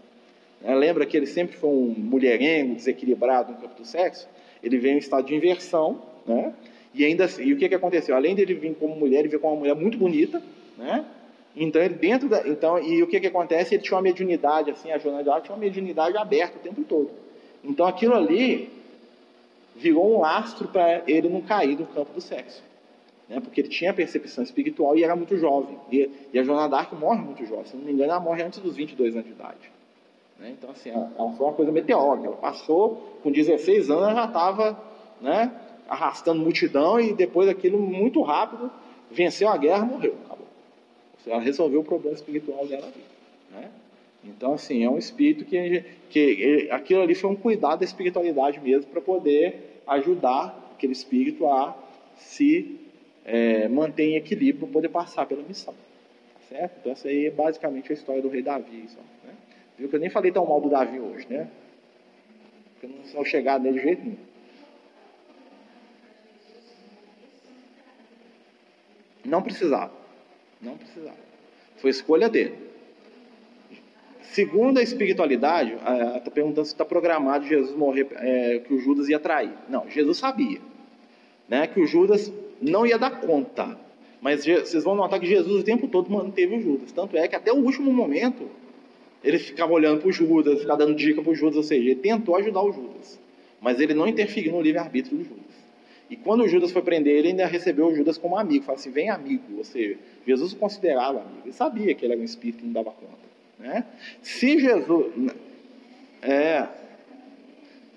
Né? 0.61 0.75
Lembra 0.75 1.07
que 1.07 1.17
ele 1.17 1.27
sempre 1.27 1.57
foi 1.57 1.71
um 1.71 1.95
mulherengo, 1.97 2.75
desequilibrado 2.75 3.53
no 3.53 3.59
campo 3.59 3.77
do 3.77 3.87
sexo? 3.87 4.29
Ele 4.63 4.79
veio 4.79 4.95
em 4.95 4.99
estado 4.99 5.27
de 5.27 5.35
inversão, 5.35 6.03
né? 6.27 6.53
E 6.95 7.05
ainda 7.05 7.25
assim, 7.25 7.43
e 7.43 7.53
o 7.53 7.57
que, 7.57 7.69
que 7.69 7.75
aconteceu? 7.75 8.15
Além 8.15 8.35
dele 8.35 8.55
vir 8.55 8.75
como 8.77 8.95
mulher, 8.97 9.21
ele 9.21 9.29
veio 9.29 9.41
como 9.41 9.55
uma 9.55 9.61
mulher 9.61 9.75
muito 9.75 9.99
bonita, 9.99 10.43
né? 10.79 11.05
Então, 11.57 11.81
ele 11.81 11.95
dentro 11.95 12.29
da, 12.29 12.47
então, 12.49 12.79
e 12.83 13.03
o 13.03 13.07
que, 13.07 13.21
que 13.21 13.27
acontece? 13.27 13.75
Ele 13.75 13.83
tinha 13.83 13.97
uma 13.97 14.03
mediunidade, 14.03 14.71
assim, 14.71 14.91
a 14.91 14.99
jornalidade 14.99 15.45
tinha 15.45 15.55
uma 15.55 15.61
mediunidade 15.61 16.17
aberta 16.17 16.59
o 16.59 16.61
tempo 16.61 16.83
todo. 16.83 17.11
Então, 17.63 17.87
aquilo 17.87 18.15
ali 18.15 18.69
virou 19.77 20.17
um 20.17 20.21
lastro 20.21 20.69
para 20.69 21.03
ele 21.07 21.29
não 21.29 21.41
cair 21.41 21.79
no 21.79 21.87
campo 21.87 22.13
do 22.13 22.21
sexo 22.21 22.63
né, 23.29 23.41
porque 23.41 23.61
ele 23.61 23.69
tinha 23.69 23.93
percepção 23.93 24.45
espiritual 24.45 24.97
e 24.97 25.05
era 25.05 25.17
muito 25.17 25.37
jovem. 25.37 25.79
E, 25.91 26.11
e 26.33 26.39
a 26.39 26.43
Joana 26.43 26.69
d'Arc 26.69 26.93
morre 26.95 27.21
muito 27.21 27.45
jovem, 27.47 27.65
se 27.67 27.77
não 27.77 27.85
me 27.85 27.93
engano, 27.93 28.11
ela 28.11 28.21
morre 28.21 28.43
antes 28.43 28.59
dos 28.59 28.77
22 28.77 29.15
anos 29.15 29.27
de 29.27 29.33
idade. 29.33 29.71
Né? 30.39 30.55
Então, 30.59 30.71
assim, 30.71 30.91
ela, 30.91 31.11
ela, 31.19 31.33
foi 31.33 31.47
uma 31.47 31.53
coisa 31.55 31.73
meteórica. 31.73 32.27
Ela 32.27 32.37
passou, 32.37 33.19
com 33.23 33.31
16 33.31 33.91
anos, 33.91 34.03
ela 34.05 34.15
já 34.15 34.25
estava 34.27 34.79
né, 35.21 35.53
arrastando 35.89 36.41
multidão 36.41 37.01
e 37.01 37.13
depois 37.13 37.49
daquilo, 37.49 37.79
muito 37.79 38.21
rápido, 38.23 38.71
venceu 39.11 39.49
a 39.49 39.57
guerra 39.57 39.85
morreu. 39.85 40.17
Ela 41.27 41.41
resolveu 41.41 41.81
o 41.81 41.85
problema 41.85 42.15
espiritual 42.15 42.67
dela 42.67 42.87
ali. 42.87 43.05
Né? 43.51 43.71
Então, 44.25 44.55
assim, 44.55 44.85
é 44.85 44.91
um 44.91 44.99
espírito 44.99 45.45
que, 45.45 45.85
que 46.11 46.69
aquilo 46.71 47.03
ali 47.03 47.15
foi 47.15 47.31
um 47.31 47.37
cuidado 47.37 47.81
da 47.81 47.85
espiritualidade 47.85 48.61
mesmo 48.61 48.91
para 48.91 49.01
poder 49.01 49.81
ajudar 49.87 50.73
aquele 50.75 50.93
espírito 50.93 51.47
a 51.47 51.77
se 52.17 52.81
é, 53.25 53.69
manter 53.69 54.05
em 54.05 54.17
equilíbrio 54.17 54.67
para 54.67 54.73
poder 54.73 54.89
passar 54.89 55.27
pela 55.27 55.43
missão. 55.43 55.75
Tá 55.75 56.41
certo? 56.49 56.77
Então, 56.81 56.93
essa 56.93 57.09
aí 57.09 57.27
é 57.27 57.31
basicamente 57.31 57.93
a 57.93 57.95
história 57.95 58.23
do 58.23 58.29
rei 58.29 58.43
Davi. 58.43 58.85
Só, 58.89 59.01
né? 59.27 59.35
Viu 59.79 59.89
que 59.89 59.97
eu 59.97 60.01
nem 60.01 60.11
falei 60.11 60.31
tão 60.33 60.47
mal 60.47 60.61
do 60.61 60.71
Davi 60.71 61.01
hoje, 61.01 61.27
né? 61.29 61.49
Porque 62.73 62.87
não 62.87 63.05
sou 63.05 63.25
chegado 63.25 63.63
nele 63.63 63.79
de 63.79 63.85
jeito 63.85 64.03
nenhum. 64.03 64.17
Não 69.25 69.43
precisava. 69.43 70.04
Não 70.65 70.77
precisava. 70.77 71.17
Foi 71.77 71.91
escolha 71.91 72.29
dele. 72.29 72.55
Segundo 74.23 74.79
a 74.79 74.83
espiritualidade, 74.83 75.75
está 76.17 76.31
perguntando 76.31 76.67
se 76.67 76.73
está 76.73 76.85
programado 76.85 77.47
Jesus 77.47 77.77
morrer, 77.77 78.09
é, 78.15 78.59
que 78.59 78.73
o 78.73 78.81
Judas 78.81 79.09
ia 79.09 79.21
trair. 79.21 79.53
Não, 79.69 79.89
Jesus 79.89 80.19
sabia 80.19 80.61
né, 81.49 81.67
que 81.67 81.81
o 81.81 81.87
Judas 81.87 82.33
não 82.61 82.87
ia 82.87 82.99
dar 82.99 83.21
conta. 83.21 83.79
Mas 84.21 84.45
vocês 84.45 84.83
vão 84.83 84.95
notar 84.95 85.21
que 85.21 85.27
Jesus 85.27 85.61
o 85.61 85.65
tempo 85.65 85.87
todo 85.87 86.11
manteve 86.11 86.57
o 86.57 86.61
Judas. 86.61 86.93
Tanto 86.93 87.17
é 87.17 87.29
que 87.29 87.37
até 87.37 87.53
o 87.53 87.57
último 87.57 87.93
momento 87.93 88.49
ele 89.23 89.39
ficava 89.39 89.73
olhando 89.73 90.01
para 90.01 90.09
o 90.09 90.13
Judas, 90.13 90.61
ficava 90.61 90.79
dando 90.79 90.95
dica 90.95 91.23
para 91.23 91.31
o 91.31 91.35
Judas, 91.35 91.57
ou 91.57 91.63
seja, 91.63 91.83
ele 91.83 91.97
tentou 91.97 92.37
ajudar 92.37 92.63
o 92.63 92.73
Judas. 92.73 93.21
Mas 93.61 93.81
ele 93.81 93.95
não 93.95 94.07
interferiu 94.07 94.53
no 94.53 94.63
livre-arbítrio 94.63 95.19
do 95.19 95.25
Judas. 95.25 95.54
E 96.15 96.17
quando 96.17 96.47
Judas 96.47 96.71
foi 96.71 96.81
prender 96.81 97.13
ele, 97.13 97.29
ainda 97.31 97.45
recebeu 97.45 97.93
Judas 97.93 98.17
como 98.17 98.39
amigo. 98.39 98.65
Falou 98.65 98.79
assim: 98.79 98.93
vem 98.93 99.11
amigo. 99.11 99.43
Ou 99.59 99.65
seja, 99.65 99.99
Jesus 100.25 100.53
o 100.53 100.57
considerava 100.57 101.19
amigo. 101.19 101.41
Ele 101.45 101.53
sabia 101.53 101.93
que 101.93 102.07
ele 102.07 102.13
era 102.13 102.23
um 102.23 102.25
espírito 102.25 102.59
que 102.59 102.67
não 102.67 102.73
dava 102.73 102.93
conta. 102.93 103.19
Né? 103.59 103.85
Se 104.23 104.61
Jesus. 104.61 105.13
É, 106.23 106.69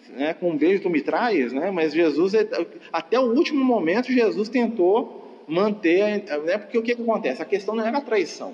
né, 0.10 0.34
com 0.34 0.50
um 0.50 0.58
beijo 0.58 0.82
tu 0.82 0.90
me 0.90 1.00
traz, 1.02 1.54
né, 1.54 1.70
mas 1.70 1.94
Jesus, 1.94 2.34
é, 2.34 2.48
até 2.92 3.20
o 3.20 3.34
último 3.34 3.64
momento, 3.64 4.12
Jesus 4.12 4.50
tentou 4.50 5.44
manter, 5.48 6.24
né, 6.44 6.58
porque 6.58 6.78
o 6.78 6.82
que, 6.82 6.96
que 6.96 7.02
acontece? 7.02 7.42
A 7.42 7.46
questão 7.46 7.76
não 7.76 7.86
era 7.86 8.00
a 8.00 8.02
traição. 8.02 8.54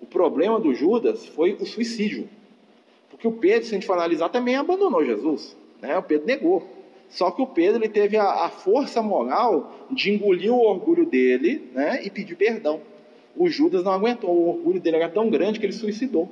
O 0.00 0.06
problema 0.06 0.58
do 0.58 0.74
Judas 0.74 1.24
foi 1.26 1.52
o 1.52 1.64
suicídio. 1.64 2.28
Porque 3.08 3.28
o 3.28 3.32
Pedro, 3.32 3.64
se 3.64 3.70
a 3.70 3.74
gente 3.74 3.86
for 3.86 3.92
analisar, 3.92 4.28
também 4.28 4.56
abandonou 4.56 5.04
Jesus. 5.04 5.56
Né? 5.80 5.96
O 5.96 6.02
Pedro 6.02 6.26
negou. 6.26 6.81
Só 7.12 7.30
que 7.30 7.42
o 7.42 7.46
Pedro 7.46 7.82
ele 7.82 7.90
teve 7.90 8.16
a, 8.16 8.46
a 8.46 8.48
força 8.48 9.02
moral 9.02 9.86
de 9.90 10.10
engolir 10.10 10.50
o 10.50 10.58
orgulho 10.58 11.04
dele 11.04 11.70
né, 11.74 12.00
e 12.02 12.08
pedir 12.08 12.36
perdão. 12.36 12.80
O 13.36 13.50
Judas 13.50 13.84
não 13.84 13.92
aguentou, 13.92 14.30
o 14.30 14.48
orgulho 14.48 14.80
dele 14.80 14.96
era 14.96 15.10
tão 15.10 15.28
grande 15.28 15.60
que 15.60 15.66
ele 15.66 15.74
suicidou. 15.74 16.30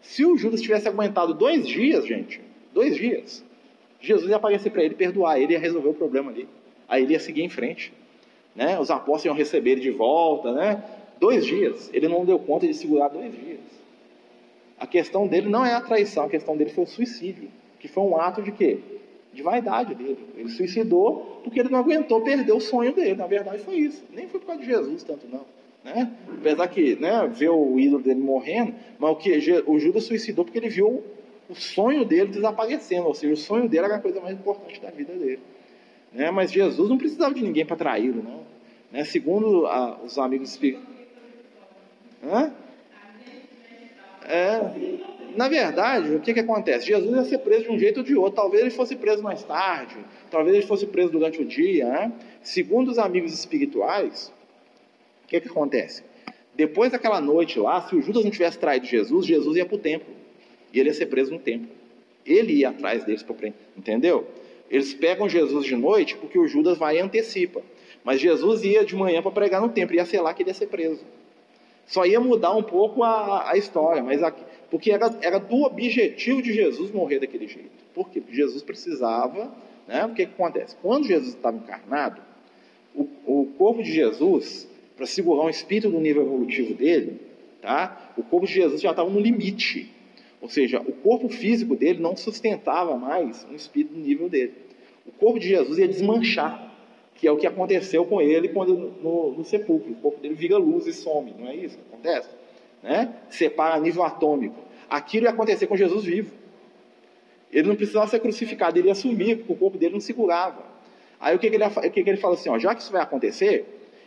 Se 0.00 0.24
o 0.24 0.36
Judas 0.36 0.62
tivesse 0.62 0.88
aguentado 0.88 1.34
dois 1.34 1.66
dias, 1.66 2.06
gente, 2.06 2.40
dois 2.72 2.96
dias, 2.96 3.44
Jesus 4.00 4.30
ia 4.30 4.36
aparecer 4.36 4.70
para 4.70 4.82
ele, 4.82 4.94
perdoar 4.94 5.38
ele, 5.38 5.52
ia 5.52 5.58
resolver 5.58 5.90
o 5.90 5.94
problema 5.94 6.30
ali. 6.30 6.48
Aí 6.88 7.02
ele 7.02 7.12
ia 7.12 7.20
seguir 7.20 7.42
em 7.42 7.50
frente. 7.50 7.92
Né? 8.56 8.80
Os 8.80 8.90
apóstolos 8.90 9.26
iam 9.26 9.34
receber 9.34 9.72
ele 9.72 9.80
de 9.82 9.90
volta. 9.90 10.50
Né? 10.50 10.82
Dois 11.20 11.44
dias. 11.44 11.90
Ele 11.92 12.08
não 12.08 12.24
deu 12.24 12.38
conta 12.38 12.66
de 12.66 12.72
segurar 12.74 13.08
dois 13.08 13.32
dias. 13.32 13.60
A 14.80 14.86
questão 14.86 15.28
dele 15.28 15.48
não 15.48 15.64
é 15.64 15.74
a 15.74 15.80
traição, 15.80 16.24
a 16.24 16.28
questão 16.28 16.56
dele 16.56 16.70
foi 16.70 16.84
o 16.84 16.86
suicídio. 16.86 17.48
Que 17.78 17.86
foi 17.86 18.02
um 18.02 18.16
ato 18.16 18.42
de 18.42 18.50
quê? 18.50 18.78
De 19.32 19.42
vaidade 19.42 19.94
dele. 19.94 20.18
Ele 20.36 20.48
suicidou 20.50 21.40
porque 21.42 21.60
ele 21.60 21.70
não 21.70 21.78
aguentou 21.78 22.20
perder 22.20 22.52
o 22.52 22.60
sonho 22.60 22.92
dele. 22.94 23.14
Na 23.14 23.26
verdade 23.26 23.58
foi 23.62 23.76
isso. 23.76 24.04
Nem 24.12 24.28
foi 24.28 24.40
por 24.40 24.46
causa 24.46 24.62
de 24.62 24.68
Jesus 24.68 25.02
tanto 25.02 25.26
não. 25.26 25.44
Né? 25.84 26.10
Apesar 26.38 26.68
que 26.68 26.96
né, 26.96 27.26
ver 27.26 27.48
o 27.48 27.78
ídolo 27.78 28.02
dele 28.02 28.20
morrendo, 28.20 28.74
mas 28.98 29.10
o 29.10 29.16
que 29.16 29.62
o 29.66 29.78
Judas 29.78 30.04
suicidou 30.04 30.44
porque 30.44 30.58
ele 30.58 30.68
viu 30.68 31.02
o 31.48 31.54
sonho 31.54 32.04
dele 32.04 32.30
desaparecendo, 32.30 33.06
ou 33.06 33.14
seja, 33.14 33.32
o 33.32 33.36
sonho 33.36 33.68
dele 33.68 33.86
era 33.86 33.96
a 33.96 34.00
coisa 34.00 34.20
mais 34.20 34.36
importante 34.36 34.80
da 34.80 34.90
vida 34.90 35.12
dele. 35.12 35.40
Né? 36.12 36.30
Mas 36.30 36.52
Jesus 36.52 36.88
não 36.88 36.98
precisava 36.98 37.34
de 37.34 37.42
ninguém 37.42 37.66
para 37.66 37.76
traí-lo, 37.76 38.22
não. 38.22 38.40
Né? 38.92 39.04
Segundo 39.04 39.66
a, 39.66 39.98
os 40.02 40.18
amigos 40.18 40.50
espíritos. 40.50 40.86
Hã? 42.22 42.52
É, 44.24 44.60
na 45.36 45.48
verdade, 45.48 46.14
o 46.14 46.20
que, 46.20 46.34
que 46.34 46.40
acontece? 46.40 46.86
Jesus 46.86 47.14
ia 47.14 47.24
ser 47.24 47.38
preso 47.38 47.64
de 47.64 47.70
um 47.70 47.78
jeito 47.78 47.98
ou 47.98 48.02
de 48.02 48.14
outro. 48.14 48.36
Talvez 48.36 48.62
ele 48.62 48.70
fosse 48.70 48.96
preso 48.96 49.22
mais 49.22 49.42
tarde, 49.42 49.96
talvez 50.30 50.56
ele 50.56 50.66
fosse 50.66 50.86
preso 50.86 51.10
durante 51.10 51.40
o 51.40 51.44
dia. 51.44 51.86
Né? 51.86 52.12
Segundo 52.42 52.90
os 52.90 52.98
amigos 52.98 53.32
espirituais, 53.32 54.32
o 55.24 55.28
que, 55.28 55.40
que 55.40 55.48
acontece? 55.48 56.02
Depois 56.54 56.92
daquela 56.92 57.20
noite 57.20 57.58
lá, 57.58 57.80
se 57.88 57.96
o 57.96 58.02
Judas 58.02 58.24
não 58.24 58.30
tivesse 58.30 58.58
traído 58.58 58.86
Jesus, 58.86 59.26
Jesus 59.26 59.56
ia 59.56 59.64
para 59.64 59.76
o 59.76 59.78
templo. 59.78 60.14
E 60.72 60.80
ele 60.80 60.88
ia 60.88 60.94
ser 60.94 61.06
preso 61.06 61.32
no 61.32 61.38
templo. 61.38 61.68
Ele 62.24 62.54
ia 62.54 62.70
atrás 62.70 63.04
deles 63.04 63.22
para 63.22 63.34
prender. 63.34 63.58
Entendeu? 63.76 64.26
Eles 64.70 64.94
pegam 64.94 65.28
Jesus 65.28 65.66
de 65.66 65.76
noite 65.76 66.16
porque 66.16 66.38
o 66.38 66.46
Judas 66.46 66.78
vai 66.78 66.96
e 66.96 67.00
antecipa. 67.00 67.62
Mas 68.04 68.20
Jesus 68.20 68.64
ia 68.64 68.84
de 68.84 68.96
manhã 68.96 69.22
para 69.22 69.30
pregar 69.30 69.60
no 69.60 69.68
templo, 69.68 69.94
ia 69.94 70.04
ser 70.04 70.20
lá 70.20 70.34
que 70.34 70.42
ele 70.42 70.50
ia 70.50 70.54
ser 70.54 70.66
preso. 70.66 71.04
Só 71.86 72.06
ia 72.06 72.20
mudar 72.20 72.54
um 72.54 72.62
pouco 72.62 73.02
a, 73.02 73.50
a 73.50 73.56
história, 73.56 74.02
mas 74.02 74.22
aqui, 74.22 74.42
porque 74.72 74.90
era, 74.90 75.14
era 75.20 75.38
do 75.38 75.64
objetivo 75.64 76.40
de 76.40 76.50
Jesus 76.50 76.90
morrer 76.90 77.18
daquele 77.18 77.46
jeito. 77.46 77.68
Por 77.92 78.08
quê? 78.08 78.22
Porque 78.22 78.34
Jesus 78.34 78.62
precisava. 78.62 79.54
Né? 79.86 80.02
O 80.06 80.14
que, 80.14 80.24
que 80.24 80.32
acontece? 80.32 80.74
Quando 80.80 81.06
Jesus 81.06 81.34
estava 81.34 81.58
encarnado, 81.58 82.22
o, 82.94 83.06
o, 83.26 83.46
corpo 83.58 83.82
de 83.82 83.92
Jesus, 83.92 84.66
para 84.96 85.04
segurar 85.04 85.44
um 85.44 85.50
espírito 85.50 85.90
no 85.90 86.00
nível 86.00 86.22
evolutivo 86.22 86.72
dele, 86.72 87.20
tá? 87.60 88.14
o 88.16 88.22
corpo 88.22 88.46
de 88.46 88.54
Jesus 88.54 88.80
já 88.80 88.92
estava 88.92 89.10
no 89.10 89.20
limite. 89.20 89.92
Ou 90.40 90.48
seja, 90.48 90.80
o 90.80 90.92
corpo 90.92 91.28
físico 91.28 91.76
dele 91.76 92.00
não 92.00 92.16
sustentava 92.16 92.96
mais 92.96 93.46
um 93.50 93.54
espírito 93.54 93.92
no 93.92 94.02
nível 94.02 94.30
dele. 94.30 94.54
O 95.06 95.12
corpo 95.12 95.38
de 95.38 95.48
Jesus 95.48 95.76
ia 95.76 95.86
desmanchar, 95.86 96.72
que 97.16 97.28
é 97.28 97.30
o 97.30 97.36
que 97.36 97.46
aconteceu 97.46 98.06
com 98.06 98.22
ele 98.22 98.48
quando 98.48 98.74
no, 98.74 99.32
no 99.32 99.44
sepulcro. 99.44 99.92
O 99.92 99.96
corpo 99.96 100.18
dele 100.18 100.34
vira 100.34 100.56
luz 100.56 100.86
e 100.86 100.94
some, 100.94 101.34
não 101.38 101.46
é 101.46 101.56
isso 101.56 101.76
que 101.76 101.84
acontece? 101.92 102.41
Né? 102.82 103.14
Separa 103.30 103.74
a 103.74 103.80
nível 103.80 104.02
atômico. 104.02 104.56
Aquilo 104.88 105.26
ia 105.26 105.30
acontecer 105.30 105.66
com 105.66 105.76
Jesus 105.76 106.04
vivo. 106.04 106.32
Ele 107.52 107.68
não 107.68 107.76
precisava 107.76 108.06
ser 108.06 108.20
crucificado, 108.20 108.78
ele 108.78 108.88
ia 108.88 108.94
sumir, 108.94 109.38
porque 109.38 109.52
o 109.52 109.56
corpo 109.56 109.78
dele 109.78 109.92
não 109.92 110.00
segurava. 110.00 110.62
Aí 111.20 111.36
o 111.36 111.38
que, 111.38 111.48
que, 111.48 111.56
ele, 111.56 111.64
o 111.64 111.70
que, 111.70 112.02
que 112.02 112.10
ele 112.10 112.16
fala 112.16 112.34
assim? 112.34 112.48
Ó, 112.48 112.58
já 112.58 112.74
que 112.74 112.82
isso 112.82 112.90
vai 112.90 113.02
acontecer, 113.02 113.64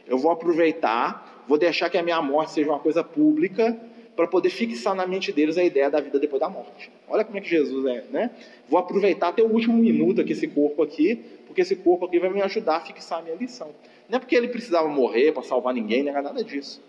eu 0.08 0.18
vou 0.18 0.32
aproveitar, 0.32 1.44
vou 1.48 1.58
deixar 1.58 1.90
que 1.90 1.98
a 1.98 2.04
minha 2.04 2.22
morte 2.22 2.52
seja 2.52 2.70
uma 2.70 2.80
coisa 2.80 3.04
pública, 3.04 3.78
para 4.16 4.28
poder 4.28 4.50
fixar 4.50 4.96
na 4.96 5.06
mente 5.06 5.32
deles 5.32 5.58
a 5.58 5.64
ideia 5.64 5.90
da 5.90 6.00
vida 6.00 6.20
depois 6.20 6.40
da 6.40 6.50
morte. 6.50 6.90
Olha 7.08 7.24
como 7.24 7.38
é 7.38 7.42
que 7.42 7.50
Jesus 7.50 7.86
é, 7.86 8.06
né? 8.10 8.32
Vou 8.68 8.80
aproveitar 8.80 9.30
até 9.30 9.44
o 9.44 9.48
último 9.48 9.78
minuto 9.78 10.22
aqui, 10.22 10.32
esse 10.32 10.48
corpo 10.48 10.82
aqui, 10.82 11.22
porque 11.46 11.62
esse 11.62 11.76
corpo 11.76 12.06
aqui 12.06 12.18
vai 12.18 12.30
me 12.30 12.42
ajudar 12.42 12.78
a 12.78 12.80
fixar 12.80 13.20
a 13.20 13.22
minha 13.22 13.36
lição. 13.36 13.70
Não 14.10 14.18
é 14.18 14.20
porque 14.20 14.36
ele 14.36 14.48
precisava 14.48 14.88
morrer 14.88 15.34
para 15.34 15.44
salvar 15.44 15.74
ninguém, 15.74 16.04
não 16.04 16.18
é 16.18 16.22
nada 16.22 16.44
disso. 16.44 16.82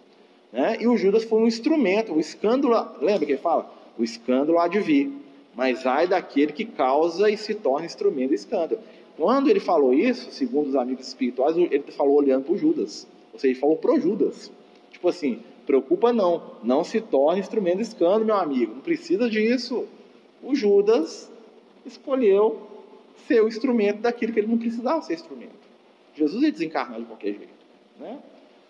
Né? 0.57 0.79
E 0.81 0.89
o 0.89 0.97
Judas 0.97 1.25
foi 1.25 1.39
um 1.39 1.47
instrumento, 1.47 2.15
o 2.15 2.19
escândalo, 2.19 2.75
lembra 3.03 3.27
que 3.27 3.33
ele 3.33 3.39
fala? 3.39 3.71
O 3.99 4.03
escândalo 4.03 4.59
há 4.59 4.67
de 4.67 4.81
vir, 4.81 5.13
mas 5.55 5.85
ai 5.85 6.07
daquele 6.07 6.51
que 6.51 6.65
causa 6.65 7.31
e 7.31 7.37
se 7.37 7.55
torna 7.55 7.85
instrumento 7.85 8.31
do 8.31 8.35
escândalo. 8.35 8.81
Quando 9.19 9.51
ele 9.51 9.61
falou 9.61 9.93
isso, 9.93 10.31
segundo 10.31 10.69
os 10.69 10.75
amigos 10.75 11.07
espirituais, 11.07 11.59
ele 11.59 11.85
falou 11.93 12.17
olhando 12.17 12.45
para 12.45 12.55
o 12.55 12.57
Judas, 12.57 13.07
ou 13.35 13.39
seja, 13.39 13.53
ele 13.53 13.61
falou 13.61 13.77
para 13.77 13.93
o 13.93 14.01
Judas. 14.01 14.51
Tipo 14.91 15.11
assim, 15.11 15.41
Preocupa 15.67 16.13
não, 16.13 16.41
não 16.63 16.85
se 16.85 17.01
torne 17.01 17.41
instrumento 17.41 17.79
de 17.79 17.83
escândalo, 17.83 18.25
meu 18.25 18.37
amigo. 18.37 18.73
Não 18.73 18.81
precisa 18.81 19.29
disso. 19.29 19.85
O 20.41 20.55
Judas 20.55 21.31
escolheu 21.85 22.63
ser 23.27 23.43
o 23.43 23.49
instrumento 23.49 24.01
daquilo 24.01 24.33
que 24.33 24.39
ele 24.39 24.47
não 24.47 24.59
precisava 24.59 25.03
ser 25.03 25.15
instrumento. 25.15 25.67
Jesus 26.15 26.41
ia 26.43 26.53
desencarnar 26.53 27.01
de 27.01 27.05
qualquer 27.05 27.33
jeito, 27.33 27.67
né? 27.99 28.19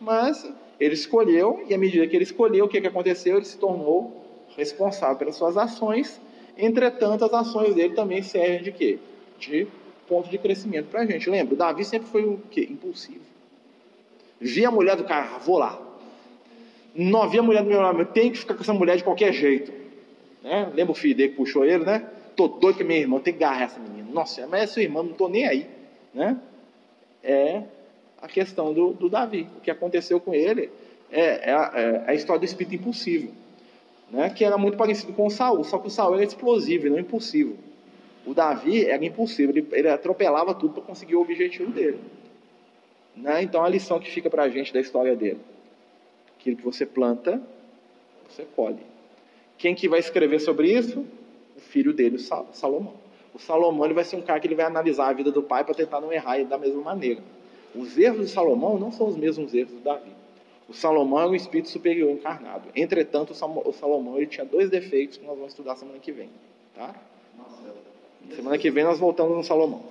Mas 0.01 0.51
ele 0.79 0.95
escolheu 0.95 1.65
e 1.69 1.75
à 1.75 1.79
medida 1.79 2.07
que 2.07 2.17
ele 2.17 2.25
escolheu, 2.25 2.67
o 2.67 2.69
que, 2.69 2.81
que 2.81 2.87
aconteceu? 2.87 3.37
Ele 3.37 3.45
se 3.45 3.59
tornou 3.59 4.25
responsável 4.57 5.17
pelas 5.17 5.37
suas 5.37 5.57
ações. 5.57 6.21
Entretanto, 6.57 7.25
as 7.25 7.33
ações 7.33 7.75
dele 7.75 7.95
também 7.95 8.23
servem 8.23 8.63
de 8.63 8.73
quê? 8.73 8.99
De 9.39 9.67
ponto 10.07 10.29
de 10.29 10.39
crescimento 10.39 10.87
para 10.87 11.03
a 11.03 11.07
gente. 11.07 11.29
Lembra? 11.29 11.57
Davi 11.57 11.85
sempre 11.85 12.09
foi 12.09 12.25
o 12.25 12.41
quê? 12.51 12.67
Impulsivo. 12.71 13.25
Via 14.41 14.69
a 14.69 14.71
mulher 14.71 14.97
do 14.97 15.05
cara, 15.05 15.35
ah, 15.35 15.39
vou 15.39 15.59
lá, 15.59 15.81
não 16.97 17.23
havia 17.23 17.43
mulher 17.43 17.63
do 17.63 17.69
meu 17.69 17.81
lado, 17.81 18.05
tem 18.07 18.31
que 18.31 18.39
ficar 18.39 18.55
com 18.55 18.63
essa 18.63 18.73
mulher 18.73 18.97
de 18.97 19.05
qualquer 19.05 19.33
jeito. 19.33 19.73
Né? 20.43 20.71
Lembra 20.75 20.93
o 20.93 20.95
filho 20.95 21.15
dele 21.15 21.31
que 21.31 21.37
puxou 21.37 21.65
ele, 21.65 21.85
né? 21.85 22.07
Tô 22.35 22.49
doido 22.49 22.77
com 22.77 22.83
a 22.83 22.87
minha 22.87 23.01
irmã, 23.01 23.19
tem 23.19 23.35
que 23.35 23.43
agarrar 23.43 23.65
essa 23.65 23.81
menina. 23.81 24.09
Nossa, 24.11 24.47
mas 24.47 24.63
é 24.63 24.67
sua 24.67 24.83
irmã, 24.83 25.03
não 25.03 25.13
tô 25.13 25.29
nem 25.29 25.47
aí. 25.47 25.67
Né? 26.15 26.39
É 27.23 27.63
a 28.21 28.29
questão 28.29 28.73
do, 28.73 28.93
do 28.93 29.09
Davi. 29.09 29.49
O 29.57 29.61
que 29.61 29.71
aconteceu 29.71 30.21
com 30.21 30.35
ele 30.35 30.71
é, 31.11 31.51
é, 31.51 31.53
a, 31.53 31.73
é 31.75 32.05
a 32.09 32.15
história 32.15 32.41
do 32.41 32.45
espírito 32.45 32.75
impulsivo. 32.75 33.33
Né? 34.11 34.31
Que 34.31 34.45
era 34.45 34.57
muito 34.57 34.77
parecido 34.77 35.13
com 35.13 35.27
o 35.27 35.31
Saul, 35.31 35.65
só 35.65 35.79
que 35.79 35.89
o 35.89 35.91
Saul 35.91 36.15
era 36.15 36.25
explosivo 36.25 36.87
e 36.87 36.91
não 36.91 36.99
impulsivo. 36.99 37.57
O 38.25 38.35
Davi 38.35 38.85
era 38.85 39.05
impulsivo, 39.05 39.53
ele, 39.53 39.67
ele 39.73 39.89
atropelava 39.89 40.55
tudo 40.55 40.75
para 40.75 40.83
conseguir 40.83 41.15
o 41.15 41.21
objetivo 41.21 41.71
dele. 41.71 42.01
Né? 43.17 43.43
Então 43.43 43.65
a 43.65 43.69
lição 43.69 43.99
que 43.99 44.11
fica 44.11 44.29
para 44.29 44.43
a 44.43 44.49
gente 44.49 44.73
da 44.73 44.81
história 44.81 45.15
dele. 45.15 45.41
Aquilo 46.39 46.57
que 46.57 46.65
você 46.65 46.85
planta, 46.85 47.41
você 48.29 48.45
colhe. 48.55 48.81
Quem 49.57 49.75
que 49.75 49.89
vai 49.89 50.01
escrever 50.01 50.41
sobre 50.41 50.71
isso? 50.73 51.07
O 51.57 51.61
filho 51.61 51.93
dele, 51.93 52.17
o 52.17 52.53
Salomão. 52.53 52.95
O 53.33 53.39
Salomão 53.39 53.85
ele 53.85 53.95
vai 53.95 54.05
ser 54.05 54.17
um 54.17 54.23
cara 54.23 54.41
que 54.41 54.47
ele 54.47 54.55
vai 54.55 54.67
analisar 54.67 55.09
a 55.09 55.13
vida 55.13 55.31
do 55.31 55.43
pai 55.43 55.65
para 55.65 55.75
tentar 55.75 56.01
não 56.01 56.13
errar 56.13 56.43
da 56.45 56.59
mesma 56.59 56.83
maneira. 56.83 57.23
Os 57.77 57.97
erros 57.99 58.27
de 58.27 58.33
Salomão 58.33 58.79
não 58.79 58.91
são 58.91 59.09
os 59.09 59.17
mesmos 59.17 59.53
erros 59.55 59.73
do 59.73 59.81
Davi. 59.81 60.11
O 60.69 60.73
Salomão 60.73 61.21
é 61.21 61.27
um 61.27 61.35
espírito 61.35 61.69
superior 61.69 62.11
encarnado. 62.11 62.69
Entretanto, 62.75 63.33
o 63.33 63.73
Salomão 63.73 64.17
ele 64.17 64.27
tinha 64.27 64.45
dois 64.45 64.69
defeitos 64.69 65.17
que 65.17 65.25
nós 65.25 65.37
vamos 65.37 65.53
estudar 65.53 65.77
semana 65.77 65.99
que 65.99 66.11
vem. 66.11 66.29
Tá? 66.75 66.95
Semana 68.35 68.59
que 68.59 68.71
vem 68.71 68.83
nós 68.83 68.99
voltamos 68.99 69.37
no 69.37 69.45
Salomão. 69.45 69.83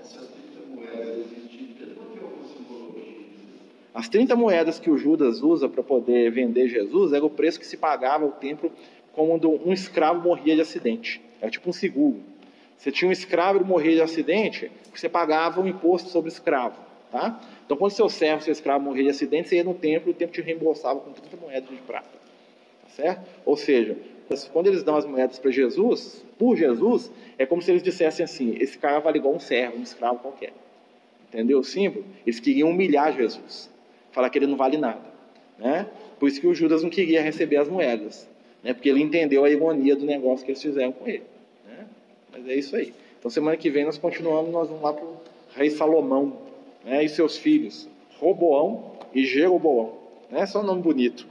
As 3.94 4.10
30 4.10 4.36
moedas 4.36 4.78
que 4.78 4.90
o 4.90 4.98
Judas 4.98 5.42
usa 5.42 5.70
para 5.70 5.82
poder 5.82 6.30
vender 6.30 6.68
Jesus 6.68 7.14
era 7.14 7.26
o 7.26 7.30
preço 7.30 7.58
que 7.58 7.66
se 7.66 7.78
pagava 7.78 8.26
ao 8.26 8.32
templo 8.32 8.70
quando 9.14 9.50
um 9.50 9.72
escravo 9.72 10.22
morria 10.22 10.56
de 10.56 10.62
acidente. 10.62 11.22
Era 11.40 11.50
tipo 11.50 11.70
um 11.70 11.74
seguro. 11.74 12.22
Você 12.78 12.92
tinha 12.92 13.08
um 13.08 13.12
escravo 13.12 13.62
e 13.62 13.64
morria 13.64 13.96
de 13.96 14.02
acidente, 14.02 14.70
você 14.94 15.08
pagava 15.08 15.62
um 15.62 15.68
imposto 15.68 16.10
sobre 16.10 16.30
o 16.30 16.34
escravo. 16.34 16.85
Tá? 17.16 17.40
Então, 17.66 17.78
quando 17.78 17.94
seu 17.94 18.10
servo, 18.10 18.44
seu 18.44 18.52
escravo 18.52 18.84
morria 18.84 19.06
de 19.06 19.10
acidente, 19.12 19.48
você 19.48 19.56
ia 19.56 19.64
no 19.64 19.74
templo 19.74 20.10
e 20.10 20.12
o 20.12 20.14
templo 20.14 20.36
te 20.36 20.42
reembolsava 20.42 21.00
com 21.00 21.14
30 21.14 21.38
moedas 21.38 21.70
de 21.70 21.78
prata. 21.78 22.10
Tá 22.84 22.90
certo? 22.90 23.26
Ou 23.46 23.56
seja, 23.56 23.96
quando 24.52 24.68
eles 24.68 24.84
dão 24.84 24.98
as 24.98 25.06
moedas 25.06 25.40
para 25.40 25.50
Jesus, 25.50 26.26
por 26.38 26.58
Jesus, 26.58 27.10
é 27.38 27.46
como 27.46 27.62
se 27.62 27.72
eles 27.72 27.82
dissessem 27.82 28.26
assim: 28.26 28.58
esse 28.60 28.78
cara 28.78 29.00
vale 29.00 29.18
igual 29.18 29.34
um 29.34 29.40
servo, 29.40 29.78
um 29.78 29.82
escravo 29.84 30.20
qualquer. 30.20 30.52
Entendeu 31.30 31.60
o 31.60 31.64
símbolo? 31.64 32.04
Eles 32.26 32.42
queriam 32.42 32.70
humilhar 32.70 33.16
Jesus 33.16 33.70
falar 34.12 34.30
que 34.30 34.38
ele 34.38 34.48
não 34.48 34.58
vale 34.58 34.76
nada. 34.76 35.06
Né? 35.58 35.88
Por 36.20 36.28
isso 36.28 36.42
que 36.42 36.48
o 36.48 36.54
Judas 36.54 36.84
não 36.84 36.90
queria 36.90 37.22
receber 37.22 37.56
as 37.56 37.70
moedas, 37.70 38.28
né? 38.62 38.74
porque 38.74 38.90
ele 38.90 39.02
entendeu 39.02 39.46
a 39.46 39.50
ironia 39.50 39.96
do 39.96 40.06
negócio 40.06 40.46
que 40.46 40.52
eles 40.52 40.62
fizeram 40.62 40.92
com 40.92 41.08
ele. 41.08 41.24
Né? 41.66 41.86
Mas 42.34 42.46
é 42.50 42.56
isso 42.56 42.76
aí. 42.76 42.94
Então, 43.18 43.32
semana 43.32 43.56
que 43.56 43.70
vem 43.70 43.86
nós 43.86 43.98
continuamos, 43.98 44.52
nós 44.52 44.68
vamos 44.68 44.84
lá 44.84 44.92
para 44.92 45.06
o 45.06 45.18
rei 45.56 45.70
Salomão 45.70 46.45
né? 46.86 47.04
e 47.04 47.10
seus 47.10 47.38
filhos, 47.38 47.90
Roboão 48.20 48.94
e 49.14 49.26
Jeroboão. 49.26 49.94
Né? 50.30 50.46
Só 50.46 50.62
um 50.62 50.66
nome 50.66 50.82
bonito. 50.82 51.24